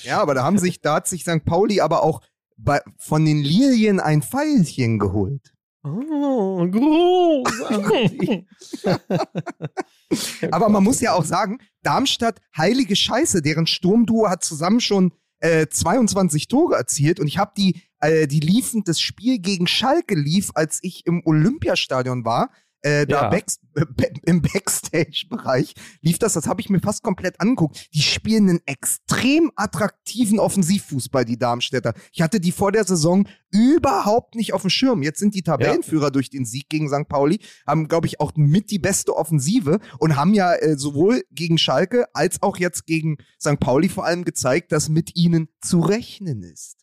Ja, 0.05 0.21
aber 0.21 0.35
da 0.35 0.45
haben 0.45 0.59
sich, 0.59 0.81
da 0.83 0.97
hat 0.97 1.09
sich 1.09 1.23
St. 1.23 1.45
Pauli 1.45 1.81
aber 1.81 2.03
auch 2.05 2.21
bei, 2.59 2.81
von 2.99 3.25
den 3.25 3.39
Lilien 3.43 4.01
ein 4.01 4.21
Pfeilchen 4.23 4.99
geholt. 4.99 5.55
oh, 5.85 6.67
großartig. 6.69 8.45
Aber 10.51 10.69
man 10.69 10.85
muss 10.85 11.01
ja 11.01 11.15
auch 11.15 11.25
sagen, 11.25 11.59
Darmstadt, 11.83 12.41
heilige 12.57 12.97
Scheiße, 12.97 13.41
deren 13.43 13.67
Sturmduo 13.67 14.29
hat 14.29 14.45
zusammen 14.45 14.81
schon 14.81 15.13
äh, 15.41 15.67
22 15.69 16.49
Tore 16.49 16.75
erzielt 16.75 17.21
und 17.21 17.29
ich 17.29 17.39
habe 17.39 17.53
die, 17.57 17.81
äh, 18.01 18.27
die 18.27 18.41
liefen, 18.41 18.83
das 18.85 19.01
Spiel 19.01 19.39
gegen 19.39 19.67
Schalke 19.67 20.15
lief, 20.15 20.51
als 20.55 20.81
ich 20.83 21.07
im 21.07 21.23
Olympiastadion 21.25 22.25
war. 22.25 22.51
Äh, 22.83 23.07
da 23.07 23.23
Ja. 23.23 23.29
Backs- 23.31 23.59
äh, 23.75 23.85
ba- 23.87 24.05
im 24.25 24.43
Backstage-Bereich 24.43 25.75
lief 26.01 26.19
das, 26.19 26.35
das 26.35 26.47
habe 26.47 26.61
ich 26.61 26.71
mir 26.71 26.81
fast 26.81 27.03
komplett 27.03 27.41
angeguckt. 27.41 27.89
Die 27.95 28.03
spielen 28.03 28.49
einen 28.49 28.61
extrem 28.67 29.51
attraktiven 29.57 30.39
Offensivfußball, 30.39 31.25
die 31.25 31.39
Darmstädter. 31.39 31.95
Ich 32.13 32.23
hatte 32.23 32.41
die 32.41 32.53
vor 32.53 32.73
der 32.73 32.85
Saison 32.85 33.27
überhaupt 33.51 34.35
nicht 34.35 34.53
auf 34.53 34.63
dem 34.63 34.71
Schirm. 34.71 35.03
Jetzt 35.03 35.19
sind 35.19 35.35
die 35.35 35.43
Tabellenführer 35.43 36.11
durch 36.11 36.31
den 36.31 36.45
Sieg 36.45 36.69
gegen 36.69 36.89
St. 36.89 37.09
Pauli, 37.09 37.41
haben, 37.67 37.89
glaube 37.89 38.07
ich, 38.07 38.21
auch 38.21 38.33
mit 38.37 38.71
die 38.71 38.79
beste 38.79 39.17
Offensive 39.17 39.81
und 39.99 40.17
haben 40.17 40.35
ja 40.35 40.55
äh, 40.55 40.77
sowohl 40.77 41.23
gegen 41.31 41.59
Schalke 41.59 42.07
als 42.15 42.43
auch 42.43 42.57
jetzt 42.59 42.87
gegen 42.87 43.17
St. 43.41 43.59
Pauli 43.59 43.89
vor 43.89 44.05
allem 44.05 44.25
gezeigt, 44.25 44.73
dass 44.73 44.89
mit 44.89 45.17
ihnen 45.17 45.49
zu 45.61 45.81
rechnen 45.81 46.43
ist. 46.43 46.77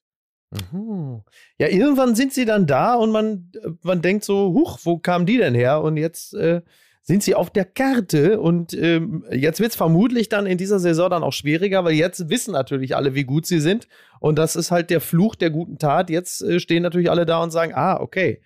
Mhm. 0.72 1.22
Ja, 1.58 1.68
irgendwann 1.68 2.16
sind 2.16 2.34
sie 2.34 2.46
dann 2.46 2.68
da 2.68 2.96
und 2.96 3.12
man, 3.12 3.52
äh, 3.64 3.70
man 3.82 4.02
denkt 4.02 4.24
so, 4.24 4.54
huch, 4.54 4.80
wo 4.84 4.98
kamen 4.98 5.26
die 5.26 5.38
denn 5.38 5.56
her? 5.56 5.82
Und 5.82 5.98
jetzt 5.98 6.34
äh, 6.34 6.62
sind 7.02 7.22
sie 7.22 7.36
auf 7.36 7.52
der 7.52 7.66
Karte 7.66 8.40
und 8.40 8.74
ähm, 8.74 9.26
jetzt 9.32 9.60
wird 9.60 9.72
es 9.72 9.76
vermutlich 9.76 10.28
dann 10.28 10.48
in 10.48 10.58
dieser 10.58 10.80
Saison 10.80 11.10
dann 11.10 11.24
auch 11.24 11.34
schwieriger, 11.34 11.84
weil 11.84 11.94
jetzt 11.94 12.30
wissen 12.30 12.54
natürlich 12.54 12.96
alle, 12.96 13.14
wie 13.14 13.26
gut 13.26 13.46
sie 13.46 13.60
sind. 13.60 13.88
Und 14.20 14.40
das 14.40 14.56
ist 14.56 14.72
halt 14.72 14.90
der 14.90 15.02
Fluch 15.02 15.36
der 15.36 15.52
guten 15.52 15.78
Tat. 15.78 16.10
Jetzt 16.10 16.42
äh, 16.42 16.60
stehen 16.60 16.82
natürlich 16.82 17.12
alle 17.12 17.28
da 17.28 17.44
und 17.44 17.52
sagen, 17.52 17.74
ah, 17.76 18.00
okay, 18.00 18.42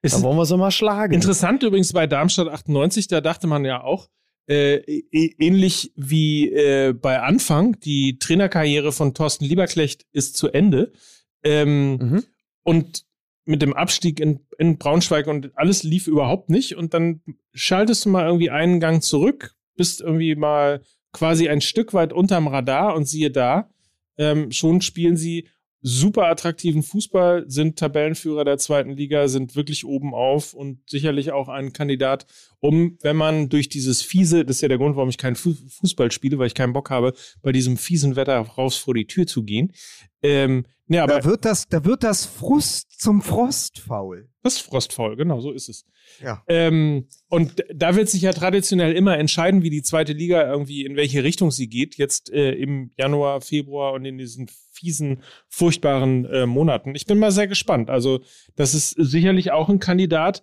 es 0.00 0.12
dann 0.12 0.20
ist 0.20 0.24
wollen 0.24 0.38
wir 0.38 0.46
sie 0.46 0.56
mal 0.56 0.70
schlagen. 0.70 1.12
interessant 1.12 1.62
übrigens 1.62 1.92
bei 1.92 2.06
Darmstadt 2.06 2.48
98, 2.48 3.08
da 3.08 3.20
dachte 3.20 3.46
man 3.46 3.64
ja 3.66 3.82
auch, 3.82 4.08
äh, 4.46 4.76
ähnlich 5.12 5.92
wie 5.96 6.50
äh, 6.50 6.92
bei 6.92 7.20
Anfang, 7.20 7.78
die 7.80 8.18
Trainerkarriere 8.18 8.92
von 8.92 9.14
Thorsten 9.14 9.44
Lieberknecht 9.44 10.06
ist 10.12 10.36
zu 10.36 10.48
Ende. 10.48 10.92
Ähm, 11.42 11.96
Mhm. 11.96 12.24
und 12.64 13.04
mit 13.46 13.62
dem 13.62 13.72
Abstieg 13.72 14.20
in, 14.20 14.40
in 14.58 14.76
Braunschweig 14.78 15.26
und 15.26 15.50
alles 15.56 15.82
lief 15.82 16.06
überhaupt 16.06 16.50
nicht. 16.50 16.76
Und 16.76 16.92
dann 16.94 17.22
schaltest 17.54 18.04
du 18.04 18.10
mal 18.10 18.26
irgendwie 18.26 18.50
einen 18.50 18.78
Gang 18.80 19.02
zurück, 19.02 19.54
bist 19.76 20.00
irgendwie 20.02 20.34
mal 20.36 20.82
quasi 21.12 21.48
ein 21.48 21.60
Stück 21.62 21.94
weit 21.94 22.12
unterm 22.12 22.46
Radar 22.46 22.94
und 22.94 23.06
siehe 23.08 23.30
da, 23.30 23.70
ähm, 24.18 24.52
schon 24.52 24.82
spielen 24.82 25.16
sie 25.16 25.48
super 25.82 26.26
attraktiven 26.26 26.82
Fußball, 26.82 27.44
sind 27.48 27.78
Tabellenführer 27.78 28.44
der 28.44 28.58
zweiten 28.58 28.90
Liga, 28.90 29.28
sind 29.28 29.56
wirklich 29.56 29.84
oben 29.84 30.14
auf 30.14 30.52
und 30.52 30.78
sicherlich 30.88 31.32
auch 31.32 31.48
ein 31.48 31.72
Kandidat, 31.72 32.26
um, 32.60 32.98
wenn 33.00 33.16
man 33.16 33.48
durch 33.48 33.68
dieses 33.68 34.02
fiese, 34.02 34.44
das 34.44 34.56
ist 34.56 34.62
ja 34.62 34.68
der 34.68 34.78
Grund, 34.78 34.96
warum 34.96 35.08
ich 35.08 35.16
keinen 35.16 35.36
Fu- 35.36 35.56
Fußball 35.80 36.12
spiele, 36.12 36.38
weil 36.38 36.48
ich 36.48 36.54
keinen 36.54 36.74
Bock 36.74 36.90
habe, 36.90 37.14
bei 37.42 37.52
diesem 37.52 37.76
fiesen 37.78 38.16
Wetter 38.16 38.38
raus 38.38 38.76
vor 38.76 38.94
die 38.94 39.06
Tür 39.06 39.26
zu 39.26 39.42
gehen. 39.42 39.72
Ähm, 40.22 40.66
nee, 40.86 40.98
aber 40.98 41.20
Da 41.20 41.24
wird 41.24 41.44
das, 41.44 41.68
da 41.68 41.84
wird 41.84 42.02
das 42.02 42.26
Frust 42.26 43.00
zum 43.00 43.22
Frostfaul. 43.22 44.30
Das 44.42 44.54
ist 44.54 44.62
frostfaul, 44.62 45.16
genau, 45.16 45.40
so 45.40 45.52
ist 45.52 45.68
es. 45.68 45.84
Ja. 46.22 46.42
Ähm, 46.48 47.08
und 47.28 47.62
da 47.74 47.94
wird 47.94 48.08
sich 48.08 48.22
ja 48.22 48.32
traditionell 48.32 48.94
immer 48.94 49.18
entscheiden, 49.18 49.62
wie 49.62 49.68
die 49.68 49.82
zweite 49.82 50.14
Liga 50.14 50.50
irgendwie, 50.50 50.86
in 50.86 50.96
welche 50.96 51.22
Richtung 51.22 51.50
sie 51.50 51.68
geht. 51.68 51.96
Jetzt 51.96 52.32
äh, 52.32 52.52
im 52.52 52.90
Januar, 52.96 53.42
Februar 53.42 53.92
und 53.92 54.06
in 54.06 54.16
diesen 54.16 54.48
fiesen, 54.72 55.22
furchtbaren 55.48 56.24
äh, 56.24 56.46
Monaten. 56.46 56.94
Ich 56.94 57.04
bin 57.04 57.18
mal 57.18 57.32
sehr 57.32 57.48
gespannt. 57.48 57.90
Also, 57.90 58.20
das 58.56 58.74
ist 58.74 58.90
sicherlich 58.92 59.52
auch 59.52 59.68
ein 59.68 59.78
Kandidat, 59.78 60.42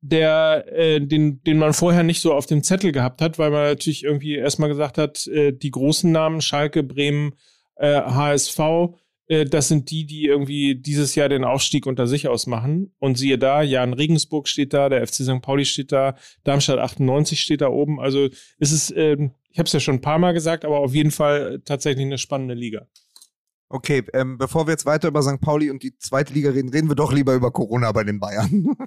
der, 0.00 0.64
äh, 0.72 1.00
den, 1.00 1.42
den 1.42 1.58
man 1.58 1.74
vorher 1.74 2.02
nicht 2.02 2.22
so 2.22 2.32
auf 2.32 2.46
dem 2.46 2.62
Zettel 2.62 2.90
gehabt 2.90 3.20
hat, 3.20 3.38
weil 3.38 3.50
man 3.50 3.64
natürlich 3.64 4.04
irgendwie 4.04 4.36
erstmal 4.36 4.70
gesagt 4.70 4.96
hat, 4.96 5.26
äh, 5.26 5.52
die 5.52 5.70
großen 5.70 6.10
Namen, 6.10 6.40
Schalke, 6.40 6.82
Bremen, 6.82 7.34
HSV, 7.78 8.58
äh, 8.58 8.88
das 9.28 9.68
sind 9.68 9.90
die, 9.90 10.06
die 10.06 10.26
irgendwie 10.26 10.76
dieses 10.76 11.14
Jahr 11.14 11.28
den 11.28 11.44
Aufstieg 11.44 11.86
unter 11.86 12.06
sich 12.06 12.28
ausmachen. 12.28 12.94
Und 12.98 13.18
siehe 13.18 13.38
da, 13.38 13.62
Jan 13.62 13.92
Regensburg 13.92 14.48
steht 14.48 14.72
da, 14.72 14.88
der 14.88 15.06
FC 15.06 15.14
St. 15.14 15.42
Pauli 15.42 15.64
steht 15.64 15.92
da, 15.92 16.16
Darmstadt 16.44 16.78
98 16.78 17.40
steht 17.40 17.60
da 17.60 17.68
oben. 17.68 18.00
Also 18.00 18.28
es 18.58 18.72
ist, 18.72 18.94
ähm, 18.96 19.32
ich 19.50 19.58
habe 19.58 19.66
es 19.66 19.72
ja 19.72 19.80
schon 19.80 19.96
ein 19.96 20.00
paar 20.00 20.18
Mal 20.18 20.32
gesagt, 20.32 20.64
aber 20.64 20.78
auf 20.78 20.94
jeden 20.94 21.10
Fall 21.10 21.60
tatsächlich 21.64 22.04
eine 22.04 22.18
spannende 22.18 22.54
Liga. 22.54 22.86
Okay, 23.68 24.04
ähm, 24.12 24.38
bevor 24.38 24.68
wir 24.68 24.72
jetzt 24.72 24.86
weiter 24.86 25.08
über 25.08 25.22
St. 25.22 25.40
Pauli 25.40 25.70
und 25.70 25.82
die 25.82 25.98
zweite 25.98 26.32
Liga 26.32 26.50
reden, 26.50 26.68
reden 26.68 26.88
wir 26.88 26.94
doch 26.94 27.12
lieber 27.12 27.34
über 27.34 27.50
Corona 27.50 27.90
bei 27.90 28.04
den 28.04 28.20
Bayern. 28.20 28.76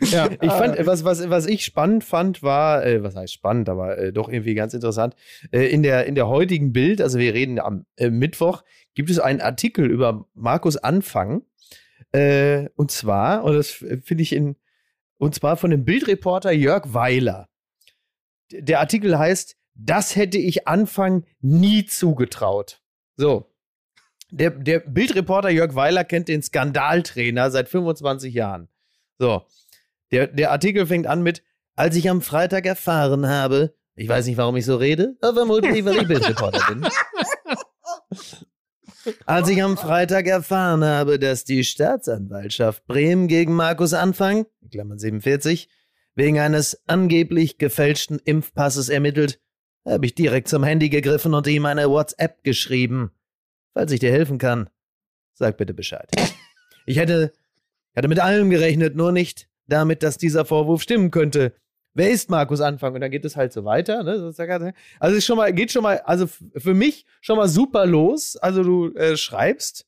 Ja, 0.00 0.28
Ich 0.40 0.52
fand, 0.52 0.86
was, 0.86 1.04
was, 1.04 1.30
was 1.30 1.46
ich 1.46 1.64
spannend 1.64 2.04
fand, 2.04 2.42
war, 2.42 2.84
äh, 2.84 3.02
was 3.02 3.16
heißt 3.16 3.32
spannend, 3.32 3.68
aber 3.70 3.96
äh, 3.96 4.12
doch 4.12 4.28
irgendwie 4.28 4.54
ganz 4.54 4.74
interessant. 4.74 5.14
Äh, 5.50 5.68
in, 5.68 5.82
der, 5.82 6.04
in 6.06 6.14
der 6.14 6.28
heutigen 6.28 6.72
Bild, 6.72 7.00
also 7.00 7.18
wir 7.18 7.32
reden 7.32 7.58
am 7.58 7.86
äh, 7.96 8.10
Mittwoch, 8.10 8.62
gibt 8.94 9.08
es 9.08 9.18
einen 9.18 9.40
Artikel 9.40 9.90
über 9.90 10.28
Markus 10.34 10.76
Anfang. 10.76 11.42
Äh, 12.12 12.68
und 12.76 12.90
zwar, 12.90 13.44
und 13.44 13.54
das 13.54 13.70
finde 13.70 14.22
ich 14.22 14.32
in, 14.32 14.56
und 15.16 15.34
zwar 15.34 15.56
von 15.56 15.70
dem 15.70 15.84
Bildreporter 15.84 16.52
Jörg 16.52 16.92
Weiler. 16.92 17.48
Der 18.52 18.80
Artikel 18.80 19.18
heißt, 19.18 19.56
das 19.74 20.16
hätte 20.16 20.38
ich 20.38 20.66
Anfang 20.68 21.24
nie 21.40 21.84
zugetraut. 21.84 22.80
So. 23.16 23.50
Der, 24.30 24.50
der 24.50 24.80
Bildreporter 24.80 25.50
Jörg 25.50 25.74
Weiler 25.74 26.04
kennt 26.04 26.28
den 26.28 26.42
Skandaltrainer 26.42 27.50
seit 27.50 27.68
25 27.68 28.34
Jahren. 28.34 28.68
So. 29.18 29.46
Der, 30.10 30.26
der 30.26 30.50
Artikel 30.50 30.86
fängt 30.86 31.06
an 31.06 31.22
mit 31.22 31.42
Als 31.76 31.96
ich 31.96 32.08
am 32.08 32.22
Freitag 32.22 32.66
erfahren 32.66 33.28
habe, 33.28 33.74
ich 33.96 34.08
weiß 34.08 34.26
nicht, 34.26 34.36
warum 34.36 34.56
ich 34.56 34.64
so 34.64 34.76
rede, 34.76 35.16
aber 35.20 35.34
vermutlich, 35.34 35.84
weil 35.84 35.96
ich 35.96 36.08
Bildreporter 36.08 36.64
bin. 36.68 36.86
Als 39.26 39.48
ich 39.48 39.62
am 39.62 39.76
Freitag 39.76 40.26
erfahren 40.26 40.84
habe, 40.84 41.18
dass 41.18 41.44
die 41.44 41.62
Staatsanwaltschaft 41.62 42.86
Bremen 42.86 43.28
gegen 43.28 43.54
Markus 43.54 43.92
Anfang, 43.92 44.46
Klammern 44.70 44.98
47, 44.98 45.68
wegen 46.14 46.38
eines 46.38 46.80
angeblich 46.86 47.58
gefälschten 47.58 48.18
Impfpasses 48.18 48.88
ermittelt, 48.88 49.40
habe 49.84 50.06
ich 50.06 50.14
direkt 50.14 50.48
zum 50.48 50.64
Handy 50.64 50.88
gegriffen 50.88 51.34
und 51.34 51.46
ihm 51.46 51.66
eine 51.66 51.88
WhatsApp 51.88 52.42
geschrieben. 52.42 53.10
Falls 53.74 53.92
ich 53.92 54.00
dir 54.00 54.12
helfen 54.12 54.38
kann, 54.38 54.70
sag 55.34 55.56
bitte 55.56 55.74
Bescheid. 55.74 56.08
Ich 56.86 56.98
hätte, 56.98 57.32
hatte 57.96 58.08
mit 58.08 58.20
allem 58.20 58.50
gerechnet, 58.50 58.96
nur 58.96 59.12
nicht 59.12 59.48
damit, 59.66 60.02
dass 60.02 60.18
dieser 60.18 60.44
Vorwurf 60.44 60.82
stimmen 60.82 61.10
könnte. 61.10 61.54
Wer 61.94 62.10
ist 62.10 62.28
Markus 62.28 62.60
Anfang? 62.60 62.94
Und 62.94 63.00
dann 63.00 63.10
geht 63.10 63.24
es 63.24 63.36
halt 63.36 63.52
so 63.52 63.64
weiter. 63.64 64.02
Ne? 64.02 64.12
Also 64.98 65.16
es 65.16 65.24
schon 65.24 65.36
mal, 65.36 65.52
geht 65.52 65.70
schon 65.70 65.82
mal, 65.82 65.98
also 66.00 66.26
für 66.26 66.74
mich 66.74 67.06
schon 67.20 67.36
mal 67.36 67.48
super 67.48 67.86
los. 67.86 68.36
Also 68.36 68.62
du 68.62 68.92
äh, 68.94 69.16
schreibst 69.16 69.86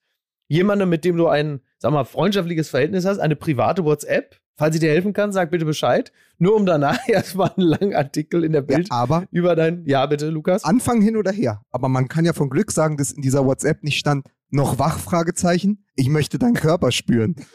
jemandem, 0.48 0.88
mit 0.88 1.04
dem 1.04 1.16
du 1.16 1.26
ein, 1.26 1.60
sag 1.78 1.92
mal, 1.92 2.04
freundschaftliches 2.04 2.68
Verhältnis 2.68 3.04
hast, 3.04 3.18
eine 3.18 3.36
private 3.36 3.84
WhatsApp. 3.84 4.36
Falls 4.58 4.74
ich 4.74 4.80
dir 4.80 4.90
helfen 4.90 5.12
kann, 5.12 5.32
sag 5.32 5.50
bitte 5.50 5.66
Bescheid. 5.66 6.12
Nur 6.38 6.56
um 6.56 6.64
danach 6.64 6.98
erstmal 7.08 7.52
einen 7.56 7.66
langen 7.66 7.94
Artikel 7.94 8.42
in 8.42 8.52
der 8.52 8.62
Bild 8.62 8.88
Ja, 8.88 8.96
aber 8.96 9.26
über 9.30 9.54
dein. 9.54 9.84
Ja, 9.84 10.06
bitte, 10.06 10.30
Lukas. 10.30 10.64
Anfang 10.64 11.02
hin 11.02 11.16
oder 11.16 11.30
her. 11.30 11.60
Aber 11.70 11.88
man 11.88 12.08
kann 12.08 12.24
ja 12.24 12.32
von 12.32 12.48
Glück 12.48 12.72
sagen, 12.72 12.96
dass 12.96 13.10
in 13.10 13.20
dieser 13.20 13.44
WhatsApp 13.44 13.82
nicht 13.82 13.98
stand, 13.98 14.26
noch 14.50 14.78
wach, 14.78 14.98
Fragezeichen. 14.98 15.84
Ich 15.98 16.08
möchte 16.08 16.38
deinen 16.38 16.54
Körper 16.54 16.92
spüren. 16.92 17.36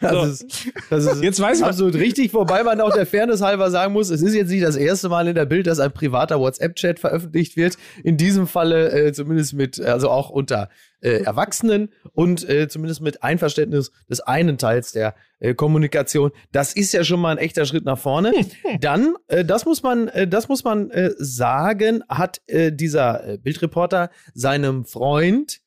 Das 0.00 0.28
ist, 0.28 0.72
das 0.90 1.06
ist 1.06 1.22
Jetzt 1.22 1.40
weiß 1.40 1.60
man, 1.60 1.70
absolut 1.70 1.94
richtig, 1.94 2.34
wobei 2.34 2.62
man 2.62 2.80
auch 2.80 2.92
der 2.92 3.06
Fairness 3.06 3.40
halber 3.40 3.70
sagen 3.70 3.92
muss, 3.92 4.10
es 4.10 4.20
ist 4.20 4.34
jetzt 4.34 4.50
nicht 4.50 4.62
das 4.62 4.76
erste 4.76 5.08
Mal 5.08 5.28
in 5.28 5.34
der 5.34 5.46
Bild, 5.46 5.66
dass 5.66 5.78
ein 5.78 5.92
privater 5.92 6.38
WhatsApp-Chat 6.38 6.98
veröffentlicht 6.98 7.56
wird. 7.56 7.78
In 8.02 8.16
diesem 8.16 8.46
Falle 8.46 8.90
äh, 8.90 9.12
zumindest 9.12 9.54
mit, 9.54 9.80
also 9.80 10.10
auch 10.10 10.28
unter 10.28 10.68
äh, 11.00 11.22
Erwachsenen 11.22 11.90
und 12.12 12.48
äh, 12.48 12.68
zumindest 12.68 13.00
mit 13.00 13.22
Einverständnis 13.22 13.90
des 14.08 14.20
einen 14.20 14.58
Teils 14.58 14.92
der 14.92 15.14
äh, 15.38 15.54
Kommunikation. 15.54 16.32
Das 16.52 16.74
ist 16.74 16.92
ja 16.92 17.04
schon 17.04 17.20
mal 17.20 17.32
ein 17.32 17.38
echter 17.38 17.64
Schritt 17.66 17.84
nach 17.84 17.98
vorne. 17.98 18.32
Dann, 18.80 19.14
äh, 19.28 19.44
das 19.44 19.64
muss 19.64 19.82
man, 19.82 20.08
äh, 20.08 20.26
das 20.26 20.48
muss 20.48 20.64
man 20.64 20.90
äh, 20.90 21.10
sagen, 21.16 22.02
hat 22.08 22.40
äh, 22.46 22.72
dieser 22.72 23.26
äh, 23.26 23.38
Bildreporter 23.38 24.10
seinem 24.34 24.84
Freund 24.84 25.60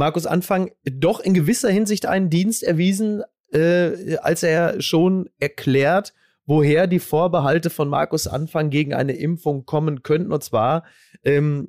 Markus 0.00 0.24
Anfang 0.24 0.70
doch 0.84 1.20
in 1.20 1.34
gewisser 1.34 1.68
Hinsicht 1.68 2.06
einen 2.06 2.30
Dienst 2.30 2.62
erwiesen, 2.62 3.22
äh, 3.52 4.16
als 4.16 4.42
er 4.42 4.80
schon 4.80 5.28
erklärt, 5.38 6.14
woher 6.46 6.86
die 6.86 6.98
Vorbehalte 6.98 7.68
von 7.68 7.88
Markus 7.88 8.26
Anfang 8.26 8.70
gegen 8.70 8.94
eine 8.94 9.12
Impfung 9.12 9.66
kommen 9.66 10.02
könnten. 10.02 10.32
Und 10.32 10.42
zwar 10.42 10.84
ähm, 11.22 11.68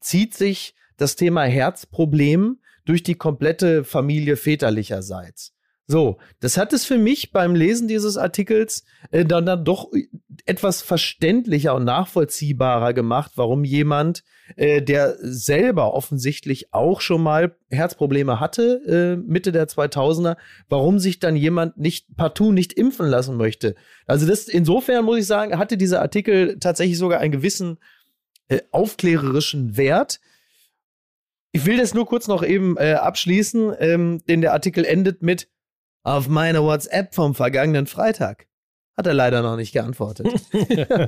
zieht 0.00 0.34
sich 0.34 0.74
das 0.96 1.14
Thema 1.14 1.44
Herzproblem 1.44 2.58
durch 2.84 3.04
die 3.04 3.14
komplette 3.14 3.84
Familie 3.84 4.36
väterlicherseits. 4.36 5.54
So, 5.90 6.18
das 6.40 6.58
hat 6.58 6.74
es 6.74 6.84
für 6.84 6.98
mich 6.98 7.32
beim 7.32 7.54
Lesen 7.54 7.88
dieses 7.88 8.18
Artikels 8.18 8.84
äh, 9.10 9.24
dann, 9.24 9.46
dann 9.46 9.64
doch 9.64 9.90
etwas 10.44 10.82
verständlicher 10.82 11.74
und 11.74 11.84
nachvollziehbarer 11.84 12.92
gemacht, 12.92 13.32
warum 13.36 13.64
jemand, 13.64 14.22
äh, 14.56 14.82
der 14.82 15.16
selber 15.18 15.94
offensichtlich 15.94 16.74
auch 16.74 17.00
schon 17.00 17.22
mal 17.22 17.56
Herzprobleme 17.70 18.38
hatte, 18.38 18.82
äh, 18.86 19.16
Mitte 19.16 19.50
der 19.50 19.66
2000er, 19.66 20.36
warum 20.68 20.98
sich 20.98 21.20
dann 21.20 21.36
jemand 21.36 21.78
nicht 21.78 22.14
partout 22.16 22.52
nicht 22.52 22.74
impfen 22.74 23.06
lassen 23.06 23.38
möchte. 23.38 23.74
Also 24.06 24.26
das 24.26 24.46
insofern 24.46 25.06
muss 25.06 25.20
ich 25.20 25.26
sagen, 25.26 25.56
hatte 25.56 25.78
dieser 25.78 26.02
Artikel 26.02 26.58
tatsächlich 26.58 26.98
sogar 26.98 27.20
einen 27.20 27.32
gewissen 27.32 27.78
äh, 28.48 28.60
aufklärerischen 28.72 29.78
Wert. 29.78 30.20
Ich 31.52 31.64
will 31.64 31.78
das 31.78 31.94
nur 31.94 32.04
kurz 32.04 32.28
noch 32.28 32.44
eben 32.44 32.76
äh, 32.76 32.92
abschließen, 32.92 33.72
ähm, 33.78 34.20
denn 34.28 34.42
der 34.42 34.52
Artikel 34.52 34.84
endet 34.84 35.22
mit 35.22 35.48
auf 36.02 36.28
meine 36.28 36.62
WhatsApp 36.62 37.14
vom 37.14 37.34
vergangenen 37.34 37.86
Freitag. 37.86 38.46
Hat 38.96 39.06
er 39.06 39.14
leider 39.14 39.42
noch 39.42 39.56
nicht 39.56 39.72
geantwortet. 39.72 40.26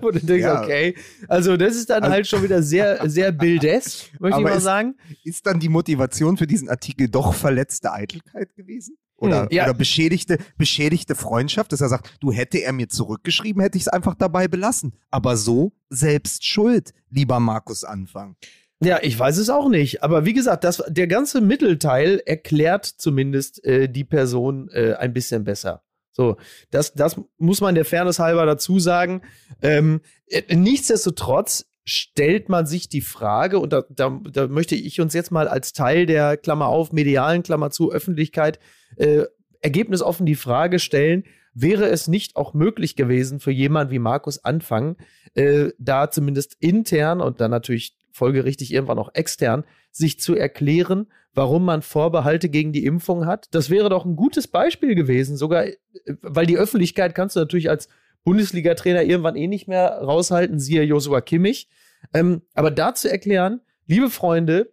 Wo 0.03 0.11
du 0.13 0.21
denkst, 0.21 0.45
Ja. 0.45 0.63
okay. 0.63 0.95
Also, 1.27 1.57
das 1.57 1.75
ist 1.75 1.91
dann 1.91 2.03
Also- 2.05 2.13
halt 2.15 2.27
schon 2.29 2.43
wieder 2.45 2.63
sehr, 2.63 3.01
sehr 3.11 3.33
bildesk, 3.33 4.13
möchte 4.21 4.39
ich 4.39 4.45
mal 4.45 4.57
es- 4.59 4.63
sagen. 4.63 4.95
Ist 5.25 5.45
dann 5.47 5.59
die 5.59 5.69
Motivation 5.69 6.37
für 6.37 6.47
diesen 6.47 6.69
Artikel 6.69 7.09
doch 7.09 7.35
verletzte 7.35 7.93
Eitelkeit 7.93 8.55
gewesen? 8.55 8.97
Oder, 9.17 9.43
Hm, 9.43 9.49
ja. 9.51 9.65
oder 9.65 9.75
beschädigte, 9.75 10.39
beschädigte 10.57 11.15
Freundschaft, 11.15 11.73
dass 11.73 11.81
er 11.83 11.89
sagt, 11.91 12.15
du 12.21 12.33
hätte 12.33 12.59
er 12.59 12.73
mir 12.73 12.89
zurückgeschrieben, 12.89 13.61
hätte 13.61 13.77
ich 13.77 13.83
es 13.85 13.89
einfach 13.89 14.15
dabei 14.15 14.49
belassen. 14.49 14.95
Aber 15.11 15.37
so 15.37 15.73
selbst 15.91 16.47
schuld, 16.47 16.95
lieber 17.11 17.39
Markus 17.41 17.85
Anfang. 17.85 18.37
Ja, 18.83 18.99
ich 19.03 19.19
weiß 19.19 19.37
es 19.37 19.51
auch 19.51 19.69
nicht. 19.69 20.03
Aber 20.03 20.25
wie 20.25 20.33
gesagt, 20.33 20.65
das, 20.65 20.83
der 20.89 21.07
ganze 21.07 21.41
Mittelteil 21.41 22.23
erklärt 22.25 22.87
zumindest 22.87 23.63
äh, 23.65 23.89
die 23.89 24.05
Person 24.05 24.71
äh, 24.73 24.95
ein 24.95 25.13
bisschen 25.13 25.45
besser. 25.45 25.83
So, 26.13 26.37
das, 26.71 26.95
das 26.95 27.21
muss 27.39 27.61
man 27.61 27.75
der 27.75 27.85
Fairness 27.85 28.19
halber 28.19 28.47
dazu 28.47 28.79
sagen. 28.79 29.23
Ähm, 29.61 30.01
äh, 30.27 30.55
nichtsdestotrotz 30.55 31.67
stellt 31.85 32.49
man 32.49 32.67
sich 32.67 32.89
die 32.89 33.01
Frage, 33.01 33.59
und 33.59 33.73
da, 33.73 33.85
da, 33.91 34.19
da 34.31 34.47
möchte 34.49 34.77
ich 34.77 35.01
uns 35.01 35.13
jetzt 35.13 35.31
mal 35.31 35.49
als 35.49 35.73
Teil 35.73 36.07
der 36.07 36.37
Klammer 36.37 36.67
auf, 36.67 36.93
medialen 36.93 37.43
Klammer 37.43 37.71
zu, 37.71 37.93
Öffentlichkeit, 37.93 38.59
äh, 38.97 39.25
ergebnisoffen 39.61 40.25
die 40.25 40.37
Frage 40.37 40.79
stellen, 40.79 41.25
wäre 41.53 41.89
es 41.89 42.09
nicht 42.09 42.37
auch 42.37 42.55
möglich 42.55 42.97
gewesen 42.97 43.41
für 43.41 43.51
jemand 43.51 43.91
wie 43.91 43.99
Markus 43.99 44.43
Anfang, 44.43 44.97
äh, 45.35 45.71
da 45.79 46.11
zumindest 46.11 46.57
intern 46.61 47.21
und 47.21 47.41
dann 47.41 47.51
natürlich 47.51 47.97
folgerichtig 48.13 48.73
irgendwann 48.73 48.99
auch 48.99 49.15
extern, 49.15 49.65
sich 49.91 50.21
zu 50.21 50.35
erklären, 50.35 51.07
warum 51.35 51.65
man 51.65 51.83
Vorbehalte 51.83 52.49
gegen 52.49 52.73
die 52.73 52.85
Impfung 52.85 53.27
hat. 53.27 53.49
Das 53.53 53.71
wäre 53.71 53.89
doch 53.89 54.05
ein 54.05 54.17
gutes 54.17 54.49
Beispiel 54.49 54.95
gewesen, 54.95 55.37
sogar, 55.37 55.67
äh, 55.67 55.77
weil 56.23 56.47
die 56.47 56.59
Öffentlichkeit 56.59 57.15
kannst 57.15 57.37
du 57.37 57.41
natürlich 57.41 57.71
als 57.71 57.89
Bundesliga-Trainer 58.25 59.03
irgendwann 59.03 59.37
eh 59.37 59.47
nicht 59.47 59.69
mehr 59.69 59.99
raushalten, 60.03 60.59
siehe 60.59 60.83
Joshua 60.83 61.21
Kimmich. 61.21 61.69
Ähm, 62.13 62.43
aber 62.55 62.71
da 62.71 62.95
zu 62.95 63.11
erklären, 63.11 63.61
liebe 63.87 64.11
Freunde, 64.11 64.73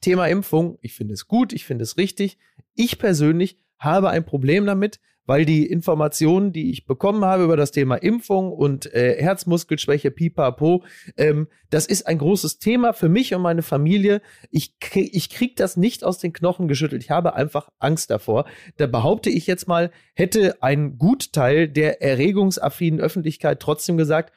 Thema 0.00 0.26
Impfung, 0.26 0.78
ich 0.80 0.94
finde 0.94 1.14
es 1.14 1.26
gut, 1.26 1.52
ich 1.52 1.64
finde 1.64 1.84
es 1.84 1.96
richtig. 1.96 2.38
Ich 2.74 2.98
persönlich 2.98 3.58
habe 3.78 4.10
ein 4.10 4.24
Problem 4.24 4.66
damit, 4.66 5.00
weil 5.30 5.44
die 5.44 5.64
Informationen, 5.64 6.52
die 6.52 6.72
ich 6.72 6.86
bekommen 6.86 7.24
habe 7.24 7.44
über 7.44 7.56
das 7.56 7.70
Thema 7.70 7.94
Impfung 7.94 8.52
und 8.52 8.92
äh, 8.92 9.14
Herzmuskelschwäche, 9.22 10.10
pipapo, 10.10 10.82
ähm, 11.16 11.46
das 11.70 11.86
ist 11.86 12.08
ein 12.08 12.18
großes 12.18 12.58
Thema 12.58 12.92
für 12.92 13.08
mich 13.08 13.32
und 13.32 13.40
meine 13.40 13.62
Familie. 13.62 14.22
Ich, 14.50 14.80
krieg, 14.80 15.10
ich 15.12 15.30
krieg 15.30 15.54
das 15.54 15.76
nicht 15.76 16.02
aus 16.02 16.18
den 16.18 16.32
Knochen 16.32 16.66
geschüttelt. 16.66 17.04
Ich 17.04 17.10
habe 17.12 17.34
einfach 17.36 17.68
Angst 17.78 18.10
davor. 18.10 18.44
Da 18.76 18.88
behaupte 18.88 19.30
ich 19.30 19.46
jetzt 19.46 19.68
mal, 19.68 19.92
hätte 20.14 20.60
ein 20.64 20.98
Gutteil 20.98 21.68
der 21.68 22.02
erregungsaffinen 22.02 22.98
Öffentlichkeit 22.98 23.60
trotzdem 23.60 23.96
gesagt, 23.96 24.32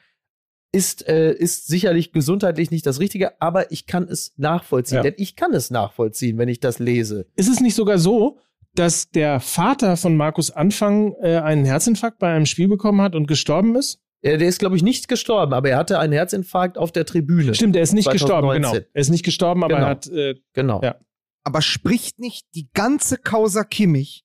ist, 0.70 1.08
äh, 1.08 1.32
ist 1.32 1.66
sicherlich 1.66 2.12
gesundheitlich 2.12 2.70
nicht 2.70 2.86
das 2.86 3.00
Richtige, 3.00 3.42
aber 3.42 3.72
ich 3.72 3.88
kann 3.88 4.04
es 4.04 4.32
nachvollziehen. 4.36 4.98
Ja. 4.98 5.02
Denn 5.02 5.14
ich 5.16 5.34
kann 5.34 5.54
es 5.54 5.72
nachvollziehen, 5.72 6.38
wenn 6.38 6.48
ich 6.48 6.60
das 6.60 6.78
lese. 6.78 7.26
ist 7.34 7.48
es 7.48 7.58
nicht 7.58 7.74
sogar 7.74 7.98
so, 7.98 8.38
dass 8.74 9.10
der 9.10 9.40
Vater 9.40 9.96
von 9.96 10.16
Markus 10.16 10.50
Anfang 10.50 11.14
äh, 11.22 11.36
einen 11.38 11.64
Herzinfarkt 11.64 12.18
bei 12.18 12.32
einem 12.34 12.46
Spiel 12.46 12.68
bekommen 12.68 13.00
hat 13.00 13.14
und 13.14 13.26
gestorben 13.26 13.76
ist? 13.76 14.00
Äh, 14.22 14.38
der 14.38 14.48
ist, 14.48 14.58
glaube 14.58 14.76
ich, 14.76 14.82
nicht 14.82 15.08
gestorben, 15.08 15.52
aber 15.52 15.70
er 15.70 15.76
hatte 15.78 15.98
einen 15.98 16.12
Herzinfarkt 16.12 16.78
auf 16.78 16.92
der 16.92 17.04
Tribüne. 17.06 17.54
Stimmt, 17.54 17.76
er 17.76 17.82
ist 17.82 17.92
nicht 17.92 18.04
2019. 18.06 18.62
gestorben, 18.62 18.72
genau. 18.80 18.86
Er 18.92 19.00
ist 19.00 19.10
nicht 19.10 19.24
gestorben, 19.24 19.64
aber 19.64 19.74
Genau. 19.74 19.86
er 19.86 19.90
hat 19.90 20.06
äh, 20.08 20.34
Genau. 20.52 20.82
Ja. 20.82 20.96
Aber 21.42 21.60
spricht 21.60 22.18
nicht 22.18 22.46
die 22.54 22.68
ganze 22.72 23.18
Causa 23.18 23.64
Kimmich 23.64 24.24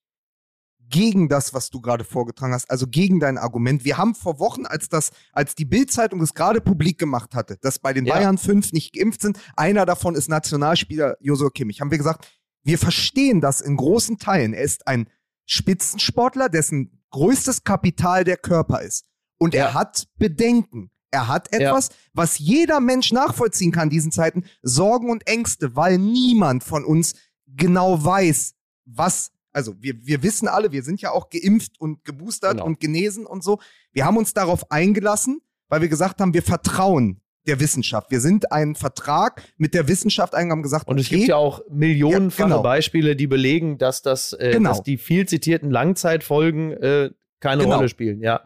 gegen 0.91 1.30
das, 1.30 1.54
was 1.54 1.70
du 1.70 1.82
gerade 1.82 2.04
vorgetragen 2.04 2.54
hast, 2.54 2.72
also 2.72 2.88
gegen 2.88 3.20
dein 3.20 3.38
Argument. 3.38 3.86
Wir 3.86 3.97
haben 3.97 4.16
vor 4.16 4.39
Wochen, 4.39 4.66
als 4.66 4.89
das, 4.89 5.12
als 5.34 5.54
die 5.54 5.66
Bild-Zeitung 5.66 6.20
das 6.20 6.34
gerade 6.34 6.62
publik 6.62 6.97
gemacht 6.97 7.36
hatte, 7.36 7.58
dass 7.62 7.78
bei 7.78 7.93
den 7.93 8.06
Ja. 8.08 8.16
Bayern 8.16 8.38
fünf 8.39 8.72
nicht 8.72 8.93
geimpft 8.93 9.22
sind, 9.22 9.38
einer 9.56 9.86
davon 9.86 10.16
ist 10.16 10.30
Nationalspieler 10.30 11.16
Josua 11.20 11.50
Kimmich, 11.52 11.80
haben 11.82 11.91
wir 11.91 11.97
gesagt, 12.00 12.26
wir 12.70 12.78
verstehen 12.78 13.41
das 13.41 13.61
in 13.61 13.76
großen 13.78 14.20
Teilen. 14.20 14.53
Er 14.53 14.61
ist 14.63 14.88
ein 14.88 15.09
Spitzensportler, 15.47 16.49
dessen 16.49 17.01
größtes 17.11 17.63
Kapital 17.63 18.24
der 18.24 18.38
Körper 18.38 18.82
ist. 18.82 19.05
Und 19.39 19.55
er 19.55 19.65
Ja. 19.70 19.74
hat 19.74 20.07
Bedenken. 20.17 20.91
Er 21.11 21.28
hat 21.28 21.51
etwas, 21.51 21.89
was 22.13 22.38
jeder 22.38 22.80
Mensch 22.80 23.11
nachvollziehen 23.11 23.72
kann 23.72 23.86
in 23.86 23.89
diesen 23.89 24.11
Zeiten, 24.11 24.43
Sorgen 24.61 25.09
und 25.09 25.26
Ängste, 25.28 25.76
weil 25.76 25.97
niemand 25.97 26.63
von 26.63 26.86
uns 26.86 27.15
genau 27.47 28.03
weiß, 28.05 28.53
was, 28.86 29.32
also 29.51 29.74
wir, 29.82 29.95
wir 30.05 30.22
wissen 30.22 30.47
alle, 30.47 30.72
wir 30.72 30.84
sind 30.84 31.01
ja 31.01 31.09
auch 31.09 31.30
geimpft 31.32 31.80
und 31.80 32.03
geboostert 32.03 32.51
Genau. 32.57 32.65
und 32.65 32.80
genesen 32.80 33.26
und 33.26 33.43
so. 33.43 33.59
Wir 33.91 34.05
haben 34.05 34.17
uns 34.17 34.34
darauf 34.36 34.70
eingelassen, 34.72 35.41
weil 35.67 35.82
wir 35.82 35.89
gesagt 35.89 36.22
haben, 36.22 36.36
wir 36.36 36.43
vertrauen 36.43 37.22
der 37.48 37.60
Wissenschaft. 37.60 38.12
Wir 38.12 38.20
sind 38.22 38.52
einen 38.52 38.76
Vertrag 38.76 39.44
mit 39.58 39.74
der 39.74 39.88
Wissenschaft 39.88 40.34
eingegangen, 40.36 40.60
haben 40.60 40.64
gesagt, 40.64 40.88
Und 40.88 41.00
es 41.00 41.08
okay, 41.08 41.18
gibt 41.18 41.30
ja 41.30 41.36
auch 41.38 41.62
millionenfache 41.70 42.50
Ja, 42.50 42.56
genau. 42.56 42.64
Beispiele, 42.64 43.16
die 43.16 43.28
belegen, 43.28 43.78
dass 43.78 44.02
das, 44.02 44.34
äh, 44.34 44.52
Genau. 44.52 44.70
dass 44.70 44.84
die 44.84 44.98
viel 44.98 45.28
zitierten 45.28 45.72
Langzeitfolgen 45.72 46.72
äh, 46.74 47.10
keine 47.40 47.64
Genau. 47.64 47.78
Rolle 47.78 47.90
spielen. 47.90 48.22
Ja, 48.22 48.42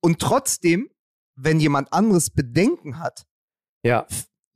Und 0.00 0.18
trotzdem, 0.20 0.90
wenn 1.36 1.60
jemand 1.60 1.92
anderes 1.92 2.30
Bedenken 2.30 2.98
hat, 2.98 3.24
ja, 3.82 4.06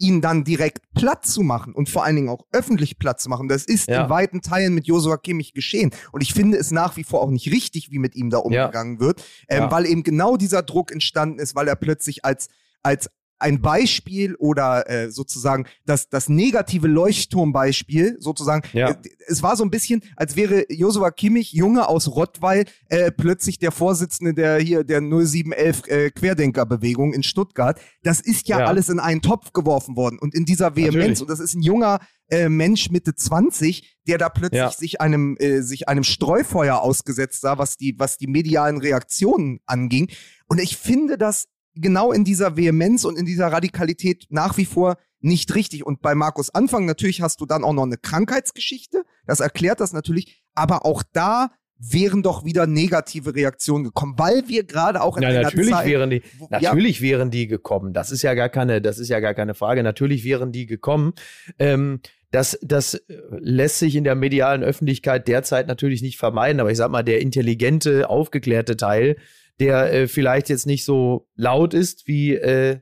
ihn 0.01 0.21
dann 0.21 0.45
direkt 0.45 0.83
platt 0.95 1.27
zu 1.27 1.43
machen 1.43 1.75
und 1.75 1.89
vor 1.89 2.05
allen 2.05 2.15
Dingen 2.15 2.29
auch 2.29 2.47
öffentlich 2.53 2.99
platt 3.01 3.21
zu 3.21 3.29
machen. 3.29 3.49
Das 3.49 3.65
ist 3.65 3.89
Ja. 3.89 4.05
in 4.05 4.11
weiten 4.11 4.43
Teilen 4.43 4.73
mit 4.75 4.87
Josua 4.87 5.17
Kimmich 5.17 5.55
geschehen. 5.55 5.91
Und 6.13 6.21
ich 6.23 6.33
finde 6.33 6.57
es 6.57 6.71
nach 6.71 6.97
wie 6.97 7.03
vor 7.03 7.21
auch 7.21 7.31
nicht 7.31 7.51
richtig, 7.51 7.91
wie 7.91 7.99
mit 7.99 8.15
ihm 8.15 8.31
da 8.31 8.39
umgegangen 8.39 9.01
wird, 9.01 9.23
ähm, 9.49 9.65
Ja. 9.65 9.71
weil 9.73 9.87
eben 9.87 10.05
genau 10.05 10.37
dieser 10.37 10.63
Druck 10.63 10.93
entstanden 10.93 11.41
ist, 11.41 11.57
weil 11.57 11.67
er 11.67 11.75
plötzlich 11.75 12.25
als, 12.25 12.49
als 12.85 13.11
ein 13.39 13.61
Beispiel 13.61 14.35
oder 14.37 14.89
äh, 14.91 15.11
sozusagen 15.11 15.67
das, 15.87 16.09
das 16.09 16.29
negative 16.29 16.87
Leuchtturmbeispiel 16.89 18.17
sozusagen. 18.21 18.63
Ja. 18.73 18.91
Äh, 18.91 18.97
es 19.27 19.43
war 19.43 19.57
so 19.57 19.65
ein 19.65 19.71
bisschen, 19.71 20.03
als 20.17 20.37
wäre 20.37 20.65
Josua 20.73 21.11
Kimmich, 21.11 21.53
Junge 21.53 21.89
aus 21.89 22.09
Rottweil, 22.09 22.65
äh, 22.89 23.11
plötzlich 23.13 23.59
der 23.59 23.73
Vorsitzende 23.73 24.35
der 24.35 24.59
hier 24.59 24.85
der 24.85 25.01
0711 25.01 25.83
äh, 25.89 26.11
Querdenkerbewegung 26.11 27.13
in 27.13 27.23
Stuttgart. 27.23 27.81
Das 28.03 28.21
ist 28.21 28.49
ja, 28.49 28.61
Ja. 28.61 28.67
alles 28.67 28.89
in 28.89 28.99
einen 29.01 29.23
Topf 29.23 29.53
geworfen 29.53 29.97
worden 29.97 30.19
und 30.19 30.35
in 30.35 30.45
dieser 30.45 30.77
Vehemenz. 30.77 30.95
Natürlich. 30.97 31.21
Und 31.23 31.31
das 31.31 31.41
ist 31.41 31.55
ein 31.55 31.63
junger 31.63 32.01
äh, 32.31 32.49
Mensch 32.49 32.91
Mitte 32.91 33.15
20, 33.15 33.99
der 34.07 34.19
da 34.19 34.29
plötzlich 34.29 34.59
Ja. 34.61 34.71
sich 34.71 35.01
einem 35.01 35.37
äh, 35.39 35.61
sich 35.63 35.89
einem 35.89 36.05
Streufeuer 36.05 36.81
ausgesetzt 36.81 37.41
sah, 37.43 37.59
was 37.59 37.77
die 37.77 37.95
was 37.99 38.19
die 38.19 38.27
medialen 38.27 38.79
Reaktionen 38.81 39.61
anging. 39.67 40.11
Und 40.47 40.59
ich 40.61 40.77
finde 40.77 41.19
das 41.19 41.47
genau 41.81 42.13
in 42.13 42.25
dieser 42.25 42.57
Vehemenz 42.57 43.05
und 43.05 43.19
in 43.19 43.27
dieser 43.27 43.49
Radikalität 43.49 44.27
nach 44.31 44.57
wie 44.57 44.65
vor 44.65 44.97
nicht 45.21 45.55
richtig. 45.55 45.85
Und 45.85 46.01
bei 46.01 46.15
Markus 46.15 46.51
Anfang 46.51 46.87
natürlich 46.87 47.23
hast 47.23 47.41
du 47.41 47.47
dann 47.47 47.65
auch 47.65 47.73
noch 47.73 47.83
eine 47.85 47.97
Krankheitsgeschichte. 47.99 49.03
Das 49.27 49.41
erklärt 49.41 49.81
das 49.81 49.93
natürlich. 49.93 50.43
Aber 50.55 50.85
auch 50.85 51.03
da 51.13 51.51
wären 51.81 52.23
doch 52.25 52.45
wieder 52.45 52.67
negative 52.67 53.35
Reaktionen 53.37 53.85
gekommen, 53.85 54.15
weil 54.17 54.49
wir 54.49 54.65
gerade 54.65 55.01
auch 55.01 55.17
in 55.17 55.23
ja 55.23 55.29
einer 55.29 55.43
natürlich 55.43 55.71
Zeit, 55.71 55.87
wären 55.87 56.11
die, 56.11 56.23
wo- 56.39 56.49
ja, 56.51 56.61
natürlich 56.61 57.01
wären 57.01 57.31
die 57.31 57.47
gekommen. 57.47 57.93
Das 57.93 58.11
ist 58.11 58.23
ja 58.23 58.35
gar 58.35 58.49
keine, 58.49 58.83
das 58.83 58.99
ist 58.99 59.09
ja 59.09 59.21
gar 59.21 59.35
keine 59.35 59.55
Frage. 59.55 59.83
Natürlich 59.85 60.25
wären 60.25 60.51
die 60.51 60.67
gekommen. 60.67 61.13
Ähm, 61.59 62.01
das, 62.33 62.59
das 62.63 63.01
lässt 63.31 63.79
sich 63.79 63.95
in 63.97 64.05
der 64.05 64.15
medialen 64.17 64.63
Öffentlichkeit 64.63 65.29
derzeit 65.29 65.67
natürlich 65.69 66.03
nicht 66.03 66.19
vermeiden, 66.19 66.61
aber 66.61 66.71
ich 66.71 66.77
sag 66.77 66.91
mal, 66.91 67.03
der 67.05 67.21
intelligente, 67.21 68.11
aufgeklärte 68.11 68.77
Teil, 68.77 69.17
der 69.61 69.93
äh, 69.93 70.09
vielleicht 70.09 70.49
jetzt 70.49 70.67
nicht 70.67 70.85
so 70.85 71.29
laut 71.35 71.75
ist 71.75 72.07
wie 72.07 72.35
äh, 72.35 72.81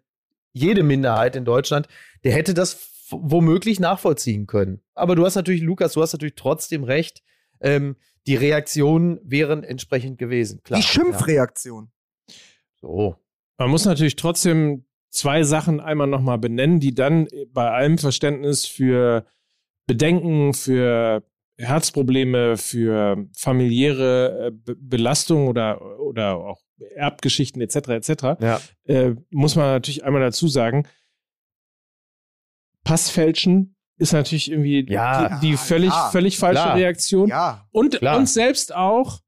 jede 0.53 0.83
Minderheit 0.83 1.37
in 1.37 1.45
Deutschland, 1.45 1.89
der 2.25 2.33
hätte 2.33 2.55
das 2.55 3.07
womöglich 3.11 3.79
nachvollziehen 3.79 4.47
können. 4.47 4.81
Aber 4.95 5.15
du 5.15 5.25
hast 5.25 5.37
natürlich, 5.37 5.63
Lukas, 5.63 5.93
du 5.93 6.03
hast 6.03 6.13
natürlich 6.13 6.35
trotzdem 6.35 6.85
recht. 6.85 7.23
Ähm, 7.61 7.97
die 8.27 8.35
Reaktionen 8.35 9.21
wären 9.23 9.63
entsprechend 9.63 10.19
gewesen. 10.19 10.61
Klar. 10.65 10.81
die 10.81 10.87
Schimpfreaktion. 10.87 11.91
Ja. 12.29 12.35
So. 12.81 13.17
Man 13.59 13.71
muss 13.71 13.85
natürlich 13.85 14.17
trotzdem 14.17 14.85
zwei 15.11 15.45
Sachen 15.45 15.81
einmal 15.81 16.09
nochmal 16.09 16.39
benennen, 16.39 16.81
die 16.81 16.95
dann 16.95 17.29
bei 17.53 17.71
allem 17.71 17.99
Verständnis 17.99 18.67
für 18.67 19.25
Bedenken, 19.87 20.53
für 20.53 21.23
Herzprobleme, 21.59 22.57
für 22.57 23.27
familiäre 23.37 24.49
äh, 24.49 24.51
Be 24.51 24.77
Belastung 24.77 25.49
oder, 25.49 26.01
oder 26.01 26.37
auch 26.37 26.66
Erbgeschichten 26.95 27.61
etc. 27.63 27.77
etc. 27.89 28.11
Ja. 28.41 28.61
Äh, 28.85 29.15
muss 29.31 29.57
man 29.57 29.67
natürlich 29.67 30.05
einmal 30.05 30.21
dazu 30.23 30.49
sagen, 30.49 30.87
Passfälschen 32.85 33.75
ist 33.99 34.13
natürlich 34.13 34.51
irgendwie 34.51 34.87
Ja. 34.91 35.39
die, 35.41 35.49
die 35.53 35.57
völlig, 35.57 35.91
Ja, 35.91 36.11
völlig 36.11 36.39
falsche 36.39 36.63
klar. 36.63 36.77
Reaktion. 36.77 37.29
Ja, 37.29 37.67
Und, 37.71 37.99
Klar. 37.99 38.19
und 38.19 38.29
selbst 38.29 38.75
auch, 38.75 39.21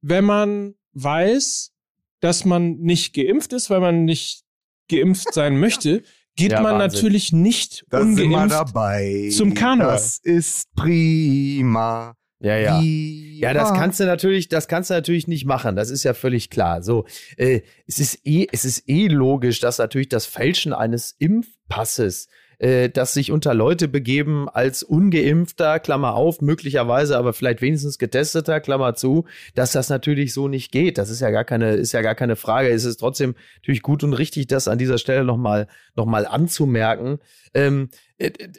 wenn 0.00 0.24
man 0.24 0.74
weiß, 0.92 1.72
dass 2.20 2.44
man 2.44 2.78
nicht 2.78 3.14
geimpft 3.14 3.52
ist, 3.52 3.68
weil 3.68 3.80
man 3.80 4.04
nicht 4.04 4.44
geimpft 4.88 5.34
sein 5.34 5.58
möchte, 5.60 6.02
geht 6.36 6.52
Ja, 6.52 6.62
man 6.62 6.78
Wahnsinn. 6.78 7.00
natürlich 7.02 7.32
nicht 7.32 7.84
da 7.90 8.00
sind 8.00 8.16
wir 8.16 8.24
ungeimpft. 8.26 9.32
zum 9.36 9.54
Karneval. 9.54 9.92
Das 9.92 10.18
ist 10.18 10.72
prima. 10.74 12.14
Ja, 12.42 12.56
ja. 12.56 12.80
Ja, 12.82 13.54
das 13.54 13.72
kannst 13.72 13.98
du 13.98 14.04
natürlich, 14.04 14.48
das 14.48 14.68
kannst 14.68 14.90
du 14.90 14.94
natürlich 14.94 15.26
nicht 15.26 15.46
machen. 15.46 15.74
Das 15.74 15.90
ist 15.90 16.04
ja 16.04 16.14
völlig 16.14 16.50
klar. 16.50 16.82
So, 16.82 17.06
äh, 17.36 17.62
es 17.86 17.98
ist 17.98 18.20
eh, 18.24 18.46
es 18.52 18.64
ist 18.64 18.88
eh 18.88 19.08
logisch, 19.08 19.60
dass 19.60 19.78
natürlich 19.78 20.08
das 20.08 20.26
Fälschen 20.26 20.72
eines 20.72 21.16
Impfpasses, 21.18 22.28
äh, 22.58 22.88
das 22.88 23.14
sich 23.14 23.32
unter 23.32 23.54
Leute 23.54 23.88
begeben 23.88 24.48
als 24.48 24.84
ungeimpfter, 24.84 25.80
Klammer 25.80 26.14
auf, 26.14 26.40
möglicherweise 26.40 27.16
aber 27.16 27.32
vielleicht 27.32 27.62
wenigstens 27.62 27.98
getesteter, 27.98 28.60
Klammer 28.60 28.94
zu, 28.94 29.24
dass 29.56 29.72
das 29.72 29.88
natürlich 29.88 30.32
so 30.32 30.46
nicht 30.46 30.70
geht. 30.70 30.98
Das 30.98 31.10
ist 31.10 31.20
ja 31.20 31.30
gar 31.30 31.44
keine, 31.44 31.72
ist 31.72 31.92
ja 31.92 32.02
gar 32.02 32.14
keine 32.14 32.36
Frage. 32.36 32.68
Es 32.68 32.84
ist 32.84 32.98
trotzdem 32.98 33.34
natürlich 33.56 33.82
gut 33.82 34.04
und 34.04 34.12
richtig, 34.14 34.46
das 34.46 34.68
an 34.68 34.78
dieser 34.78 34.98
Stelle 34.98 35.24
nochmal, 35.24 35.66
noch 35.96 36.06
mal 36.06 36.26
anzumerken. 36.26 37.18
Ähm, 37.54 37.88
äh, 38.11 38.11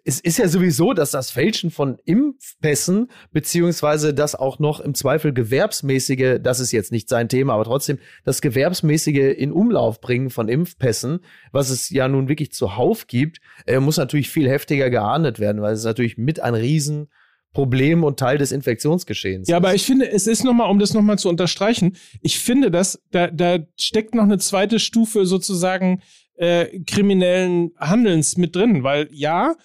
es 0.03 0.19
ist 0.19 0.37
ja 0.37 0.47
sowieso, 0.47 0.93
dass 0.93 1.11
das 1.11 1.31
Fälschen 1.31 1.71
von 1.71 1.97
Impfpässen, 2.05 3.09
beziehungsweise 3.31 4.13
das 4.13 4.35
auch 4.35 4.59
noch 4.59 4.79
im 4.79 4.93
Zweifel 4.93 5.33
gewerbsmäßige, 5.33 6.39
das 6.41 6.59
ist 6.59 6.71
jetzt 6.71 6.91
nicht 6.91 7.07
sein 7.07 7.29
Thema, 7.29 7.53
aber 7.53 7.63
trotzdem 7.63 7.99
das 8.25 8.41
gewerbsmäßige 8.41 9.35
in 9.37 9.51
Umlauf 9.51 10.01
bringen 10.01 10.29
von 10.29 10.49
Impfpässen, 10.49 11.19
was 11.51 11.69
es 11.69 11.89
ja 11.89 12.07
nun 12.07 12.27
wirklich 12.27 12.51
zuhauf 12.51 13.07
gibt, 13.07 13.39
äh, 13.65 13.79
muss 13.79 13.97
natürlich 13.97 14.29
viel 14.29 14.49
heftiger 14.49 14.89
geahndet 14.89 15.39
werden, 15.39 15.61
weil 15.61 15.73
es 15.73 15.85
natürlich 15.85 16.17
mit 16.17 16.41
ein 16.41 16.55
Riesenproblem 16.55 18.03
und 18.03 18.19
Teil 18.19 18.37
des 18.37 18.51
Infektionsgeschehens. 18.51 19.47
Ja, 19.47 19.57
ist. 19.57 19.63
aber 19.63 19.75
ich 19.75 19.85
finde, 19.85 20.11
es 20.11 20.27
ist 20.27 20.43
nochmal, 20.43 20.69
um 20.69 20.79
das 20.79 20.93
nochmal 20.93 21.17
zu 21.17 21.29
unterstreichen, 21.29 21.95
ich 22.21 22.39
finde, 22.39 22.69
dass 22.69 23.01
da, 23.11 23.27
da 23.27 23.59
steckt 23.79 24.13
noch 24.13 24.23
eine 24.23 24.39
zweite 24.39 24.79
Stufe 24.79 25.25
sozusagen 25.25 26.01
äh, 26.35 26.79
kriminellen 26.85 27.71
Handelns 27.77 28.37
mit 28.37 28.55
drin, 28.55 28.83
weil 28.83 29.07
ja, 29.11 29.55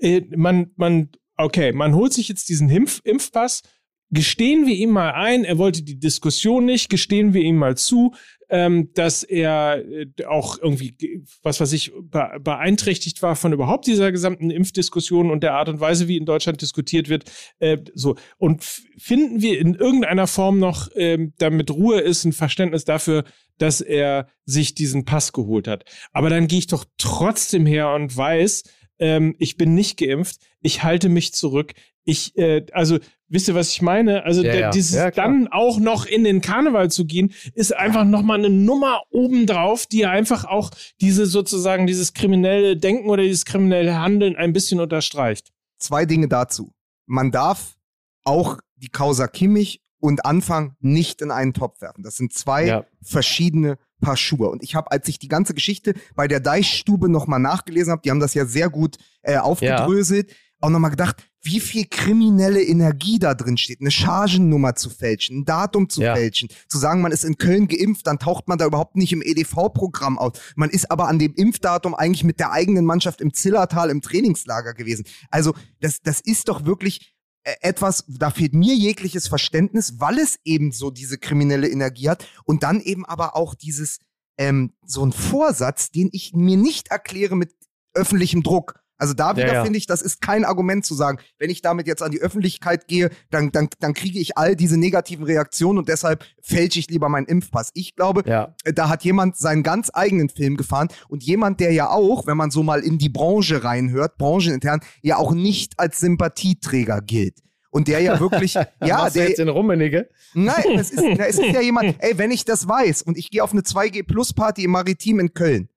äh, 0.00 0.22
man, 0.36 0.70
man, 0.76 1.10
okay, 1.36 1.72
man 1.72 1.94
holt 1.94 2.12
sich 2.12 2.28
jetzt 2.28 2.48
diesen 2.48 2.70
Impf 2.70 3.00
Impfpass, 3.04 3.62
gestehen 4.10 4.66
wir 4.66 4.74
ihm 4.74 4.90
mal 4.90 5.12
ein, 5.12 5.44
er 5.44 5.58
wollte 5.58 5.82
die 5.82 5.98
Diskussion 5.98 6.64
nicht, 6.64 6.90
gestehen 6.90 7.34
wir 7.34 7.42
ihm 7.42 7.56
mal 7.56 7.76
zu, 7.76 8.14
ähm, 8.52 8.90
dass 8.92 9.22
er 9.22 9.82
äh, 9.90 10.06
auch 10.26 10.58
irgendwie, 10.60 10.92
ge- 10.92 11.22
was 11.42 11.58
weiß 11.58 11.72
ich, 11.72 11.90
be 12.02 12.38
beeinträchtigt 12.38 13.22
war 13.22 13.34
von 13.34 13.54
überhaupt 13.54 13.86
dieser 13.86 14.12
gesamten 14.12 14.50
Impfdiskussion 14.50 15.30
und 15.30 15.42
der 15.42 15.54
Art 15.54 15.70
und 15.70 15.80
Weise, 15.80 16.06
wie 16.06 16.18
in 16.18 16.26
Deutschland 16.26 16.60
diskutiert 16.60 17.08
wird. 17.08 17.24
Äh, 17.60 17.78
so. 17.94 18.14
Und 18.36 18.62
finden 18.62 19.40
wir 19.40 19.58
in 19.58 19.74
irgendeiner 19.74 20.26
Form 20.26 20.58
noch, 20.58 20.90
ähm, 20.94 21.32
damit 21.38 21.70
Ruhe 21.70 22.00
ist, 22.00 22.24
ein 22.24 22.34
Verständnis 22.34 22.84
dafür, 22.84 23.24
dass 23.56 23.80
er 23.80 24.28
sich 24.44 24.74
diesen 24.74 25.06
Pass 25.06 25.32
geholt 25.32 25.66
hat. 25.66 25.84
Aber 26.12 26.28
dann 26.28 26.46
gehe 26.46 26.58
ich 26.58 26.66
doch 26.66 26.84
trotzdem 26.98 27.64
her 27.64 27.90
und 27.94 28.14
weiß, 28.14 28.64
ähm, 28.98 29.34
ich 29.38 29.56
bin 29.56 29.74
nicht 29.74 29.96
geimpft, 29.96 30.36
ich 30.60 30.82
halte 30.82 31.08
mich 31.08 31.32
zurück. 31.32 31.72
Ich, 32.04 32.36
äh, 32.36 32.66
also, 32.72 32.98
wisst 33.32 33.48
ihr, 33.48 33.54
was 33.54 33.70
ich 33.70 33.82
meine? 33.82 34.24
Also, 34.24 34.42
Ja, 34.42 34.52
der, 34.52 34.60
ja. 34.60 34.70
dieses 34.70 34.94
Ja, 34.94 35.10
dann 35.10 35.48
auch 35.48 35.78
noch 35.80 36.06
in 36.06 36.22
den 36.24 36.40
Karneval 36.40 36.90
zu 36.90 37.04
gehen, 37.06 37.32
ist 37.54 37.74
einfach 37.74 38.04
nochmal 38.04 38.38
eine 38.38 38.50
Nummer 38.50 39.02
obendrauf, 39.10 39.86
die 39.86 40.06
einfach 40.06 40.44
auch 40.44 40.70
diese 41.00 41.26
sozusagen 41.26 41.86
dieses 41.86 42.12
kriminelle 42.14 42.76
Denken 42.76 43.08
oder 43.08 43.22
dieses 43.22 43.44
kriminelle 43.44 43.98
Handeln 43.98 44.36
ein 44.36 44.52
bisschen 44.52 44.78
unterstreicht. 44.80 45.50
Zwei 45.78 46.04
Dinge 46.06 46.28
dazu. 46.28 46.72
Man 47.06 47.30
darf 47.32 47.76
auch 48.24 48.58
die 48.76 48.88
Causa 48.88 49.26
Kimmich 49.26 49.80
und 49.98 50.24
Anfang 50.24 50.76
nicht 50.80 51.22
in 51.22 51.30
einen 51.30 51.54
Topf 51.54 51.80
werfen. 51.80 52.02
Das 52.02 52.16
sind 52.16 52.32
zwei 52.32 52.66
Ja. 52.66 52.84
verschiedene 53.02 53.78
Paar 54.00 54.16
Schuhe. 54.16 54.48
Und 54.50 54.62
ich 54.64 54.74
habe, 54.74 54.90
als 54.90 55.06
ich 55.08 55.20
die 55.20 55.28
ganze 55.28 55.54
Geschichte 55.54 55.94
bei 56.16 56.26
der 56.26 56.40
Deichstube 56.40 57.08
nochmal 57.08 57.38
nachgelesen 57.38 57.92
habe, 57.92 58.02
die 58.04 58.10
haben 58.10 58.18
das 58.20 58.34
ja 58.34 58.44
sehr 58.46 58.68
gut 58.68 58.96
äh, 59.22 59.36
aufgedröselt, 59.36 60.34
auch 60.60 60.70
nochmal 60.70 60.90
gedacht, 60.90 61.16
wie 61.44 61.60
viel 61.60 61.86
kriminelle 61.86 62.62
Energie 62.62 63.18
da 63.18 63.34
drin 63.34 63.56
steht, 63.56 63.80
eine 63.80 63.90
Chargennummer 63.90 64.74
zu 64.76 64.90
fälschen, 64.90 65.40
ein 65.40 65.44
Datum 65.44 65.88
zu 65.88 66.00
Ja. 66.00 66.14
fälschen, 66.14 66.48
zu 66.68 66.78
sagen, 66.78 67.00
man 67.00 67.10
ist 67.12 67.24
in 67.24 67.36
Köln 67.36 67.66
geimpft, 67.68 68.06
dann 68.06 68.18
taucht 68.18 68.46
man 68.48 68.58
da 68.58 68.66
überhaupt 68.66 68.96
nicht 68.96 69.12
im 69.12 69.22
EDV-Programm 69.22 70.18
auf. 70.18 70.52
Man 70.56 70.70
ist 70.70 70.90
aber 70.90 71.08
an 71.08 71.18
dem 71.18 71.34
Impfdatum 71.34 71.94
eigentlich 71.94 72.24
mit 72.24 72.38
der 72.38 72.52
eigenen 72.52 72.84
Mannschaft 72.84 73.20
im 73.20 73.34
Zillertal 73.34 73.90
im 73.90 74.02
Trainingslager 74.02 74.74
gewesen. 74.74 75.04
Also 75.30 75.54
das, 75.80 76.00
das 76.02 76.20
ist 76.20 76.48
doch 76.48 76.64
wirklich 76.64 77.12
äh, 77.44 77.54
etwas, 77.60 78.04
da 78.06 78.30
fehlt 78.30 78.54
mir 78.54 78.74
jegliches 78.74 79.26
Verständnis, 79.26 79.94
weil 79.98 80.18
es 80.18 80.38
eben 80.44 80.70
so 80.70 80.90
diese 80.92 81.18
kriminelle 81.18 81.68
Energie 81.68 82.08
hat 82.08 82.24
und 82.44 82.62
dann 82.62 82.80
eben 82.80 83.04
aber 83.04 83.34
auch 83.34 83.54
dieses, 83.56 83.98
ähm, 84.38 84.74
so 84.86 85.04
ein 85.04 85.12
Vorsatz, 85.12 85.90
den 85.90 86.08
ich 86.12 86.32
mir 86.34 86.56
nicht 86.56 86.88
erkläre 86.88 87.34
mit 87.36 87.52
öffentlichem 87.94 88.42
Druck. 88.42 88.81
Also 89.02 89.14
da 89.14 89.36
wieder 89.36 89.48
Ja, 89.48 89.52
ja. 89.54 89.64
finde 89.64 89.78
ich, 89.78 89.86
das 89.86 90.00
ist 90.00 90.20
kein 90.20 90.44
Argument 90.44 90.86
zu 90.86 90.94
sagen, 90.94 91.18
wenn 91.40 91.50
ich 91.50 91.60
damit 91.60 91.88
jetzt 91.88 92.02
an 92.04 92.12
die 92.12 92.20
Öffentlichkeit 92.20 92.86
gehe, 92.86 93.10
dann, 93.30 93.50
dann, 93.50 93.68
dann 93.80 93.94
kriege 93.94 94.20
ich 94.20 94.38
all 94.38 94.54
diese 94.54 94.76
negativen 94.78 95.24
Reaktionen 95.24 95.80
und 95.80 95.88
deshalb 95.88 96.24
fälsche 96.40 96.78
ich 96.78 96.88
lieber 96.88 97.08
meinen 97.08 97.26
Impfpass. 97.26 97.70
Ich 97.74 97.96
glaube, 97.96 98.22
Ja. 98.26 98.54
da 98.64 98.88
hat 98.88 99.02
jemand 99.02 99.36
seinen 99.36 99.64
ganz 99.64 99.90
eigenen 99.92 100.28
Film 100.28 100.56
gefahren 100.56 100.86
und 101.08 101.24
jemand, 101.24 101.58
der 101.58 101.72
ja 101.72 101.90
auch, 101.90 102.28
wenn 102.28 102.36
man 102.36 102.52
so 102.52 102.62
mal 102.62 102.78
in 102.80 102.98
die 102.98 103.08
Branche 103.08 103.64
reinhört, 103.64 104.18
branchenintern, 104.18 104.80
ja 105.02 105.16
auch 105.16 105.32
nicht 105.32 105.72
als 105.80 105.98
Sympathieträger 105.98 107.00
gilt. 107.00 107.38
und 107.70 107.88
der 107.88 108.00
ja 108.00 108.20
wirklich, 108.20 108.54
ja, 108.84 109.08
der, 109.10 109.28
jetzt 109.30 109.40
in 109.40 109.48
Rummenigge? 109.48 110.08
nein, 110.34 110.78
es 110.78 110.90
ist, 110.90 111.02
es 111.02 111.38
ist 111.38 111.52
ja 111.54 111.60
jemand, 111.60 111.96
ey, 112.00 112.16
wenn 112.18 112.30
ich 112.30 112.44
das 112.44 112.68
weiß 112.68 113.02
und 113.02 113.16
ich 113.18 113.30
gehe 113.30 113.42
auf 113.42 113.50
eine 113.52 113.62
2G 113.62 114.06
Plus 114.06 114.32
Party 114.32 114.62
im 114.64 114.70
Maritim 114.72 115.18
in 115.18 115.32
Köln, 115.34 115.68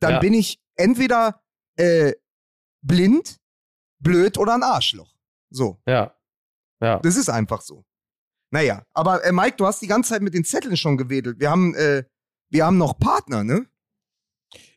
dann 0.00 0.14
Ja. 0.14 0.18
bin 0.18 0.34
ich 0.34 0.58
entweder 0.74 1.40
äh, 1.78 2.12
blind, 2.86 3.36
blöd 3.98 4.38
oder 4.38 4.54
ein 4.54 4.62
Arschloch. 4.62 5.12
So, 5.50 5.78
Ja. 5.86 6.14
Ja. 6.80 6.98
das 7.00 7.16
ist 7.16 7.28
einfach 7.30 7.62
so. 7.62 7.84
Naja, 8.50 8.84
aber 8.92 9.24
äh, 9.24 9.32
Mike, 9.32 9.56
du 9.56 9.66
hast 9.66 9.80
die 9.82 9.86
ganze 9.86 10.10
Zeit 10.10 10.22
mit 10.22 10.34
den 10.34 10.44
Zetteln 10.44 10.76
schon 10.76 10.96
gewedelt. 10.96 11.40
Wir 11.40 11.50
haben, 11.50 11.74
äh, 11.74 12.04
wir 12.50 12.64
haben 12.66 12.78
noch 12.78 12.98
Partner, 12.98 13.42
ne? 13.44 13.66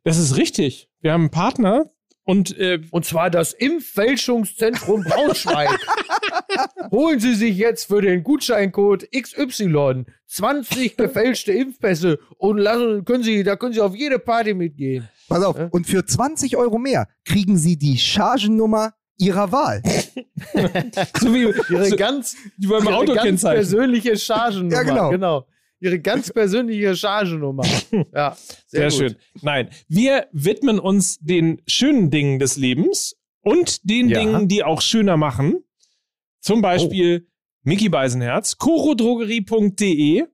Das 0.03 0.17
ist 0.17 0.37
richtig. 0.37 0.89
Wir 1.01 1.13
haben 1.13 1.23
einen 1.23 1.31
Partner 1.31 1.91
und 2.23 2.57
äh, 2.57 2.81
Und 2.91 3.05
zwar 3.05 3.29
das 3.29 3.53
Impffälschungszentrum 3.53 5.03
Braunschweig. 5.03 5.69
Holen 6.91 7.19
Sie 7.19 7.35
sich 7.35 7.57
jetzt 7.57 7.85
für 7.85 8.01
den 8.01 8.23
Gutscheincode 8.23 9.07
XY 9.11 10.05
20 10.27 10.95
gefälschte 10.97 11.51
Impfpässe 11.51 12.19
und 12.37 12.57
lassen, 12.57 13.03
können 13.05 13.23
Sie, 13.23 13.43
da 13.43 13.55
können 13.55 13.73
Sie 13.73 13.81
auf 13.81 13.95
jede 13.95 14.19
Party 14.19 14.53
mitgehen. 14.53 15.09
Pass 15.29 15.43
auf, 15.43 15.55
und 15.71 15.87
für 15.87 16.05
20 16.05 16.57
Euro 16.57 16.77
mehr 16.77 17.07
kriegen 17.25 17.57
Sie 17.57 17.77
die 17.77 17.97
Chargennummer 17.97 18.93
Ihrer 19.17 19.51
Wahl. 19.51 19.81
so 21.19 21.33
wie 21.33 21.53
Ihre 21.73 21.85
so, 21.85 21.95
ganz, 21.95 22.35
beim 22.57 22.69
ihre 22.71 22.83
ganz 22.83 22.87
Autokennzeichen. 22.95 23.55
persönliche 23.55 24.17
Chargennummer. 24.17 24.73
Ja, 24.73 24.83
genau. 24.83 25.09
genau. 25.09 25.47
Ihre 25.81 25.99
ganz 25.99 26.31
persönliche 26.31 26.95
Chargennummer. 26.95 27.63
Ja, 28.13 28.35
Sehr, 28.67 28.89
sehr, 28.91 29.07
gut. 29.09 29.11
schön. 29.11 29.15
Nein, 29.41 29.69
wir 29.87 30.27
widmen 30.31 30.79
uns 30.79 31.19
den 31.19 31.61
schönen 31.67 32.09
Dingen 32.09 32.39
des 32.39 32.57
Lebens 32.57 33.15
und 33.41 33.89
den 33.89 34.09
Ja. 34.09 34.19
Dingen, 34.19 34.47
die 34.47 34.63
auch 34.63 34.81
schöner 34.81 35.15
machen. 35.17 35.63
Zum 36.41 36.61
Beispiel 36.61 37.27
Mickey 37.63 37.89
Beisenherz, 37.89 38.57
chorodrogerie.de. 38.57 40.25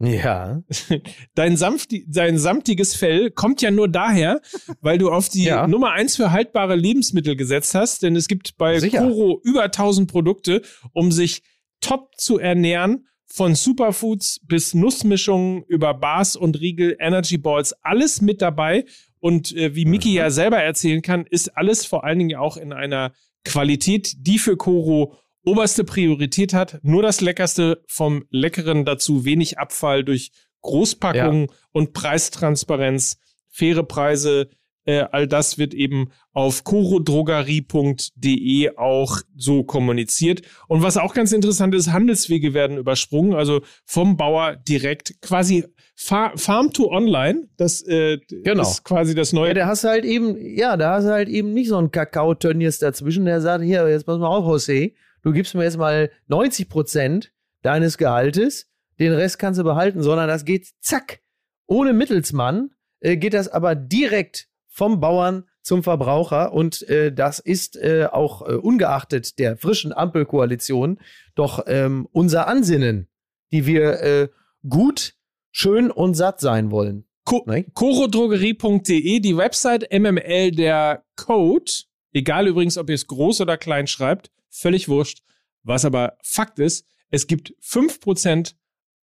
Ja. 0.00 0.62
Dein, 1.34 1.56
sanfti 1.56 2.04
dein 2.08 2.38
samtiges 2.38 2.94
Fell 2.94 3.30
kommt 3.30 3.62
ja 3.62 3.70
nur 3.70 3.88
daher, 3.88 4.40
weil 4.80 4.98
du 4.98 5.10
auf 5.10 5.28
die 5.28 5.44
Ja. 5.44 5.66
Nummer 5.66 5.92
eins 5.92 6.16
für 6.16 6.30
haltbare 6.30 6.76
Lebensmittel 6.76 7.34
gesetzt 7.34 7.74
hast, 7.74 8.02
denn 8.02 8.14
es 8.14 8.28
gibt 8.28 8.56
bei 8.56 8.78
Sicher. 8.78 9.00
Coro 9.00 9.40
über 9.42 9.64
1000 9.64 10.10
Produkte, 10.10 10.62
um 10.92 11.10
sich 11.10 11.42
top 11.80 12.14
zu 12.16 12.38
ernähren, 12.38 13.06
von 13.26 13.54
Superfoods 13.54 14.40
bis 14.46 14.72
Nussmischungen 14.72 15.62
über 15.64 15.94
Bars 15.94 16.34
und 16.34 16.60
Riegel, 16.60 16.96
Energy 16.98 17.36
Balls, 17.36 17.74
alles 17.82 18.20
mit 18.22 18.40
dabei. 18.40 18.84
Und 19.20 19.54
äh, 19.54 19.74
wie 19.74 19.84
Miki 19.84 20.14
ja 20.14 20.30
selber 20.30 20.62
erzählen 20.62 21.02
kann, 21.02 21.26
ist 21.26 21.56
alles 21.56 21.84
vor 21.84 22.04
allen 22.04 22.20
Dingen 22.20 22.36
auch 22.36 22.56
in 22.56 22.72
einer 22.72 23.12
Qualität, 23.44 24.14
die 24.26 24.38
für 24.38 24.56
Coro 24.56 25.14
oberste 25.50 25.84
Priorität 25.84 26.54
hat. 26.54 26.78
Nur 26.82 27.02
das 27.02 27.20
Leckerste 27.20 27.82
vom 27.88 28.24
Leckeren 28.30 28.84
dazu, 28.84 29.24
wenig 29.24 29.58
Abfall 29.58 30.04
durch 30.04 30.30
Großpackungen 30.62 31.48
und 31.72 31.92
Preistransparenz, 31.92 33.18
faire 33.48 33.82
Preise. 33.82 34.48
Äh, 34.84 35.04
all 35.12 35.26
das 35.26 35.58
wird 35.58 35.74
eben 35.74 36.10
auf 36.32 36.64
chorodrogerie.de 36.64 38.76
auch 38.76 39.18
so 39.36 39.64
kommuniziert. 39.64 40.42
Und 40.66 40.82
was 40.82 40.96
auch 40.96 41.14
ganz 41.14 41.32
interessant 41.32 41.74
ist, 41.74 41.92
Handelswege 41.92 42.54
werden 42.54 42.78
übersprungen, 42.78 43.34
also 43.34 43.60
vom 43.84 44.16
Bauer 44.16 44.56
direkt 44.56 45.20
quasi 45.20 45.64
Fa 45.94 46.32
Farm 46.36 46.72
to 46.72 46.90
Online. 46.90 47.48
Das 47.56 47.82
äh, 47.82 48.18
Genau. 48.44 48.62
ist 48.62 48.84
quasi 48.84 49.14
das 49.14 49.32
neue 49.32 49.48
Ja, 49.48 49.54
da 49.54 49.66
hast 49.66 49.84
du 49.84 49.88
halt 49.88 50.04
eben, 50.04 50.36
ja, 50.56 50.76
da 50.76 50.94
hast 50.94 51.04
du 51.04 51.10
halt 51.10 51.28
eben 51.28 51.52
nicht 51.52 51.68
so 51.68 51.76
einen 51.76 51.90
Kakao-Tönnies 51.90 52.78
dazwischen, 52.78 53.24
der 53.24 53.40
sagt, 53.40 53.64
hier, 53.64 53.88
jetzt 53.88 54.06
pass 54.06 54.18
mal 54.18 54.28
auf, 54.28 54.44
José, 54.44 54.94
du 55.22 55.32
gibst 55.32 55.54
mir 55.54 55.64
jetzt 55.64 55.78
mal 55.78 56.10
90 56.26 56.68
Prozent 56.68 57.32
deines 57.62 57.98
Gehaltes, 57.98 58.70
den 58.98 59.12
Rest 59.12 59.38
kannst 59.38 59.60
du 59.60 59.64
behalten, 59.64 60.02
sondern 60.02 60.28
das 60.28 60.44
geht 60.44 60.68
zack, 60.80 61.20
ohne 61.66 61.92
Mittelsmann, 61.92 62.70
äh, 63.00 63.16
geht 63.16 63.34
das 63.34 63.48
aber 63.48 63.74
direkt 63.74 64.48
vom 64.68 65.00
Bauern 65.00 65.44
zum 65.62 65.82
Verbraucher 65.82 66.52
und 66.52 66.88
äh, 66.88 67.12
das 67.12 67.40
ist 67.40 67.76
äh, 67.76 68.08
auch 68.10 68.42
äh, 68.48 68.54
ungeachtet 68.54 69.38
der 69.38 69.56
frischen 69.56 69.92
Ampelkoalition 69.92 70.98
doch 71.34 71.64
ähm, 71.66 72.08
unser 72.12 72.48
Ansinnen, 72.48 73.08
die 73.52 73.66
wir 73.66 74.00
äh, 74.00 74.28
gut, 74.66 75.14
schön 75.50 75.90
und 75.90 76.14
satt 76.14 76.40
sein 76.40 76.70
wollen. 76.70 77.04
Co 77.24 77.44
Ne? 77.46 77.64
chorodrogerie.de, 77.74 79.20
die 79.20 79.36
Website 79.36 79.92
MML, 79.92 80.52
der 80.52 81.04
Code, 81.16 81.70
egal 82.18 82.48
übrigens, 82.48 82.76
ob 82.76 82.88
ihr 82.88 82.94
es 82.94 83.06
groß 83.06 83.40
oder 83.40 83.56
klein 83.56 83.86
schreibt, 83.86 84.30
völlig 84.50 84.88
wurscht. 84.88 85.22
Was 85.62 85.84
aber 85.84 86.16
Fakt 86.22 86.58
ist, 86.58 86.86
es 87.10 87.26
gibt 87.26 87.54
5% 87.62 88.54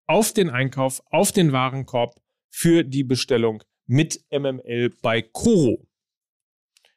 auf 0.06 0.32
den 0.32 0.50
Einkauf, 0.50 1.02
auf 1.10 1.32
den 1.32 1.52
Warenkorb 1.52 2.20
für 2.50 2.84
die 2.84 3.04
Bestellung 3.04 3.62
mit 3.86 4.24
MML 4.30 4.90
bei 5.02 5.22
Coro. 5.22 5.86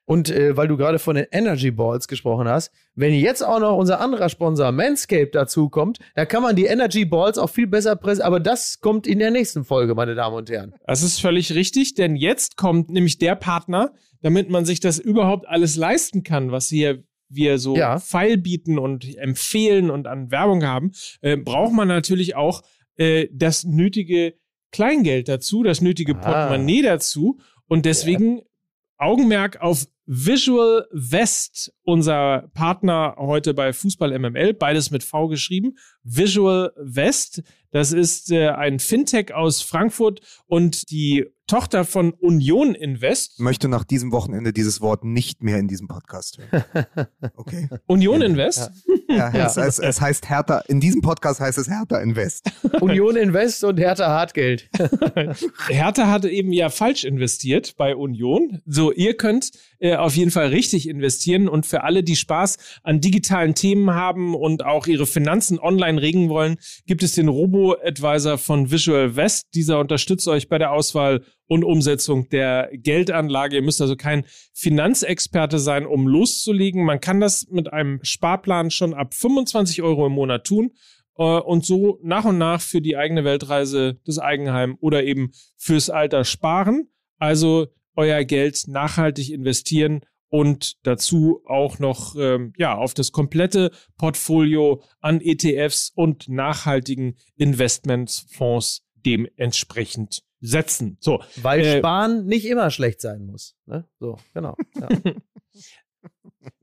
Und 0.07 0.29
äh, 0.29 0.55
weil 0.55 0.67
du 0.67 0.77
gerade 0.77 0.99
von 0.99 1.15
den 1.15 1.25
Energy 1.31 1.71
Balls 1.71 2.07
gesprochen 2.07 2.47
hast, 2.47 2.71
wenn 2.93 3.11
jetzt 3.13 3.41
auch 3.43 3.59
noch 3.59 3.75
unser 3.75 3.99
anderer 3.99 4.29
Sponsor 4.29 4.71
Manscaped 4.71 5.33
dazukommt, 5.33 5.97
da 6.13 6.25
kann 6.25 6.43
man 6.43 6.55
die 6.55 6.65
Energy 6.65 7.05
Balls 7.05 7.37
auch 7.39 7.49
viel 7.49 7.65
besser 7.65 7.95
pressen. 7.95 8.21
Aber 8.21 8.39
das 8.39 8.79
kommt 8.81 9.07
in 9.07 9.17
der 9.19 9.31
nächsten 9.31 9.65
Folge, 9.65 9.95
meine 9.95 10.13
Damen 10.13 10.35
und 10.35 10.49
Herren. 10.51 10.75
Das 10.85 11.01
ist 11.01 11.19
völlig 11.19 11.55
richtig, 11.55 11.95
denn 11.95 12.15
jetzt 12.15 12.55
kommt 12.55 12.91
nämlich 12.91 13.17
der 13.17 13.35
Partner, 13.35 13.93
damit 14.21 14.49
man 14.49 14.63
sich 14.65 14.79
das 14.79 14.99
überhaupt 14.99 15.47
alles 15.47 15.75
leisten 15.75 16.21
kann, 16.23 16.51
was 16.51 16.67
hier 16.69 17.03
wir 17.27 17.57
so 17.57 17.75
Ja. 17.75 17.97
feil 17.97 18.37
bieten 18.37 18.77
und 18.77 19.17
empfehlen 19.17 19.89
und 19.89 20.05
an 20.05 20.29
Werbung 20.29 20.63
haben, 20.63 20.91
äh, 21.21 21.35
braucht 21.35 21.73
man 21.73 21.87
natürlich 21.87 22.35
auch 22.35 22.61
äh, 22.97 23.27
das 23.33 23.63
nötige 23.63 24.35
Kleingeld 24.71 25.27
dazu, 25.27 25.63
das 25.63 25.81
nötige 25.81 26.13
Ah. 26.13 26.19
Portemonnaie 26.19 26.83
dazu. 26.83 27.39
Und 27.67 27.85
deswegen 27.85 28.41
Augenmerk 28.97 29.59
auf 29.61 29.85
Visual 30.05 30.87
West, 30.91 31.73
unser 31.83 32.49
Partner 32.53 33.15
heute 33.17 33.53
bei 33.53 33.73
Fußball 33.73 34.17
MML, 34.17 34.53
beides 34.53 34.91
mit 34.91 35.03
V 35.03 35.27
geschrieben. 35.27 35.77
Visual 36.03 36.71
West, 36.77 37.41
das 37.71 37.91
ist 37.91 38.31
äh, 38.31 38.49
ein 38.49 38.79
Fintech 38.79 39.33
aus 39.33 39.61
Frankfurt 39.61 40.21
und 40.45 40.91
die 40.91 41.25
Tochter 41.47 41.85
von 41.85 42.11
Union 42.13 42.73
Invest. 42.73 43.39
Möchte 43.39 43.67
nach 43.67 43.83
diesem 43.83 44.11
Wochenende 44.11 44.51
dieses 44.51 44.81
Wort 44.81 45.03
nicht 45.03 45.43
mehr 45.43 45.57
in 45.59 45.67
diesem 45.67 45.87
Podcast 45.87 46.39
hören. 46.39 46.65
Okay. 47.35 47.69
Union 47.87 48.21
Invest? 48.21 48.71
Ja, 49.07 49.33
Ja. 49.33 49.45
Es, 49.45 49.57
es, 49.57 49.79
es 49.79 50.01
heißt 50.01 50.29
Hertha, 50.29 50.59
in 50.67 50.79
diesem 50.79 51.01
Podcast 51.01 51.39
heißt 51.39 51.57
es 51.57 51.69
Hertha 51.69 51.99
Invest. 51.99 52.49
Union 52.81 53.15
Invest 53.15 53.63
und 53.63 53.77
Hertha 53.77 54.07
Hartgeld. 54.07 54.69
Hertha 55.67 56.07
hatte 56.07 56.29
eben 56.29 56.51
ja 56.51 56.69
falsch 56.69 57.03
investiert 57.03 57.75
bei 57.77 57.95
Union. 57.95 58.61
So, 58.65 58.91
ihr 58.91 59.15
könnt 59.15 59.51
äh, 59.79 59.95
auf 59.95 60.15
jeden 60.15 60.31
Fall 60.31 60.47
richtig 60.47 60.89
investieren 60.89 61.47
und 61.47 61.65
für 61.65 61.83
alle, 61.83 62.03
die 62.03 62.15
Spaß 62.15 62.57
an 62.83 63.01
digitalen 63.01 63.55
Themen 63.55 63.91
haben 63.91 64.35
und 64.35 64.65
auch 64.65 64.87
ihre 64.87 65.05
Finanzen 65.05 65.59
online 65.59 66.01
regeln 66.01 66.29
wollen, 66.29 66.57
gibt 66.85 67.03
es 67.03 67.13
den 67.13 67.27
Robo-Advisor 67.27 68.37
von 68.37 68.71
Visual 68.71 69.15
West. 69.15 69.47
Dieser 69.53 69.79
unterstützt 69.79 70.27
euch 70.27 70.49
bei 70.49 70.57
der 70.57 70.71
Auswahl 70.71 71.21
und 71.47 71.63
Umsetzung 71.63 72.29
der 72.29 72.69
Geldanlage. 72.73 73.55
Ihr 73.55 73.61
müsst 73.61 73.81
also 73.81 73.95
kein 73.95 74.25
Finanzexperte 74.53 75.59
sein, 75.59 75.85
um 75.85 76.07
loszulegen. 76.07 76.83
Man 76.83 76.99
kann 76.99 77.19
das 77.19 77.47
mit 77.49 77.71
einem 77.71 77.99
Sparplan 78.03 78.71
schon 78.71 78.93
ab 78.93 79.13
25 79.13 79.81
Euro 79.81 80.07
im 80.07 80.13
Monat 80.13 80.45
tun 80.45 80.71
äh, 81.17 81.23
und 81.23 81.65
so 81.65 81.99
nach 82.01 82.25
und 82.25 82.37
nach 82.37 82.61
für 82.61 82.81
die 82.81 82.97
eigene 82.97 83.23
Weltreise, 83.23 83.99
das 84.05 84.19
Eigenheim 84.19 84.77
oder 84.79 85.03
eben 85.03 85.31
fürs 85.57 85.89
Alter 85.89 86.23
sparen. 86.23 86.89
Also 87.17 87.67
euer 87.95 88.23
Geld 88.23 88.67
nachhaltig 88.67 89.31
investieren 89.31 90.01
und 90.29 90.75
dazu 90.85 91.41
auch 91.45 91.79
noch 91.79 92.15
ähm, 92.17 92.53
ja 92.57 92.75
auf 92.75 92.93
das 92.93 93.11
komplette 93.11 93.71
Portfolio 93.97 94.83
an 94.99 95.21
ETFs 95.21 95.91
und 95.95 96.27
nachhaltigen 96.27 97.15
Investmentfonds 97.37 98.83
dementsprechend 99.05 100.23
setzen. 100.45 100.97
So, 100.99 101.21
Weil 101.41 101.61
Äh, 101.61 101.77
Sparen 101.79 102.25
nicht 102.25 102.45
immer 102.45 102.71
schlecht 102.71 103.01
sein 103.01 103.25
muss. 103.25 103.55
Ne? 103.65 103.85
So, 103.99 104.17
genau. 104.33 104.55
Ja. 104.79 104.87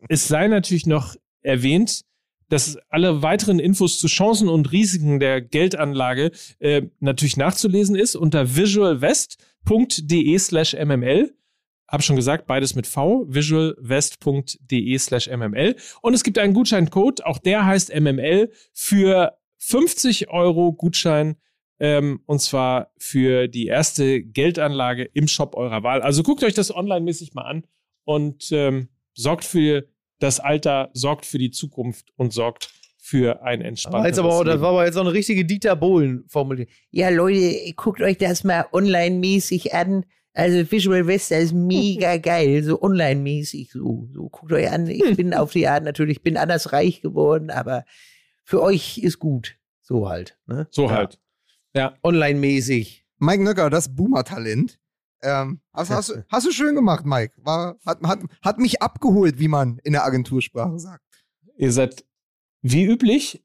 es 0.09 0.29
sei 0.29 0.49
natürlich 0.49 0.87
noch 0.87 1.17
erwähnt, 1.43 2.03
dass 2.49 2.77
alle 2.91 3.23
weiteren 3.23 3.59
Infos 3.59 3.99
zu 3.99 4.09
Chancen 4.09 4.49
und 4.49 4.73
Risiken 4.73 5.21
der 5.21 5.41
Geldanlage 5.41 6.33
äh, 6.59 6.83
natürlich 7.01 7.39
nachzulesen 7.39 7.97
ist 7.97 8.15
unter 8.15 8.55
visualvest.de 8.57 10.39
slash 10.39 10.75
mml. 10.75 11.35
Hab 11.89 12.03
schon 12.03 12.17
gesagt, 12.17 12.47
beides 12.47 12.75
mit 12.75 12.87
V, 12.87 13.25
visualvest.de 13.27 14.99
slash 14.99 15.31
mml. 15.31 15.77
Und 16.03 16.13
es 16.13 16.25
gibt 16.25 16.39
einen 16.39 16.53
Gutscheincode, 16.53 17.25
auch 17.25 17.39
der 17.39 17.65
heißt 17.65 17.95
mml, 17.99 18.51
für 18.75 19.39
50 19.57 20.29
Euro 20.29 20.73
Gutschein 20.75 21.37
ähm, 21.83 22.21
und 22.27 22.41
zwar 22.41 22.93
für 22.97 23.49
die 23.49 23.67
erste 23.67 24.23
Geldanlage 24.23 25.03
im 25.03 25.27
Shop 25.27 25.57
eurer 25.57 25.83
Wahl. 25.83 26.01
Also 26.01 26.23
guckt 26.23 26.45
euch 26.45 26.55
das 26.55 26.73
online-mäßig 26.73 27.35
mal 27.35 27.43
an 27.43 27.67
und 28.05 28.53
ähm, 28.53 28.89
sorgt 29.15 29.45
für 29.45 29.89
das 30.21 30.39
Alter 30.39 30.91
sorgt 30.93 31.27
für 31.27 31.39
die 31.39 31.51
Zukunft 31.51 32.13
und 32.15 32.33
sorgt 32.33 32.73
für 32.99 33.43
ein 33.43 33.63
entspanntes 33.63 34.17
aber, 34.21 34.33
aber 34.33 34.45
Das 34.45 34.61
war 34.61 34.69
aber 34.69 34.85
jetzt 34.85 34.95
so 34.95 35.01
eine 35.01 35.13
richtige 35.13 35.45
Dieter 35.45 35.75
Bohlen-Formulierung. 35.75 36.73
Ja, 36.93 37.09
Leute, 37.09 37.73
guckt 37.75 38.01
euch 38.01 38.17
das 38.17 38.45
mal 38.45 38.67
online-mäßig 38.73 39.75
an. 39.75 40.07
Also 40.35 40.71
Visual 40.71 41.09
Vesta 41.09 41.35
ist 41.35 41.53
mega 41.53 42.17
geil, 42.19 42.63
so 42.63 42.81
online-mäßig. 42.81 43.73
So, 43.73 44.07
so 44.13 44.29
guckt 44.29 44.53
euch 44.53 44.71
an. 44.71 44.87
Ich 44.87 45.17
bin 45.17 45.35
auf 45.35 45.51
die 45.51 45.67
Art 45.67 45.83
natürlich, 45.83 46.23
bin 46.23 46.37
anders 46.37 46.73
reich 46.73 47.03
geworden, 47.03 47.51
aber 47.51 47.85
für 48.45 48.63
euch 48.63 48.99
ist 48.99 49.19
gut. 49.19 49.57
So 49.81 50.09
halt. 50.09 50.39
Ne? 50.47 50.69
So 50.71 50.85
Ja. 50.85 50.93
halt. 50.93 51.19
Ja. 51.75 51.97
Online-mäßig. 52.03 53.07
Mike 53.19 53.43
Nöcker, 53.43 53.71
das 53.71 53.95
Boomer-Talent. 53.95 54.79
Ähm, 55.23 55.61
hast, 55.73 55.91
hast, 55.91 56.09
du- 56.11 56.25
hast 56.29 56.47
du 56.47 56.51
schön 56.51 56.75
gemacht, 56.75 57.07
Mike. 57.07 57.35
War, 57.45 57.77
hat, 57.87 58.03
hat, 58.03 58.21
hat 58.43 58.59
mich 58.59 58.83
abgeholt, 58.83 59.39
wie 59.39 59.49
man 59.49 59.79
in 59.85 59.93
der 59.93 60.05
Agentursprache 60.05 60.79
sagt. 60.79 61.05
Ihr 61.57 61.71
seid 61.73 62.05
wie 62.63 62.85
üblich, 62.85 63.45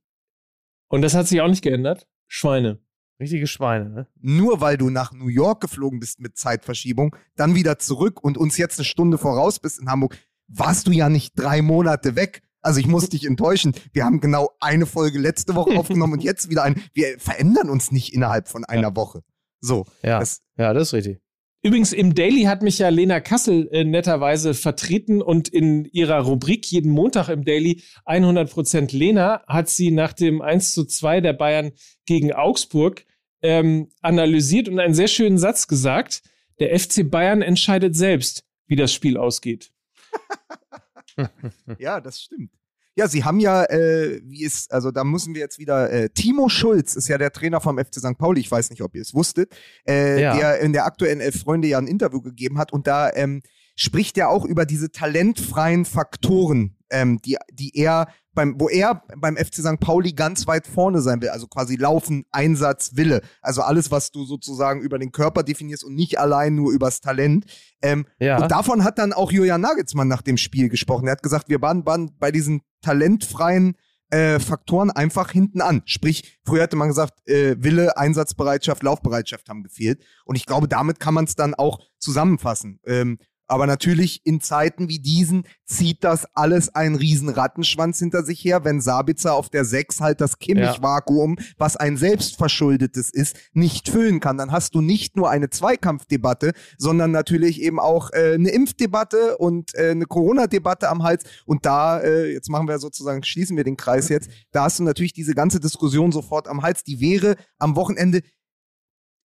und 0.89 1.01
das 1.03 1.13
hat 1.13 1.27
sich 1.27 1.39
auch 1.41 1.47
nicht 1.47 1.61
geändert, 1.63 2.07
Schweine. 2.27 2.79
Richtige 3.19 3.47
Schweine, 3.47 3.89
ne? 3.89 4.07
Nur 4.19 4.61
weil 4.61 4.77
du 4.77 4.89
nach 4.91 5.11
New 5.11 5.27
York 5.27 5.61
geflogen 5.61 5.99
bist 5.99 6.19
mit 6.19 6.37
Zeitverschiebung, 6.37 7.15
dann 7.35 7.55
wieder 7.55 7.79
zurück 7.79 8.23
und 8.23 8.37
uns 8.37 8.57
jetzt 8.57 8.77
eine 8.79 8.85
Stunde 8.85 9.17
voraus 9.17 9.59
bist 9.59 9.79
in 9.79 9.89
Hamburg, 9.89 10.15
warst 10.47 10.85
du 10.87 10.91
ja 10.91 11.09
nicht 11.09 11.33
drei 11.35 11.61
Monate 11.63 12.15
weg. 12.15 12.41
Also 12.67 12.81
ich 12.81 12.87
muss 12.87 13.07
dich 13.09 13.25
enttäuschen. 13.25 13.73
Wir 13.93 14.03
haben 14.03 14.19
genau 14.19 14.51
eine 14.59 14.85
Folge 14.85 15.19
letzte 15.19 15.55
Woche 15.55 15.71
aufgenommen 15.79 16.13
und 16.13 16.23
jetzt 16.23 16.49
wieder 16.49 16.63
ein. 16.63 16.83
Wir 16.93 17.17
verändern 17.17 17.69
uns 17.69 17.93
nicht 17.93 18.13
innerhalb 18.13 18.49
von 18.49 18.65
einer 18.65 18.95
Woche. 18.95 19.21
So. 19.61 19.85
Ja. 20.03 20.19
Das, 20.19 20.41
ja, 20.57 20.73
das 20.73 20.89
ist 20.89 20.93
richtig. 20.93 21.21
Übrigens, 21.63 21.91
im 21.91 22.13
Daily 22.13 22.43
hat 22.43 22.61
mich 22.61 22.77
ja 22.79 22.89
Lena 22.89 23.19
Kassel 23.19 23.69
äh, 23.71 23.83
netterweise 23.83 24.53
vertreten 24.53 25.21
und 25.21 25.47
in 25.47 25.85
ihrer 25.85 26.19
Rubrik 26.19 26.69
jeden 26.69 26.91
Montag 26.91 27.29
im 27.29 27.45
Daily 27.45 27.81
100% 28.05 28.95
Lena 28.95 29.43
hat 29.47 29.69
sie 29.69 29.89
nach 29.89 30.13
dem 30.13 30.41
1 30.41 30.73
zu 30.73 30.85
2 30.85 31.21
der 31.21 31.33
Bayern 31.33 31.71
gegen 32.05 32.33
Augsburg 32.33 33.05
ähm, 33.41 33.89
analysiert 34.01 34.67
und 34.67 34.79
einen 34.79 34.93
sehr 34.93 35.07
schönen 35.07 35.37
Satz 35.37 35.67
gesagt. 35.67 36.21
Der 36.59 36.77
FC 36.77 37.09
Bayern 37.09 37.41
entscheidet 37.41 37.95
selbst, 37.95 38.43
wie 38.67 38.75
das 38.75 38.93
Spiel 38.93 39.17
ausgeht. 39.17 39.71
ja, 41.79 41.99
das 42.01 42.21
stimmt. 42.21 42.56
Ja, 42.97 43.07
sie 43.07 43.23
haben 43.23 43.39
ja, 43.39 43.63
äh, 43.65 44.19
wie 44.25 44.43
ist, 44.43 44.73
also 44.73 44.89
da 44.89 45.03
müssen 45.03 45.35
wir 45.35 45.41
jetzt 45.41 45.59
wieder, 45.59 45.91
äh, 45.91 46.09
Timo 46.09 46.49
Schulz 46.49 46.95
ist 46.95 47.07
ja 47.07 47.19
der 47.19 47.31
Trainer 47.31 47.61
vom 47.61 47.77
FC 47.77 47.99
St. 47.99 48.17
Pauli, 48.17 48.41
ich 48.41 48.49
weiß 48.49 48.71
nicht, 48.71 48.81
ob 48.81 48.95
ihr 48.95 49.03
es 49.03 49.13
wusstet, 49.13 49.55
äh, 49.87 50.19
Ja. 50.19 50.35
der 50.35 50.59
in 50.61 50.73
der 50.73 50.85
aktuellen 50.85 51.19
Elf 51.21 51.39
Freunde 51.41 51.67
ja 51.67 51.77
ein 51.77 51.85
Interview 51.85 52.21
gegeben 52.21 52.57
hat 52.57 52.73
und 52.73 52.87
da 52.87 53.11
ähm, 53.13 53.43
spricht 53.77 54.17
er 54.17 54.29
auch 54.29 54.43
über 54.43 54.65
diese 54.65 54.91
talentfreien 54.91 55.85
Faktoren, 55.85 56.75
ähm, 56.89 57.21
die, 57.23 57.37
die 57.53 57.71
er 57.77 58.07
beim, 58.33 58.59
wo 58.59 58.69
er 58.69 59.03
beim 59.17 59.37
FC 59.37 59.55
St. 59.55 59.79
Pauli 59.79 60.13
ganz 60.13 60.45
weit 60.47 60.67
vorne 60.67 61.01
sein 61.01 61.21
will, 61.21 61.29
also 61.29 61.47
quasi 61.47 61.75
Laufen, 61.75 62.25
Einsatz, 62.31 62.91
Wille, 62.95 63.21
also 63.41 63.61
alles, 63.61 63.89
was 63.89 64.11
du 64.11 64.25
sozusagen 64.25 64.81
über 64.81 64.99
den 64.99 65.11
Körper 65.11 65.43
definierst 65.43 65.83
und 65.83 65.95
nicht 65.95 66.19
allein 66.19 66.55
nur 66.55 66.71
übers 66.71 66.99
Talent. 67.01 67.45
Ähm, 67.81 68.05
Ja. 68.19 68.41
und 68.41 68.51
davon 68.51 68.83
hat 68.83 68.97
dann 68.99 69.13
auch 69.13 69.31
Julian 69.31 69.61
Nagelsmann 69.61 70.07
nach 70.07 70.21
dem 70.21 70.37
Spiel 70.37 70.69
gesprochen. 70.69 71.07
Er 71.07 71.13
hat 71.13 71.23
gesagt, 71.23 71.49
wir 71.49 71.61
waren, 71.61 71.85
waren 71.85 72.11
bei 72.19 72.31
diesen 72.31 72.61
talentfreien 72.81 73.75
äh, 74.09 74.39
Faktoren 74.39 74.89
einfach 74.91 75.31
hinten 75.31 75.61
an. 75.61 75.81
Sprich, 75.85 76.39
früher 76.45 76.63
hätte 76.63 76.75
man 76.77 76.87
gesagt, 76.87 77.27
äh, 77.27 77.55
Wille, 77.59 77.97
Einsatzbereitschaft, 77.97 78.81
Laufbereitschaft 78.83 79.49
haben 79.49 79.63
gefehlt. 79.63 80.01
Und 80.25 80.35
ich 80.35 80.45
glaube, 80.45 80.67
damit 80.67 80.99
kann 80.99 81.13
man 81.13 81.25
es 81.25 81.35
dann 81.35 81.53
auch 81.53 81.79
zusammenfassen. 81.99 82.79
Ähm, 82.85 83.17
aber 83.47 83.65
natürlich 83.65 84.21
in 84.25 84.41
Zeiten 84.41 84.89
wie 84.89 84.99
diesen 84.99 85.43
zieht 85.65 86.03
das 86.03 86.27
alles 86.35 86.73
einen 86.75 86.95
riesen 86.95 87.29
Rattenschwanz 87.29 87.99
hinter 87.99 88.23
sich 88.23 88.43
her, 88.43 88.63
wenn 88.63 88.81
Sabitzer 88.81 89.33
auf 89.33 89.49
der 89.49 89.65
6 89.65 90.01
halt 90.01 90.21
das 90.21 90.39
Kimmich-Vakuum, 90.39 91.37
was 91.57 91.77
ein 91.77 91.97
selbstverschuldetes 91.97 93.09
ist, 93.09 93.37
nicht 93.53 93.89
füllen 93.89 94.19
kann. 94.19 94.37
Dann 94.37 94.51
hast 94.51 94.75
du 94.75 94.81
nicht 94.81 95.15
nur 95.15 95.29
eine 95.29 95.49
Zweikampfdebatte, 95.49 96.53
sondern 96.77 97.11
natürlich 97.11 97.61
eben 97.61 97.79
auch 97.79 98.11
äh, 98.11 98.33
eine 98.33 98.49
Impfdebatte 98.49 99.37
und 99.37 99.75
äh, 99.75 99.91
eine 99.91 100.05
Corona-Debatte 100.05 100.89
am 100.89 101.03
Hals. 101.03 101.23
Und 101.45 101.65
da, 101.65 101.99
äh, 101.99 102.31
jetzt 102.31 102.49
machen 102.49 102.67
wir 102.67 102.79
sozusagen, 102.79 103.23
schließen 103.23 103.57
wir 103.57 103.63
den 103.63 103.77
Kreis 103.77 104.09
jetzt, 104.09 104.29
da 104.51 104.63
hast 104.63 104.79
du 104.79 104.83
natürlich 104.83 105.13
diese 105.13 105.35
ganze 105.35 105.59
Diskussion 105.59 106.11
sofort 106.11 106.47
am 106.47 106.61
Hals. 106.61 106.83
Die 106.83 106.99
wäre 106.99 107.35
am 107.59 107.75
Wochenende 107.75 108.21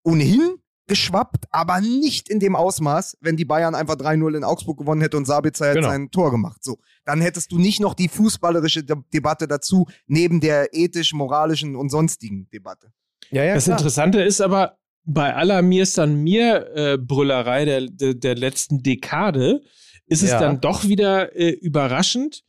ohnehin 0.03 0.60
geschwappt, 0.91 1.45
aber 1.51 1.81
nicht 1.81 2.29
in 2.29 2.41
dem 2.41 2.55
Ausmaß, 2.55 3.17
wenn 3.23 3.37
die 3.39 3.47
Bayern 3.47 3.75
einfach 3.75 3.95
3-0 3.95 4.37
in 4.37 4.45
Augsburg 4.45 4.77
gewonnen 4.79 5.01
hätte 5.01 5.17
und 5.17 5.25
Sabitzer 5.25 5.67
hätte 5.69 5.77
Genau. 5.79 5.89
sein 5.89 6.11
Tor 6.11 6.31
gemacht. 6.31 6.63
So, 6.63 6.79
dann 7.07 7.21
hättest 7.23 7.53
du 7.53 7.59
nicht 7.59 7.81
noch 7.81 7.95
die 7.95 8.09
fußballerische 8.09 8.85
De 8.85 8.97
Debatte 9.15 9.49
dazu, 9.49 9.87
neben 10.07 10.41
der 10.41 10.75
ethisch-moralischen 10.75 11.77
und 11.77 11.89
sonstigen 11.91 12.49
Debatte. 12.53 12.93
ja, 13.31 13.45
ja, 13.45 13.55
das 13.55 13.65
klar. 13.65 13.79
Interessante 13.79 14.21
ist 14.23 14.41
aber, 14.41 14.77
bei 15.05 15.35
aller 15.35 15.63
Mir 15.63 15.85
ist 15.85 15.97
dann 15.97 16.17
mir 16.23 16.67
äh, 16.77 16.99
Brüllerei 16.99 17.65
der, 17.65 17.87
der, 17.89 18.15
der 18.15 18.35
letzten 18.35 18.83
Dekade, 18.83 19.63
ist 20.07 20.23
es 20.23 20.31
Ja. 20.31 20.41
dann 20.41 20.61
doch 20.61 20.85
wieder 20.85 21.35
äh, 21.37 21.51
überraschend, 21.51 22.43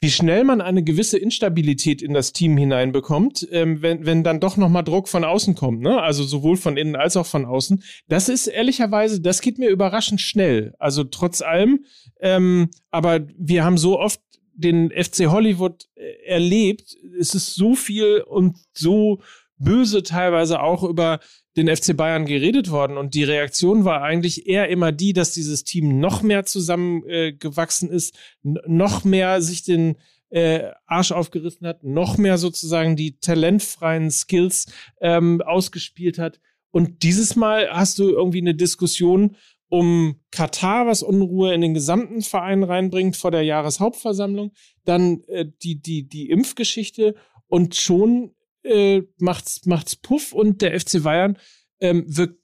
wie 0.00 0.10
schnell 0.10 0.44
man 0.44 0.62
eine 0.62 0.82
gewisse 0.82 1.18
Instabilität 1.18 2.00
in 2.00 2.14
das 2.14 2.32
Team 2.32 2.56
hineinbekommt, 2.56 3.46
ähm, 3.50 3.82
wenn, 3.82 4.06
wenn 4.06 4.24
dann 4.24 4.40
doch 4.40 4.56
nochmal 4.56 4.82
Druck 4.82 5.08
von 5.08 5.24
außen 5.24 5.54
kommt, 5.54 5.82
ne? 5.82 6.00
Also 6.00 6.24
sowohl 6.24 6.56
von 6.56 6.78
innen 6.78 6.96
als 6.96 7.18
auch 7.18 7.26
von 7.26 7.44
außen. 7.44 7.82
Das 8.08 8.30
ist 8.30 8.46
ehrlicherweise, 8.46 9.20
das 9.20 9.42
geht 9.42 9.58
mir 9.58 9.68
überraschend 9.68 10.22
schnell. 10.22 10.74
Also 10.78 11.04
trotz 11.04 11.42
allem, 11.42 11.84
ähm, 12.20 12.70
aber 12.90 13.20
wir 13.36 13.62
haben 13.62 13.76
so 13.76 13.98
oft 13.98 14.20
den 14.54 14.90
FC 14.90 15.26
Hollywood 15.26 15.86
äh, 15.96 16.26
erlebt. 16.26 16.96
Es 17.18 17.34
ist 17.34 17.54
so 17.54 17.74
viel 17.74 18.22
und 18.22 18.56
so 18.72 19.20
böse 19.58 20.02
teilweise 20.02 20.62
auch 20.62 20.82
über 20.82 21.20
den 21.66 21.74
FC 21.74 21.96
Bayern 21.96 22.26
geredet 22.26 22.70
worden 22.70 22.96
und 22.96 23.14
die 23.14 23.24
Reaktion 23.24 23.84
war 23.84 24.02
eigentlich 24.02 24.46
eher 24.46 24.68
immer 24.68 24.92
die, 24.92 25.12
dass 25.12 25.32
dieses 25.32 25.64
Team 25.64 25.98
noch 26.00 26.22
mehr 26.22 26.44
zusammengewachsen 26.44 27.90
äh, 27.90 27.94
ist, 27.94 28.18
noch 28.42 29.04
mehr 29.04 29.42
sich 29.42 29.62
den 29.62 29.96
äh, 30.30 30.70
Arsch 30.86 31.12
aufgerissen 31.12 31.66
hat, 31.66 31.82
noch 31.84 32.16
mehr 32.16 32.38
sozusagen 32.38 32.96
die 32.96 33.18
talentfreien 33.18 34.10
Skills 34.10 34.72
ähm, 35.00 35.42
ausgespielt 35.42 36.18
hat. 36.18 36.40
Und 36.70 37.02
dieses 37.02 37.36
Mal 37.36 37.68
hast 37.70 37.98
du 37.98 38.10
irgendwie 38.10 38.40
eine 38.40 38.54
Diskussion 38.54 39.36
um 39.68 40.16
Katar, 40.30 40.86
was 40.86 41.02
Unruhe 41.02 41.54
in 41.54 41.60
den 41.60 41.74
gesamten 41.74 42.22
Verein 42.22 42.64
reinbringt 42.64 43.16
vor 43.16 43.30
der 43.30 43.42
Jahreshauptversammlung, 43.42 44.52
dann 44.84 45.22
äh, 45.28 45.46
die, 45.62 45.80
die, 45.80 46.08
die 46.08 46.28
Impfgeschichte 46.30 47.14
und 47.46 47.76
schon 47.76 48.32
äh, 48.62 49.02
macht's, 49.18 49.66
macht's 49.66 49.96
Puff 49.96 50.32
und 50.32 50.62
der 50.62 50.78
FC 50.78 51.02
Bayern 51.02 51.38
ähm, 51.80 52.04
wirkt 52.06 52.40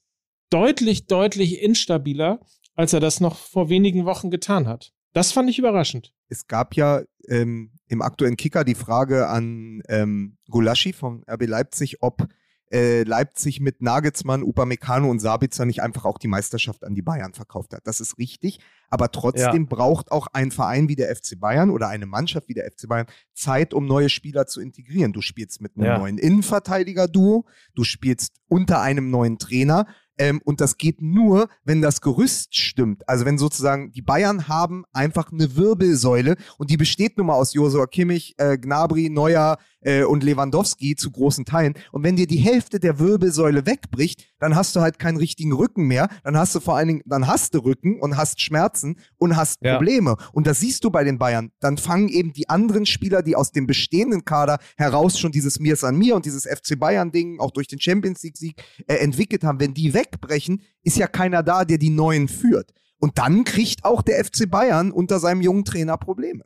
deutlich, 0.51 1.07
deutlich 1.07 1.63
instabiler, 1.63 2.41
als 2.75 2.93
er 2.93 3.01
das 3.01 3.21
noch 3.21 3.37
vor 3.37 3.69
wenigen 3.69 4.05
Wochen 4.05 4.31
getan 4.31 4.67
hat. 4.67 4.93
Das 5.13 5.33
fand 5.33 5.49
ich 5.49 5.59
überraschend. 5.59 6.13
Es 6.29 6.47
gab 6.47 6.75
ja 6.75 7.03
ähm, 7.29 7.73
im 7.89 8.03
aktuellen 8.03 8.37
Kicker 8.37 8.65
die 8.65 8.75
Frage 8.75 9.29
an 9.29 9.83
ähm, 9.89 10.37
Gulaschi 10.51 10.93
vom 10.93 11.25
RB 11.31 11.47
Leipzig, 11.47 12.03
ob 12.03 12.29
äh, 12.73 13.05
Leipzig 13.05 13.61
mit 13.61 13.81
Nagelsmann, 13.81 14.43
Upamecano 14.43 15.09
und 15.09 15.21
Sabitzer 15.21 15.65
nicht 15.67 15.83
einfach 15.83 16.05
auch 16.05 16.19
die 16.19 16.27
Meisterschaft 16.29 16.83
an 16.85 16.95
die 16.95 17.03
Bayern 17.03 17.33
verkauft 17.33 17.73
hat. 17.75 17.87
Das 17.87 18.01
ist 18.01 18.19
richtig, 18.19 18.59
aber 18.91 19.13
trotzdem 19.13 19.67
braucht 19.69 20.11
auch 20.11 20.27
ein 20.33 20.51
Verein 20.51 20.89
wie 20.89 20.97
der 20.97 21.15
FC 21.15 21.39
Bayern 21.39 21.71
oder 21.71 21.89
eine 21.89 22.07
Mannschaft 22.07 22.49
wie 22.49 22.55
der 22.55 22.71
FC 22.71 22.89
Bayern 22.89 23.07
Zeit, 23.35 23.73
um 23.73 23.87
neue 23.87 24.09
Spieler 24.09 24.47
zu 24.47 24.61
integrieren. 24.61 25.13
Du 25.13 25.21
spielst 25.21 25.61
mit 25.61 25.77
einem 25.77 25.87
Ja. 25.87 25.99
neuen 25.99 26.19
Innenverteidiger-Duo, 26.19 27.47
du 27.75 27.85
spielst 27.85 28.35
unter 28.49 28.81
einem 28.81 29.11
neuen 29.11 29.39
Trainer 29.39 29.87
ähm, 30.19 30.41
und 30.45 30.61
das 30.61 30.77
geht 30.79 31.01
nur, 31.03 31.49
wenn 31.65 31.83
das 31.83 32.01
Gerüst 32.01 32.57
stimmt. 32.57 33.09
Also 33.09 33.25
wenn 33.25 33.39
sozusagen 33.39 33.93
die 33.93 34.03
Bayern 34.03 34.49
haben 34.49 34.85
einfach 34.93 35.33
eine 35.33 35.57
Wirbelsäule 35.57 36.37
und 36.59 36.71
die 36.71 36.77
besteht 36.77 37.17
nun 37.19 37.27
mal 37.27 37.35
aus 37.35 37.55
Josua 37.55 37.87
Kimmich, 37.87 38.35
äh, 38.39 38.57
Gnabry, 38.59 39.11
Neuer 39.11 39.59
äh, 39.81 40.03
und 40.05 40.23
Lewandowski 40.25 40.97
zu 40.97 41.11
großen 41.11 41.45
Teilen. 41.45 41.75
Und 41.93 42.03
wenn 42.03 42.17
dir 42.17 42.27
die 42.27 42.39
Hälfte 42.39 42.81
der 42.81 42.99
Wirbelsäule 42.99 43.67
wegbricht, 43.67 44.27
dann 44.39 44.55
hast 44.57 44.75
du 44.77 44.81
halt 44.81 44.99
keinen 44.99 45.17
richtigen 45.17 45.53
Rücken 45.53 45.87
mehr. 45.87 46.09
Dann 46.25 46.37
hast 46.37 46.55
du 46.55 46.61
vor 46.61 46.77
allen 46.77 46.89
Dingen, 46.89 47.03
dann 47.07 47.27
hast 47.27 47.55
du 47.55 47.59
Rücken 47.59 48.01
und 48.01 48.17
hast 48.17 48.41
Schmerzen 48.41 48.99
und 49.19 49.37
hast 49.37 49.59
Ja. 49.63 49.75
Probleme. 49.77 50.17
Und 50.33 50.47
das 50.47 50.61
siehst 50.61 50.85
du 50.85 50.91
bei 50.91 51.05
den 51.05 51.19
Bayern. 51.19 51.51
Dann 51.61 51.79
fangen 51.79 52.09
eben 52.09 52.33
die 52.33 52.49
anderen 52.49 52.87
Spieler, 52.87 53.23
die 53.23 53.37
aus 53.37 53.53
dem 53.53 53.67
bestehenden 53.67 54.25
Kader 54.25 54.59
heraus 54.77 55.19
schon 55.19 55.33
dieses 55.33 55.59
Mir 55.61 55.75
ist 55.75 55.85
an 55.85 55.97
mir 55.97 56.17
und 56.17 56.25
dieses 56.27 56.45
FC 56.45 56.79
Bayern-Ding 56.79 57.41
auch 57.41 57.51
durch 57.51 57.69
den 57.69 57.81
Champions 57.81 58.23
League-Sieg 58.23 58.57
äh, 58.87 58.95
entwickelt 58.97 59.45
haben, 59.45 59.61
wenn 59.61 59.75
die 59.75 59.95
wegbrechen, 60.07 60.63
ist 60.83 60.99
ja 60.99 61.07
keiner 61.07 61.43
da, 61.43 61.65
der 61.65 61.79
die 61.79 61.91
Neuen 61.91 62.29
führt. 62.29 62.73
Und 62.99 63.19
dann 63.19 63.45
kriegt 63.45 63.85
auch 63.85 64.03
der 64.03 64.25
FC 64.25 64.51
Bayern 64.51 64.91
unter 64.91 65.19
seinem 65.19 65.43
jungen 65.43 65.65
Trainer 65.65 65.97
Probleme. 65.99 66.45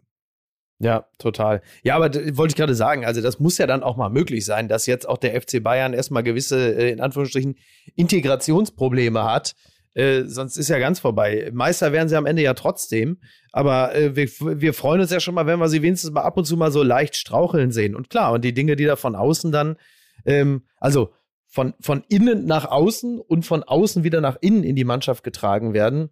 Ja, 0.82 1.06
total. 1.18 1.60
Ja, 1.82 1.96
aber 1.96 2.12
wollte 2.36 2.52
ich 2.52 2.56
gerade 2.56 2.74
sagen, 2.74 3.04
also 3.04 3.20
das 3.20 3.38
muss 3.38 3.58
ja 3.58 3.66
dann 3.66 3.82
auch 3.82 3.96
mal 3.96 4.08
möglich 4.08 4.46
sein, 4.46 4.66
dass 4.66 4.86
jetzt 4.86 5.06
auch 5.06 5.18
der 5.18 5.40
FC 5.40 5.62
Bayern 5.62 5.92
erstmal 5.92 6.22
gewisse, 6.22 6.74
äh, 6.74 6.90
in 6.90 7.00
Anführungsstrichen, 7.00 7.56
Integrationsprobleme 7.96 9.22
hat. 9.22 9.54
Äh, 9.92 10.22
sonst 10.24 10.56
ist 10.56 10.68
ja 10.68 10.78
ganz 10.78 10.98
vorbei. 10.98 11.50
Meister 11.52 11.92
werden 11.92 12.08
sie 12.08 12.16
am 12.16 12.24
Ende 12.24 12.42
ja 12.42 12.54
trotzdem. 12.54 13.18
Aber 13.52 13.94
äh, 13.94 14.16
wir, 14.16 14.28
wir 14.60 14.72
freuen 14.72 15.02
uns 15.02 15.10
ja 15.10 15.20
schon 15.20 15.34
mal, 15.34 15.46
wenn 15.46 15.58
wir 15.58 15.68
sie 15.68 15.82
wenigstens 15.82 16.12
mal 16.12 16.22
ab 16.22 16.38
und 16.38 16.46
zu 16.46 16.56
mal 16.56 16.72
so 16.72 16.82
leicht 16.82 17.14
straucheln 17.14 17.72
sehen. 17.72 17.94
Und 17.94 18.08
klar, 18.08 18.32
und 18.32 18.42
die 18.42 18.54
Dinge, 18.54 18.74
die 18.74 18.86
da 18.86 18.96
von 18.96 19.14
außen 19.14 19.52
dann, 19.52 19.76
ähm, 20.24 20.62
also 20.78 21.12
von, 21.50 21.74
von 21.80 22.04
innen 22.08 22.46
nach 22.46 22.64
außen 22.64 23.18
und 23.20 23.44
von 23.44 23.64
außen 23.64 24.04
wieder 24.04 24.20
nach 24.20 24.38
innen 24.40 24.62
in 24.62 24.76
die 24.76 24.84
Mannschaft 24.84 25.24
getragen 25.24 25.74
werden, 25.74 26.10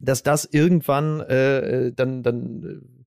dass 0.00 0.22
das 0.22 0.44
irgendwann 0.44 1.20
äh, 1.20 1.86
äh 1.86 1.92
dann, 1.92 2.22
dann, 2.22 3.06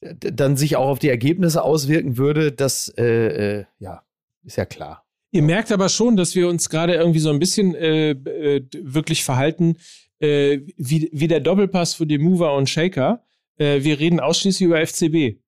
äh, 0.00 0.14
dann 0.14 0.58
sich 0.58 0.76
auch 0.76 0.88
auf 0.88 0.98
die 0.98 1.08
Ergebnisse 1.08 1.62
auswirken 1.62 2.18
würde, 2.18 2.52
das 2.52 2.92
äh, 2.98 3.60
äh, 3.60 3.64
ja, 3.78 4.04
ist 4.44 4.56
ja 4.56 4.66
klar. 4.66 5.06
Ihr 5.30 5.42
merkt 5.42 5.72
aber 5.72 5.88
schon, 5.88 6.16
dass 6.16 6.34
wir 6.34 6.46
uns 6.48 6.68
gerade 6.68 6.94
irgendwie 6.94 7.18
so 7.18 7.30
ein 7.30 7.38
bisschen 7.38 7.72
wirklich 7.72 9.24
verhalten 9.24 9.78
wie, 10.20 11.08
wie 11.10 11.26
der 11.26 11.40
Doppelpass 11.40 11.94
für 11.94 12.06
die 12.06 12.18
Mover 12.18 12.54
und 12.54 12.68
Shaker. 12.68 13.24
Wir 13.56 13.98
reden 13.98 14.20
ausschließlich 14.20 14.66
über 14.66 14.86
FCB. 14.86 15.40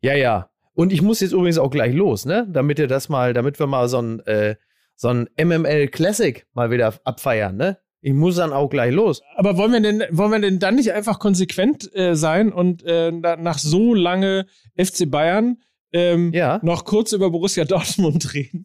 Ja, 0.00 0.14
ja. 0.14 0.50
Und 0.78 0.92
ich 0.92 1.02
muss 1.02 1.18
jetzt 1.18 1.32
übrigens 1.32 1.58
auch 1.58 1.72
gleich 1.72 1.92
los, 1.92 2.24
ne? 2.24 2.46
Damit 2.48 2.78
ihr 2.78 2.86
das 2.86 3.08
mal, 3.08 3.34
damit 3.34 3.58
wir 3.58 3.66
mal 3.66 3.88
so 3.88 4.00
ein, 4.00 4.20
äh, 4.26 4.54
so 4.94 5.08
ein 5.08 5.28
MML 5.36 5.88
Classic 5.88 6.46
mal 6.52 6.70
wieder 6.70 6.94
abfeiern, 7.02 7.56
ne? 7.56 7.78
Ich 8.00 8.12
muss 8.12 8.36
dann 8.36 8.52
auch 8.52 8.70
gleich 8.70 8.94
los. 8.94 9.20
Aber 9.34 9.56
wollen 9.56 9.72
wir 9.72 9.80
denn, 9.80 10.04
wollen 10.12 10.30
wir 10.30 10.38
denn 10.38 10.60
dann 10.60 10.76
nicht 10.76 10.92
einfach 10.92 11.18
konsequent 11.18 11.92
äh, 11.96 12.14
sein 12.14 12.52
und 12.52 12.84
äh, 12.84 13.10
nach 13.10 13.58
so 13.58 13.92
lange 13.92 14.46
FC 14.76 15.10
Bayern 15.10 15.56
ähm, 15.92 16.32
ja. 16.32 16.60
noch 16.62 16.84
kurz 16.84 17.10
über 17.10 17.28
Borussia 17.32 17.64
Dortmund 17.64 18.32
reden? 18.34 18.64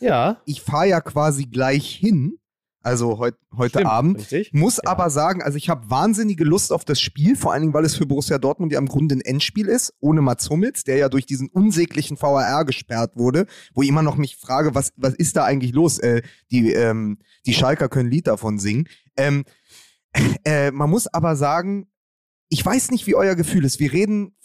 Ja. 0.00 0.42
Ich 0.46 0.62
fahre 0.62 0.88
ja 0.88 1.00
quasi 1.00 1.46
gleich 1.46 1.94
hin 1.94 2.38
also 2.82 3.18
heut, 3.18 3.34
heute 3.56 3.78
Stimmt, 3.78 3.86
Abend. 3.86 4.18
Richtig. 4.18 4.52
Muss 4.52 4.78
ja. 4.78 4.90
aber 4.90 5.10
sagen, 5.10 5.42
also 5.42 5.56
ich 5.56 5.68
habe 5.68 5.88
wahnsinnige 5.88 6.44
Lust 6.44 6.72
auf 6.72 6.84
das 6.84 7.00
Spiel, 7.00 7.36
vor 7.36 7.52
allen 7.52 7.62
Dingen, 7.62 7.74
weil 7.74 7.84
es 7.84 7.96
für 7.96 8.06
Borussia 8.06 8.38
Dortmund 8.38 8.72
ja 8.72 8.78
im 8.78 8.86
Grunde 8.86 9.16
ein 9.16 9.20
Endspiel 9.20 9.68
ist, 9.68 9.94
ohne 10.00 10.20
Mats 10.20 10.50
Hummels, 10.50 10.84
der 10.84 10.96
ja 10.96 11.08
durch 11.08 11.26
diesen 11.26 11.48
unsäglichen 11.48 12.20
VAR 12.20 12.64
gesperrt 12.64 13.16
wurde, 13.16 13.46
wo 13.74 13.82
ich 13.82 13.88
immer 13.88 14.02
noch 14.02 14.16
mich 14.16 14.36
frage, 14.36 14.74
was, 14.74 14.92
was 14.96 15.14
ist 15.14 15.36
da 15.36 15.44
eigentlich 15.44 15.72
los? 15.72 15.98
Äh, 15.98 16.22
die, 16.50 16.72
ähm, 16.72 17.18
die 17.46 17.54
Schalker 17.54 17.88
können 17.88 18.10
Lied 18.10 18.26
davon 18.26 18.58
singen. 18.58 18.88
Ähm, 19.16 19.44
äh, 20.44 20.70
man 20.70 20.90
muss 20.90 21.06
aber 21.06 21.36
sagen, 21.36 21.88
ich 22.48 22.64
weiß 22.64 22.90
nicht, 22.90 23.06
wie 23.06 23.14
euer 23.14 23.34
Gefühl 23.34 23.64
ist. 23.64 23.80
Wir 23.80 23.92
reden 23.92 24.36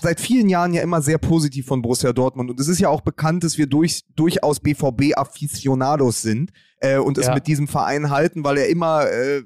seit 0.00 0.20
vielen 0.20 0.48
Jahren 0.48 0.72
ja 0.72 0.82
immer 0.82 1.02
sehr 1.02 1.18
positiv 1.18 1.66
von 1.66 1.82
Borussia 1.82 2.12
Dortmund 2.12 2.50
und 2.50 2.58
es 2.58 2.68
ist 2.68 2.80
ja 2.80 2.88
auch 2.88 3.02
bekannt, 3.02 3.44
dass 3.44 3.58
wir 3.58 3.66
durch, 3.66 4.04
durchaus 4.16 4.60
BVB-Afficionados 4.60 6.22
sind 6.22 6.50
äh, 6.80 6.98
und 6.98 7.18
es 7.18 7.26
ja. 7.26 7.34
mit 7.34 7.46
diesem 7.46 7.68
Verein 7.68 8.10
halten, 8.10 8.42
weil 8.42 8.56
er 8.56 8.68
immer 8.68 9.06
äh, 9.06 9.42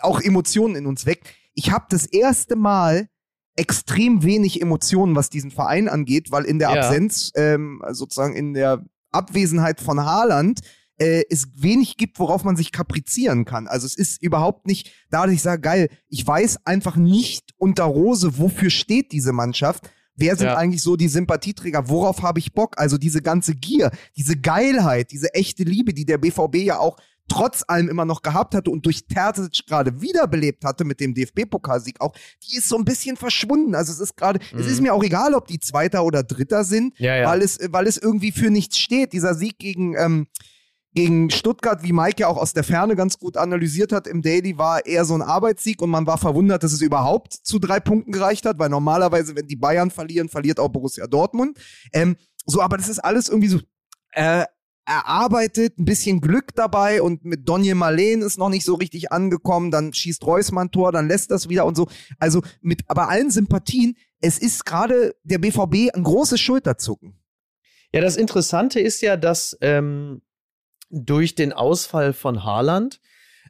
auch 0.00 0.20
Emotionen 0.20 0.76
in 0.76 0.86
uns 0.86 1.06
weckt. 1.06 1.26
Ich 1.54 1.72
habe 1.72 1.86
das 1.90 2.06
erste 2.06 2.56
Mal 2.56 3.08
extrem 3.56 4.22
wenig 4.22 4.60
Emotionen, 4.60 5.16
was 5.16 5.30
diesen 5.30 5.50
Verein 5.50 5.88
angeht, 5.88 6.30
weil 6.30 6.44
in 6.44 6.58
der 6.58 6.70
ja. 6.70 6.80
Absenz, 6.80 7.32
ähm, 7.34 7.82
sozusagen 7.90 8.34
in 8.34 8.54
der 8.54 8.84
Abwesenheit 9.10 9.80
von 9.80 10.04
Haaland, 10.04 10.60
äh, 10.98 11.22
es 11.30 11.48
wenig 11.56 11.96
gibt, 11.96 12.18
worauf 12.18 12.44
man 12.44 12.56
sich 12.56 12.72
kaprizieren 12.72 13.44
kann. 13.44 13.66
Also 13.66 13.86
es 13.86 13.96
ist 13.96 14.22
überhaupt 14.22 14.66
nicht, 14.66 14.92
da 15.10 15.26
ich 15.26 15.42
sage, 15.42 15.62
geil, 15.62 15.88
ich 16.08 16.26
weiß 16.26 16.66
einfach 16.66 16.96
nicht 16.96 17.52
unter 17.56 17.84
Rose, 17.84 18.38
wofür 18.38 18.70
steht 18.70 19.12
diese 19.12 19.32
Mannschaft. 19.32 19.90
Wer 20.16 20.36
sind 20.36 20.46
ja. 20.46 20.56
eigentlich 20.56 20.82
so 20.82 20.96
die 20.96 21.08
Sympathieträger? 21.08 21.88
Worauf 21.88 22.22
habe 22.22 22.38
ich 22.38 22.52
Bock? 22.54 22.78
Also 22.78 22.98
diese 22.98 23.20
ganze 23.20 23.54
Gier, 23.54 23.90
diese 24.16 24.36
Geilheit, 24.36 25.10
diese 25.10 25.34
echte 25.34 25.64
Liebe, 25.64 25.92
die 25.92 26.04
der 26.04 26.18
BVB 26.18 26.56
ja 26.56 26.78
auch 26.78 26.96
trotz 27.28 27.64
allem 27.66 27.88
immer 27.88 28.04
noch 28.04 28.22
gehabt 28.22 28.54
hatte 28.54 28.70
und 28.70 28.84
durch 28.84 29.06
Terzic 29.06 29.66
gerade 29.66 30.00
wiederbelebt 30.00 30.64
hatte 30.64 30.84
mit 30.84 31.00
dem 31.00 31.14
DFB-Pokalsieg 31.14 32.00
auch, 32.00 32.14
die 32.42 32.56
ist 32.56 32.68
so 32.68 32.76
ein 32.76 32.84
bisschen 32.84 33.16
verschwunden. 33.16 33.74
Also 33.74 33.92
es 33.92 34.00
ist 34.00 34.16
gerade, 34.16 34.40
mhm. 34.52 34.58
es 34.60 34.66
ist 34.66 34.76
mhm. 34.76 34.84
mir 34.84 34.94
auch 34.94 35.02
egal, 35.02 35.34
ob 35.34 35.48
die 35.48 35.58
Zweiter 35.58 36.04
oder 36.04 36.22
Dritter 36.22 36.64
sind, 36.64 36.98
ja, 36.98 37.16
ja. 37.16 37.28
weil 37.28 37.42
es, 37.42 37.58
weil 37.70 37.86
es 37.86 37.96
irgendwie 37.96 38.30
für 38.32 38.50
nichts 38.50 38.78
steht. 38.78 39.12
Dieser 39.12 39.34
Sieg 39.34 39.58
gegen, 39.58 39.96
ähm, 39.96 40.26
gegen 40.94 41.30
Stuttgart, 41.30 41.82
wie 41.82 41.92
Mike 41.92 42.20
ja 42.20 42.28
auch 42.28 42.36
aus 42.36 42.52
der 42.52 42.62
Ferne 42.64 42.94
ganz 42.94 43.18
gut 43.18 43.36
analysiert 43.36 43.92
hat 43.92 44.06
im 44.06 44.22
Daily, 44.22 44.56
war 44.58 44.86
eher 44.86 45.04
so 45.04 45.14
ein 45.14 45.22
Arbeitssieg 45.22 45.82
und 45.82 45.90
man 45.90 46.06
war 46.06 46.18
verwundert, 46.18 46.62
dass 46.62 46.72
es 46.72 46.80
überhaupt 46.80 47.32
zu 47.32 47.58
drei 47.58 47.80
Punkten 47.80 48.12
gereicht 48.12 48.46
hat, 48.46 48.58
weil 48.58 48.68
normalerweise, 48.68 49.34
wenn 49.34 49.48
die 49.48 49.56
Bayern 49.56 49.90
verlieren, 49.90 50.28
verliert 50.28 50.60
auch 50.60 50.68
Borussia 50.68 51.06
Dortmund. 51.06 51.58
Ähm, 51.92 52.16
so, 52.46 52.62
aber 52.62 52.76
das 52.76 52.88
ist 52.88 53.00
alles 53.00 53.28
irgendwie 53.28 53.48
so 53.48 53.60
äh, 54.12 54.44
erarbeitet, 54.86 55.78
ein 55.78 55.84
bisschen 55.84 56.20
Glück 56.20 56.54
dabei 56.54 57.02
und 57.02 57.24
mit 57.24 57.48
Donje 57.48 57.74
Marleen 57.74 58.22
ist 58.22 58.38
noch 58.38 58.50
nicht 58.50 58.64
so 58.64 58.74
richtig 58.74 59.10
angekommen, 59.10 59.70
dann 59.70 59.92
schießt 59.92 60.24
Reusmann 60.24 60.70
Tor, 60.70 60.92
dann 60.92 61.08
lässt 61.08 61.30
das 61.30 61.48
wieder 61.48 61.64
und 61.64 61.76
so. 61.76 61.88
Also 62.18 62.42
mit 62.60 62.82
aber 62.86 63.08
allen 63.08 63.30
Sympathien, 63.30 63.96
es 64.20 64.38
ist 64.38 64.64
gerade 64.64 65.16
der 65.24 65.38
BVB 65.38 65.94
ein 65.94 66.04
großes 66.04 66.40
Schulterzucken. 66.40 67.18
Ja, 67.92 68.00
das 68.00 68.16
Interessante 68.16 68.80
ist 68.80 69.00
ja, 69.02 69.16
dass 69.16 69.56
ähm, 69.60 70.20
durch 70.94 71.34
den 71.34 71.52
Ausfall 71.52 72.12
von 72.12 72.44
Haaland 72.44 73.00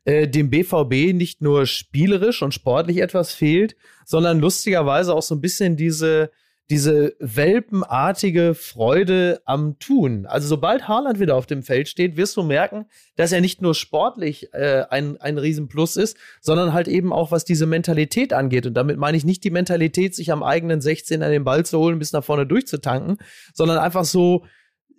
äh, 0.04 0.28
dem 0.28 0.50
BVB 0.50 1.14
nicht 1.14 1.40
nur 1.42 1.66
spielerisch 1.66 2.42
und 2.42 2.54
sportlich 2.54 2.98
etwas 2.98 3.32
fehlt, 3.32 3.76
sondern 4.04 4.38
lustigerweise 4.38 5.14
auch 5.14 5.22
so 5.22 5.34
ein 5.34 5.40
bisschen 5.40 5.76
diese 5.76 6.30
diese 6.70 7.14
welpenartige 7.18 8.54
Freude 8.54 9.42
am 9.44 9.78
Tun. 9.78 10.24
Also 10.24 10.48
sobald 10.48 10.88
Haaland 10.88 11.20
wieder 11.20 11.36
auf 11.36 11.46
dem 11.46 11.62
Feld 11.62 11.88
steht, 11.88 12.16
wirst 12.16 12.36
du 12.38 12.42
merken, 12.42 12.86
dass 13.16 13.32
er 13.32 13.42
nicht 13.42 13.60
nur 13.60 13.74
sportlich 13.74 14.52
äh, 14.54 14.84
ein, 14.88 15.20
ein 15.20 15.36
Riesenplus 15.36 15.96
ist, 15.96 16.16
sondern 16.40 16.72
halt 16.72 16.88
eben 16.88 17.12
auch, 17.12 17.30
was 17.30 17.44
diese 17.44 17.66
Mentalität 17.66 18.32
angeht. 18.32 18.66
Und 18.66 18.74
damit 18.74 18.96
meine 18.96 19.16
ich 19.16 19.26
nicht 19.26 19.44
die 19.44 19.50
Mentalität, 19.50 20.14
sich 20.14 20.32
am 20.32 20.42
eigenen 20.42 20.80
16 20.80 21.22
an 21.22 21.30
den 21.30 21.44
Ball 21.44 21.66
zu 21.66 21.78
holen, 21.78 21.98
bis 21.98 22.12
nach 22.12 22.24
vorne 22.24 22.46
durchzutanken, 22.46 23.18
sondern 23.52 23.76
einfach 23.76 24.06
so 24.06 24.46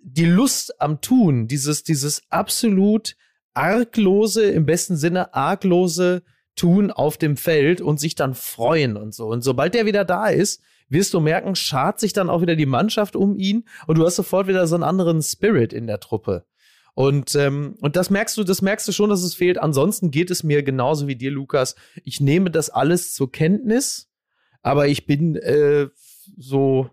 die 0.02 0.24
Lust 0.24 0.80
am 0.80 1.00
Tun, 1.00 1.48
dieses, 1.48 1.82
dieses 1.82 2.22
absolut 2.30 3.16
arglose, 3.54 4.44
im 4.44 4.66
besten 4.66 4.96
Sinne 4.96 5.34
arglose 5.34 6.22
Tun 6.54 6.90
auf 6.90 7.18
dem 7.18 7.36
Feld 7.36 7.80
und 7.80 8.00
sich 8.00 8.14
dann 8.14 8.34
freuen 8.34 8.96
und 8.96 9.14
so. 9.14 9.26
Und 9.28 9.42
sobald 9.42 9.74
der 9.74 9.86
wieder 9.86 10.04
da 10.04 10.28
ist, 10.28 10.62
wirst 10.88 11.12
du 11.14 11.20
merken, 11.20 11.54
schart 11.54 12.00
sich 12.00 12.12
dann 12.12 12.30
auch 12.30 12.40
wieder 12.40 12.56
die 12.56 12.66
Mannschaft 12.66 13.16
um 13.16 13.36
ihn 13.36 13.64
und 13.86 13.98
du 13.98 14.06
hast 14.06 14.16
sofort 14.16 14.46
wieder 14.46 14.66
so 14.66 14.74
einen 14.74 14.84
anderen 14.84 15.22
Spirit 15.22 15.72
in 15.72 15.86
der 15.86 16.00
Truppe. 16.00 16.46
Und, 16.94 17.34
ähm, 17.34 17.76
und 17.80 17.96
das 17.96 18.08
merkst 18.08 18.38
du, 18.38 18.44
das 18.44 18.62
merkst 18.62 18.88
du 18.88 18.92
schon, 18.92 19.10
dass 19.10 19.22
es 19.22 19.34
fehlt. 19.34 19.58
Ansonsten 19.58 20.10
geht 20.10 20.30
es 20.30 20.42
mir 20.42 20.62
genauso 20.62 21.06
wie 21.06 21.16
dir, 21.16 21.30
Lukas. 21.30 21.74
Ich 22.04 22.20
nehme 22.20 22.50
das 22.50 22.70
alles 22.70 23.12
zur 23.12 23.30
Kenntnis, 23.30 24.08
aber 24.62 24.88
ich 24.88 25.04
bin 25.04 25.36
äh, 25.36 25.88
so 26.38 26.88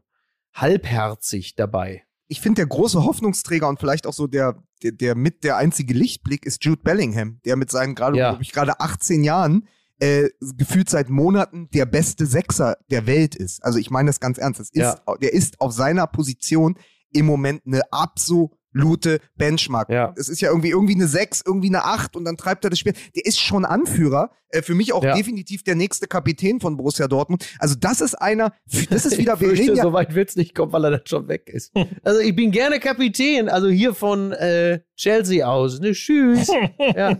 halbherzig 0.53 1.55
dabei 1.55 2.03
ich 2.33 2.41
finde, 2.41 2.61
der 2.61 2.65
große 2.65 3.03
Hoffnungsträger 3.03 3.69
und 3.69 3.79
vielleicht 3.79 4.07
auch 4.07 4.13
so 4.13 4.25
der, 4.25 4.55
der, 4.81 4.91
der 4.91 5.13
mit 5.13 5.43
der 5.43 5.57
einzige 5.57 5.93
Lichtblick 5.93 6.47
ist 6.47 6.65
Jude 6.65 6.81
Bellingham, 6.81 7.39
der 7.45 7.55
mit 7.57 7.69
seinen 7.69 7.93
gerade, 7.93 8.17
ja. 8.17 8.39
ich, 8.41 8.51
gerade 8.51 8.79
18 8.79 9.23
Jahren 9.23 9.67
äh, 9.99 10.29
gefühlt 10.57 10.89
seit 10.89 11.11
Monaten 11.11 11.69
der 11.75 11.85
beste 11.85 12.25
Sechser 12.25 12.77
der 12.89 13.05
Welt 13.05 13.35
ist. 13.35 13.63
Also 13.63 13.77
ich 13.77 13.91
meine 13.91 14.07
das 14.07 14.19
ganz 14.19 14.39
ernst. 14.39 14.59
Das 14.59 14.71
ist, 14.71 14.81
ja. 14.81 15.15
Der 15.21 15.31
ist 15.31 15.61
auf 15.61 15.73
seiner 15.73 16.07
Position 16.07 16.75
im 17.11 17.27
Moment 17.27 17.61
eine 17.67 17.81
absolut 17.91 18.53
Lute 18.73 19.19
Benchmark. 19.35 19.89
Ja. 19.89 20.13
Es 20.17 20.27
ist 20.27 20.41
ja 20.41 20.49
irgendwie 20.49 20.71
irgendwie 20.71 20.95
eine 20.95 21.07
6, 21.07 21.43
irgendwie 21.45 21.69
eine 21.69 21.85
8 21.85 22.15
und 22.15 22.25
dann 22.25 22.37
treibt 22.37 22.63
er 22.65 22.69
das 22.69 22.79
Spiel. 22.79 22.93
Der 23.15 23.25
ist 23.25 23.39
schon 23.39 23.65
Anführer. 23.65 24.31
Äh, 24.53 24.61
für 24.61 24.75
mich 24.75 24.93
auch 24.93 25.03
ja. 25.03 25.15
definitiv 25.15 25.63
der 25.63 25.75
nächste 25.75 26.07
Kapitän 26.07 26.59
von 26.59 26.77
Borussia 26.77 27.07
Dortmund. 27.07 27.45
Also 27.59 27.75
das 27.75 28.01
ist 28.01 28.15
einer, 28.15 28.53
das 28.89 29.05
ist 29.05 29.17
wieder, 29.17 29.33
ich 29.39 29.39
fürchte, 29.39 29.73
ja, 29.73 29.83
so 29.83 29.93
weit 29.93 30.13
wird's 30.13 30.35
nicht 30.35 30.53
kommen, 30.53 30.71
weil 30.71 30.85
er 30.85 30.91
dann 30.91 31.01
schon 31.05 31.27
weg 31.27 31.49
ist. 31.49 31.71
also 32.03 32.19
ich 32.19 32.35
bin 32.35 32.51
gerne 32.51 32.79
Kapitän, 32.79 33.49
also 33.49 33.67
hier 33.67 33.93
von 33.93 34.31
äh, 34.31 34.79
Chelsea 34.95 35.45
aus. 35.45 35.79
Ne, 35.79 35.91
tschüss. 35.91 36.47
ja. 36.95 37.19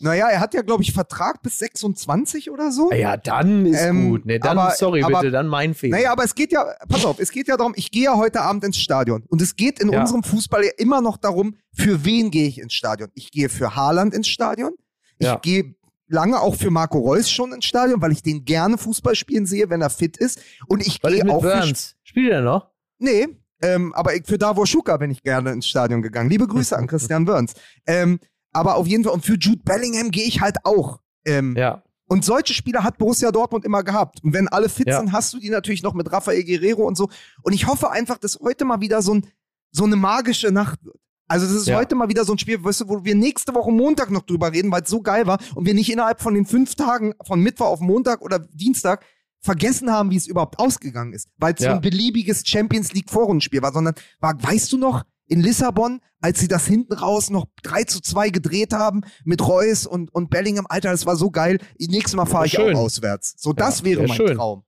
Naja, 0.00 0.28
er 0.28 0.40
hat 0.40 0.54
ja, 0.54 0.62
glaube 0.62 0.82
ich, 0.82 0.92
Vertrag 0.92 1.42
bis 1.42 1.58
26 1.60 2.50
oder 2.50 2.72
so. 2.72 2.90
Ja, 2.92 3.16
dann 3.16 3.66
ist 3.66 3.80
ähm, 3.80 4.10
gut. 4.10 4.26
Ne, 4.26 4.40
dann, 4.40 4.58
aber, 4.58 4.72
sorry 4.72 5.02
aber, 5.04 5.20
bitte, 5.20 5.30
dann 5.30 5.46
mein 5.46 5.74
Fehler. 5.74 5.96
Naja, 5.96 6.12
aber 6.12 6.24
es 6.24 6.34
geht 6.34 6.52
ja, 6.52 6.66
pass 6.88 7.04
auf, 7.04 7.20
es 7.20 7.30
geht 7.30 7.46
ja 7.46 7.56
darum, 7.56 7.72
ich 7.76 7.90
gehe 7.90 8.04
ja 8.04 8.16
heute 8.16 8.40
Abend 8.40 8.64
ins 8.64 8.78
Stadion. 8.78 9.24
Und 9.28 9.40
es 9.40 9.54
geht 9.54 9.80
in 9.80 9.90
unserem 9.90 10.24
Fußball 10.24 10.64
immer 10.84 11.00
noch 11.00 11.16
darum, 11.16 11.56
für 11.72 12.04
wen 12.04 12.30
gehe 12.30 12.46
ich 12.46 12.60
ins 12.60 12.74
Stadion. 12.74 13.10
Ich 13.14 13.30
gehe 13.30 13.48
für 13.48 13.74
Haaland 13.74 14.12
ins 14.12 14.28
Stadion. 14.28 14.72
Ich 15.18 15.26
ja. 15.26 15.36
gehe 15.36 15.74
lange 16.08 16.38
auch 16.40 16.54
für 16.54 16.70
Marco 16.70 16.98
Reus 16.98 17.30
schon 17.30 17.52
ins 17.52 17.64
Stadion, 17.64 18.02
weil 18.02 18.12
ich 18.12 18.22
den 18.22 18.44
gerne 18.44 18.76
Fußball 18.76 19.14
spielen 19.14 19.46
sehe, 19.46 19.70
wenn 19.70 19.80
er 19.80 19.90
fit 19.90 20.18
ist. 20.18 20.40
Und 20.66 20.86
ich 20.86 21.00
gehe 21.00 21.28
auch 21.30 21.40
Burns. 21.40 21.96
Für 22.02 22.08
Spielt 22.08 22.32
er 22.32 22.42
noch? 22.42 22.70
Nee, 22.98 23.28
ähm, 23.64 23.94
aber 23.94 24.14
ich, 24.14 24.26
für 24.26 24.36
Davor 24.36 24.66
Schuka 24.66 24.96
bin 24.98 25.10
ich 25.10 25.22
gerne 25.22 25.52
ins 25.52 25.66
Stadion 25.66 26.02
gegangen. 26.02 26.28
Liebe 26.28 26.46
Grüße 26.46 26.76
an 26.76 26.86
Christian 26.86 27.24
Burns. 27.24 27.54
Ähm, 27.86 28.20
aber 28.52 28.76
auf 28.76 28.86
jeden 28.86 29.04
Fall, 29.04 29.14
und 29.14 29.24
für 29.24 29.36
Jude 29.38 29.62
Bellingham 29.64 30.10
gehe 30.10 30.26
ich 30.26 30.40
halt 30.40 30.58
auch. 30.64 31.00
Ähm, 31.24 31.56
ja. 31.56 31.82
Und 32.06 32.24
solche 32.24 32.52
Spieler 32.52 32.84
hat 32.84 32.98
Borussia 32.98 33.32
Dortmund 33.32 33.64
immer 33.64 33.82
gehabt. 33.82 34.22
Und 34.22 34.34
wenn 34.34 34.48
alle 34.48 34.68
fit 34.68 34.88
ja. 34.88 35.00
sind, 35.00 35.12
hast 35.12 35.32
du 35.32 35.38
die 35.38 35.48
natürlich 35.48 35.82
noch 35.82 35.94
mit 35.94 36.12
Rafael 36.12 36.44
Guerrero 36.44 36.86
und 36.86 36.96
so. 36.96 37.08
Und 37.42 37.54
ich 37.54 37.66
hoffe 37.66 37.90
einfach, 37.90 38.18
dass 38.18 38.38
heute 38.40 38.64
mal 38.64 38.80
wieder 38.80 39.00
so, 39.00 39.14
ein, 39.14 39.26
so 39.74 39.84
eine 39.84 39.96
magische 39.96 40.50
Nacht 40.52 40.84
wird. 40.84 40.96
Also 41.26 41.46
das 41.46 41.54
ist 41.56 41.66
Ja. 41.68 41.76
heute 41.78 41.94
mal 41.94 42.08
wieder 42.08 42.24
so 42.24 42.32
ein 42.32 42.38
Spiel, 42.38 42.62
weißt 42.62 42.82
du, 42.82 42.88
wo 42.88 43.02
wir 43.04 43.14
nächste 43.14 43.54
Woche 43.54 43.70
Montag 43.72 44.10
noch 44.10 44.22
drüber 44.22 44.52
reden, 44.52 44.70
weil 44.70 44.82
es 44.82 44.90
so 44.90 45.00
geil 45.00 45.26
war 45.26 45.38
und 45.54 45.64
wir 45.66 45.74
nicht 45.74 45.90
innerhalb 45.90 46.20
von 46.20 46.34
den 46.34 46.44
fünf 46.46 46.74
Tagen 46.74 47.14
von 47.26 47.40
Mittwoch 47.40 47.66
auf 47.66 47.80
Montag 47.80 48.20
oder 48.22 48.38
Dienstag 48.38 49.04
vergessen 49.40 49.90
haben, 49.90 50.10
wie 50.10 50.16
es 50.16 50.26
überhaupt 50.26 50.58
ausgegangen 50.58 51.12
ist, 51.12 51.28
weil 51.38 51.54
es 51.54 51.60
so 51.60 51.66
Ja. 51.66 51.74
ein 51.74 51.80
beliebiges 51.80 52.46
Champions 52.46 52.92
League 52.92 53.10
Vorrundenspiel 53.10 53.62
war, 53.62 53.72
sondern 53.72 53.94
war, 54.20 54.40
weißt 54.42 54.70
du 54.72 54.78
noch, 54.78 55.02
in 55.26 55.40
Lissabon, 55.40 56.00
als 56.20 56.38
sie 56.40 56.48
das 56.48 56.66
hinten 56.66 56.92
raus 56.92 57.30
noch 57.30 57.46
3 57.62 57.84
zu 57.84 58.00
2 58.02 58.28
gedreht 58.28 58.74
haben 58.74 59.00
mit 59.24 59.46
Reus 59.46 59.86
und, 59.86 60.12
und 60.14 60.28
Bellingham, 60.28 60.66
Alter, 60.68 60.90
das 60.90 61.06
war 61.06 61.16
so 61.16 61.30
geil. 61.30 61.58
Nächstes 61.78 62.14
Mal 62.14 62.26
fahre 62.26 62.44
ich 62.44 62.52
Schön. 62.52 62.76
auch 62.76 62.80
auswärts. 62.80 63.34
So, 63.38 63.54
das 63.54 63.82
wäre 63.84 64.00
sehr 64.00 64.08
mein 64.08 64.16
schön. 64.18 64.36
Traum. 64.36 64.64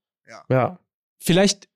Ja. 0.49 0.79
Vielleicht 1.19 1.69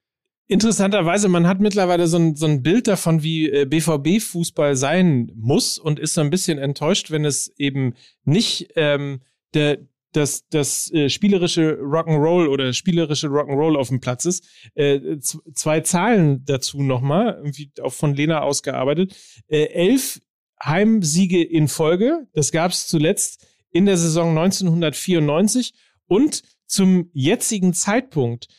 interessanterweise, 0.52 1.30
man 1.30 1.48
hat 1.48 1.62
mittlerweile 1.62 2.08
so 2.08 2.18
ein, 2.18 2.36
so 2.36 2.46
ein 2.46 2.62
Bild 2.62 2.88
davon, 2.88 3.24
wie 3.24 3.50
äh, 3.50 3.66
BVB-Fußball 3.66 4.76
sein 4.76 5.32
muss 5.34 5.78
und 5.78 5.98
ist 5.98 6.14
so 6.14 6.20
ein 6.22 6.30
bisschen 6.30 6.58
enttäuscht, 6.58 7.10
wenn 7.10 7.24
es 7.24 7.54
eben 7.58 7.94
nicht 8.26 8.74
ähm, 8.76 9.22
der, 9.54 9.78
das, 10.12 10.46
das 10.50 10.92
äh, 10.92 11.08
spielerische 11.08 11.80
Rock'n'Roll 11.80 12.50
oder 12.50 12.74
spielerische 12.74 13.28
Rock'n'Roll 13.28 13.78
auf 13.78 13.88
dem 13.88 14.02
Platz 14.02 14.26
ist. 14.26 14.46
Äh, 14.76 15.20
zwei 15.20 15.80
Zahlen 15.80 16.44
dazu 16.44 16.84
nochmal, 16.84 17.36
irgendwie 17.38 17.72
auch 17.82 17.94
von 17.94 18.14
Lena 18.14 18.42
ausgearbeitet. 18.42 19.16
Äh, 19.48 19.68
elf 19.68 20.20
Heimsiege 20.62 21.42
in 21.42 21.70
Folge, 21.70 22.28
das 22.34 22.52
gab 22.52 22.72
es 22.72 22.88
zuletzt 22.88 23.48
in 23.72 23.86
der 23.86 23.96
Saison 23.96 24.38
1994 24.38 25.74
und 26.08 26.44
zum 26.68 27.10
jetzigen 27.14 27.74
Zeitpunkt 27.74 28.50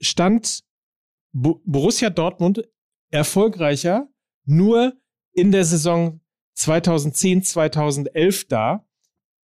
stand 0.00 0.62
Borussia 1.32 2.10
Dortmund 2.10 2.68
erfolgreicher 3.10 4.08
nur 4.44 4.94
in 5.32 5.52
der 5.52 5.64
Saison 5.64 6.20
2010, 6.54 7.42
2011 7.42 8.48
da, 8.48 8.86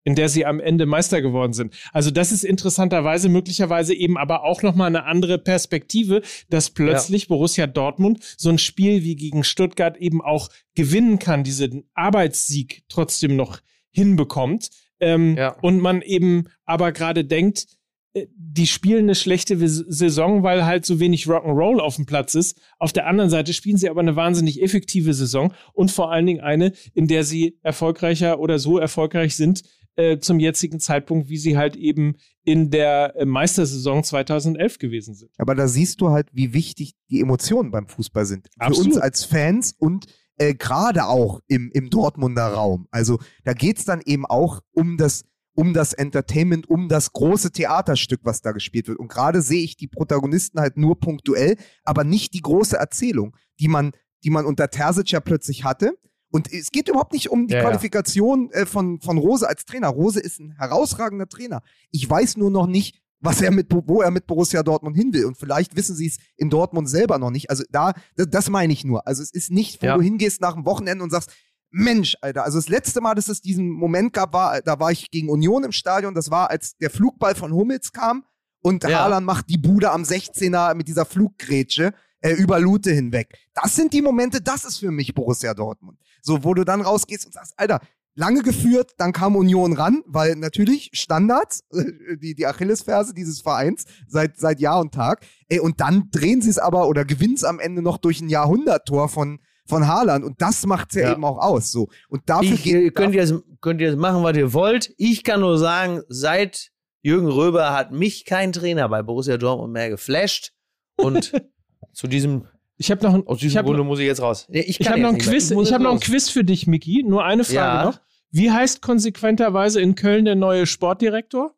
in 0.03 0.15
der 0.15 0.29
sie 0.29 0.45
am 0.45 0.59
Ende 0.59 0.85
Meister 0.85 1.21
geworden 1.21 1.53
sind. 1.53 1.75
Also 1.91 2.11
das 2.11 2.31
ist 2.31 2.43
interessanterweise 2.45 3.27
möglicherweise 3.29 3.93
eben 3.93 4.17
aber 4.17 4.43
auch 4.43 4.61
nochmal 4.61 4.87
eine 4.87 5.03
andere 5.05 5.37
Perspektive, 5.37 6.21
dass 6.49 6.69
plötzlich 6.69 7.27
Borussia 7.27 7.67
Dortmund 7.67 8.23
so 8.37 8.49
ein 8.49 8.57
Spiel 8.57 9.03
wie 9.03 9.15
gegen 9.15 9.43
Stuttgart 9.43 9.97
eben 9.97 10.21
auch 10.21 10.49
gewinnen 10.75 11.19
kann, 11.19 11.43
diesen 11.43 11.89
Arbeitssieg 11.93 12.83
trotzdem 12.87 13.35
noch 13.35 13.59
hinbekommt. 13.91 14.69
Ähm, 14.99 15.35
Ja. 15.35 15.49
Und 15.61 15.79
man 15.79 16.01
eben 16.01 16.47
aber 16.65 16.91
gerade 16.91 17.25
denkt, 17.25 17.65
die 18.13 18.67
spielen 18.67 19.03
eine 19.03 19.15
schlechte 19.15 19.57
Saison, 19.67 20.43
weil 20.43 20.65
halt 20.65 20.85
so 20.85 20.99
wenig 20.99 21.25
Rock'n'Roll 21.25 21.79
auf 21.79 21.97
dem 21.97 22.05
Platz 22.05 22.35
ist. 22.35 22.59
Auf 22.79 22.93
der 22.93 23.07
anderen 23.07 23.29
Seite 23.29 23.53
spielen 23.53 23.77
sie 23.77 23.89
aber 23.89 24.01
eine 24.01 24.15
wahnsinnig 24.15 24.61
effektive 24.61 25.13
Saison 25.13 25.53
und 25.73 25.91
vor 25.91 26.11
allen 26.11 26.25
Dingen 26.25 26.41
eine, 26.41 26.73
in 26.93 27.07
der 27.07 27.23
sie 27.23 27.57
erfolgreicher 27.61 28.39
oder 28.39 28.59
so 28.59 28.77
erfolgreich 28.77 29.35
sind 29.35 29.63
äh, 29.97 30.19
zum 30.19 30.39
jetzigen 30.39 30.79
Zeitpunkt, 30.79 31.29
wie 31.29 31.37
sie 31.37 31.57
halt 31.57 31.75
eben 31.75 32.15
in 32.43 32.69
der 32.69 33.15
äh, 33.15 33.25
Meistersaison 33.25 34.03
2011 34.03 34.77
gewesen 34.77 35.15
sind. 35.15 35.31
Aber 35.37 35.55
da 35.55 35.67
siehst 35.67 36.01
du 36.01 36.09
halt, 36.09 36.29
wie 36.31 36.53
wichtig 36.53 36.95
die 37.09 37.19
Emotionen 37.19 37.71
beim 37.71 37.87
Fußball 37.87 38.25
sind. 38.25 38.47
Für 38.53 38.61
Absolut. 38.61 38.93
uns 38.93 38.97
als 38.97 39.25
Fans 39.25 39.75
und 39.77 40.05
äh, 40.37 40.53
gerade 40.53 41.07
auch 41.07 41.41
im, 41.47 41.71
im 41.73 41.89
Dortmunder 41.89 42.45
Raum. 42.45 42.87
Also 42.91 43.19
da 43.43 43.53
geht's 43.53 43.85
dann 43.85 44.01
eben 44.05 44.25
auch 44.25 44.61
um 44.71 44.97
das, 44.97 45.23
um 45.57 45.73
das 45.73 45.93
Entertainment, 45.93 46.69
um 46.69 46.87
das 46.87 47.11
große 47.13 47.51
Theaterstück, 47.51 48.19
was 48.23 48.41
da 48.41 48.51
gespielt 48.51 48.87
wird. 48.87 48.99
Und 48.99 49.07
gerade 49.07 49.41
sehe 49.41 49.63
ich 49.63 49.75
die 49.75 49.87
Protagonisten 49.87 50.59
halt 50.59 50.77
nur 50.77 50.99
punktuell, 50.99 51.57
aber 51.83 52.03
nicht 52.03 52.35
die 52.35 52.41
große 52.41 52.77
Erzählung, 52.77 53.35
die 53.59 53.67
man, 53.67 53.91
die 54.23 54.29
man 54.29 54.45
unter 54.45 54.69
Terzic 54.69 55.11
ja 55.11 55.19
plötzlich 55.19 55.63
hatte. 55.63 55.97
Und 56.31 56.53
es 56.53 56.69
geht 56.71 56.89
überhaupt 56.89 57.13
nicht 57.13 57.31
um 57.31 57.47
die 57.47 57.55
Ja. 57.55 57.61
Qualifikation 57.61 58.51
äh, 58.51 58.65
von, 58.67 59.01
von 59.01 59.17
Rose 59.17 59.47
als 59.49 59.65
Trainer. 59.65 59.87
Rose 59.87 60.19
ist 60.19 60.39
ein 60.39 60.51
herausragender 60.57 61.27
Trainer. 61.27 61.63
Ich 61.89 62.07
weiß 62.07 62.37
nur 62.37 62.51
noch 62.51 62.67
nicht, 62.67 63.01
was 63.19 63.41
er 63.41 63.49
mit, 63.49 63.67
wo 63.71 64.01
er 64.03 64.11
mit 64.11 64.27
Borussia 64.27 64.61
Dortmund 64.61 64.95
hin 64.95 65.11
will. 65.11 65.25
Und 65.25 65.37
vielleicht 65.39 65.75
wissen 65.75 65.95
sie 65.95 66.05
es 66.05 66.17
in 66.35 66.51
Dortmund 66.51 66.87
selber 66.87 67.17
noch 67.17 67.31
nicht. 67.31 67.49
Also 67.49 67.63
da, 67.71 67.93
das, 68.15 68.27
das 68.29 68.49
meine 68.51 68.73
ich 68.73 68.83
nur. 68.83 69.07
Also 69.07 69.23
es 69.23 69.31
ist 69.31 69.49
nicht, 69.49 69.81
wo 69.81 69.87
Ja. 69.87 69.95
du 69.95 70.03
hingehst 70.03 70.39
nach 70.39 70.53
dem 70.53 70.65
Wochenende 70.65 71.03
und 71.03 71.09
sagst, 71.09 71.31
Mensch, 71.69 72.15
Alter, 72.21 72.43
also 72.43 72.57
das 72.57 72.69
letzte 72.69 73.01
Mal, 73.01 73.15
dass 73.15 73.27
es 73.27 73.41
diesen 73.41 73.69
Moment 73.69 74.13
gab, 74.13 74.33
war, 74.33 74.61
da 74.61 74.79
war 74.79 74.91
ich 74.91 75.11
gegen 75.11 75.29
Union 75.29 75.63
im 75.63 75.71
Stadion, 75.71 76.13
das 76.13 76.31
war, 76.31 76.49
als 76.49 76.77
der 76.77 76.89
Flugball 76.89 77.35
von 77.35 77.51
Hummels 77.51 77.91
kam 77.91 78.23
und 78.61 78.83
Ja. 78.83 78.99
Haaland 78.99 79.25
macht 79.25 79.49
die 79.49 79.57
Bude 79.57 79.91
am 79.91 80.03
16er 80.03 80.75
mit 80.75 80.87
dieser 80.87 81.05
Fluggrätsche 81.05 81.93
äh, 82.21 82.33
über 82.33 82.59
Lute 82.59 82.91
hinweg. 82.91 83.37
Das 83.53 83.75
sind 83.75 83.93
die 83.93 84.01
Momente, 84.01 84.41
das 84.41 84.65
ist 84.65 84.77
für 84.77 84.91
mich 84.91 85.13
Borussia 85.13 85.53
Dortmund. 85.53 85.99
So, 86.21 86.43
wo 86.43 86.53
du 86.53 86.63
dann 86.63 86.81
rausgehst 86.81 87.25
und 87.25 87.33
sagst, 87.33 87.53
Alter, 87.57 87.79
lange 88.15 88.41
geführt, 88.41 88.93
dann 88.97 89.13
kam 89.13 89.35
Union 89.35 89.73
ran, 89.73 90.01
weil 90.07 90.35
natürlich 90.35 90.89
Standards, 90.93 91.63
die, 92.21 92.33
die 92.33 92.47
Achillesferse 92.47 93.13
dieses 93.13 93.41
Vereins 93.41 93.85
seit, 94.07 94.37
seit 94.37 94.59
Jahr 94.59 94.79
und 94.81 94.93
Tag. 94.93 95.25
Ey, 95.47 95.59
und 95.59 95.79
dann 95.79 96.09
drehen 96.11 96.41
sie 96.41 96.49
es 96.49 96.57
aber 96.57 96.87
oder 96.87 97.05
gewinnen 97.05 97.35
es 97.35 97.43
am 97.43 97.59
Ende 97.59 97.81
noch 97.81 97.97
durch 97.97 98.19
ein 98.19 98.29
Jahrhunderttor 98.29 99.07
von, 99.07 99.39
von 99.67 99.87
Haaland. 99.87 100.23
Und 100.25 100.41
das 100.41 100.65
macht's 100.65 100.95
ja, 100.95 101.01
Ja. 101.03 101.11
eben 101.13 101.23
auch 101.25 101.37
aus. 101.37 101.71
So. 101.71 101.87
Und 102.09 102.29
dafür 102.29 102.53
Ich, 102.53 102.65
ihr 102.65 102.79
geht. 102.83 102.95
könnt, 102.95 103.15
jetzt, 103.15 103.33
könnt 103.61 103.81
ihr 103.81 103.87
jetzt 103.89 103.97
machen, 103.99 104.23
was 104.23 104.35
ihr 104.37 104.53
wollt. 104.53 104.93
Ich 104.97 105.23
kann 105.23 105.41
nur 105.41 105.57
sagen, 105.57 106.01
seit 106.09 106.71
Jürgen 107.01 107.27
Röber 107.27 107.73
hat 107.73 107.91
mich 107.91 108.25
kein 108.25 108.51
Trainer 108.53 108.89
bei 108.89 109.01
Borussia 109.03 109.37
Dortmund 109.37 109.73
mehr 109.73 109.89
geflasht. 109.89 110.53
Und 110.97 111.31
zu 111.93 112.07
diesem, 112.07 112.45
Ich 112.77 112.89
habe 112.91 113.03
noch 113.05 113.13
ein, 113.13 113.25
aus 113.27 113.37
ich 113.37 113.41
diesem 113.43 113.59
hab, 113.59 113.65
Grunde 113.65 113.83
muss 113.83 113.99
ich 113.99 114.05
jetzt 114.05 114.21
raus. 114.21 114.47
Ich 114.49 114.79
kann 114.79 114.93
hab 114.93 114.99
noch 114.99 115.09
ein. 115.09 115.17
Quiz, 115.17 115.51
ich 115.51 115.55
habe 115.55 115.61
jetzt 115.63 115.79
noch 115.83 115.91
ein. 115.93 115.99
Quiz 115.99 116.29
für 116.29 116.43
dich, 116.43 116.67
Miki. 116.67 117.03
Nur 117.07 117.23
eine 117.23 117.43
Frage 117.43 117.55
Ja. 117.55 117.83
noch. 117.85 117.99
Wie 118.31 118.51
heißt 118.51 118.81
konsequenterweise 118.81 119.79
in 119.81 119.95
Köln 119.95 120.25
der 120.25 120.35
neue 120.35 120.65
Sportdirektor? 120.65 121.53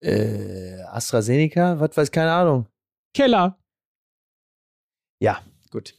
Äh, 0.00 0.80
AstraZeneca? 0.92 1.78
Was 1.80 1.96
weiß 1.96 2.10
keine 2.10 2.32
Ahnung. 2.32 2.66
Keller. 3.14 3.57
Ja, 5.18 5.40
gut. 5.70 5.94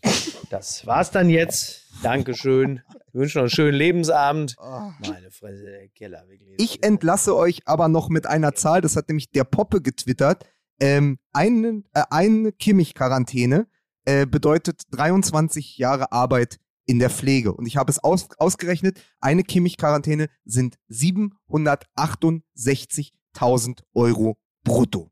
Das 0.49 0.88
war's 0.88 1.11
dann 1.11 1.30
jetzt. 1.30 1.86
Dankeschön. 2.01 2.82
Ich 3.07 3.13
wünsche 3.13 3.38
noch 3.38 3.43
einen 3.43 3.49
schönen 3.49 3.78
Lebensabend. 3.78 4.55
Meine 4.59 5.32
Fresse, 5.32 5.65
der 5.65 5.89
Keller, 5.89 6.26
wirklich. 6.28 6.55
Ich 6.57 6.82
entlasse 6.84 7.36
euch 7.36 7.61
aber 7.65 7.89
noch 7.89 8.09
mit 8.09 8.26
einer 8.26 8.55
Zahl, 8.55 8.82
das 8.82 8.95
hat 8.95 9.09
nämlich 9.09 9.30
der 9.32 9.43
Poppe 9.43 9.82
getwittert. 9.82 10.45
Ähm, 10.80 11.20
eine, 11.34 11.84
äh, 11.93 12.03
eine 12.09 12.53
Kimmich-Quarantäne 12.53 13.67
äh, 14.05 14.26
bedeutet 14.26 14.84
23 14.91 15.78
Jahre 15.78 16.13
Arbeit 16.13 16.57
in 16.86 16.99
der 16.99 17.09
Pflege. 17.09 17.53
Und 17.53 17.65
ich 17.67 17.76
habe 17.78 17.91
es 17.91 18.03
aus, 18.03 18.28
ausgerechnet, 18.38 19.01
eine 19.20 19.43
Kimmich-Quarantäne 19.43 20.28
sind 20.45 20.78
768.000 20.89 23.82
Euro 23.93 24.38
brutto. 24.63 25.11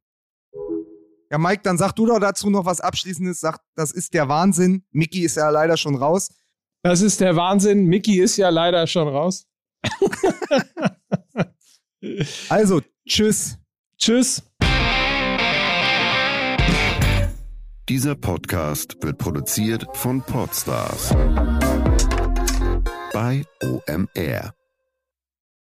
Ja, 1.30 1.38
Mike, 1.38 1.62
dann 1.64 1.78
sag 1.78 1.92
du 1.94 2.06
doch 2.06 2.20
dazu 2.20 2.50
noch 2.50 2.66
was 2.66 2.80
Abschließendes. 2.80 3.40
Sag, 3.40 3.60
das 3.76 3.92
ist 3.92 4.14
der 4.14 4.30
Wahnsinn. 4.30 4.86
Mickey 4.92 5.22
ist 5.26 5.36
ja 5.36 5.50
leider 5.50 5.76
schon 5.76 5.96
raus. 5.96 6.30
Das 6.84 7.02
ist 7.02 7.20
der 7.20 7.36
Wahnsinn. 7.36 7.86
Mickey 7.86 8.20
ist 8.20 8.38
ja 8.38 8.50
leider 8.50 8.88
schon 8.88 9.08
raus. 9.08 9.46
Also, 12.48 12.82
tschüss. 13.08 13.58
Tschüss. 13.98 14.44
Dieser 17.90 18.16
Podcast 18.16 18.98
wird 19.02 19.18
produziert 19.18 19.88
von 19.94 20.22
Podstars 20.22 21.10
bei 23.14 23.44
OMR. 23.64 24.57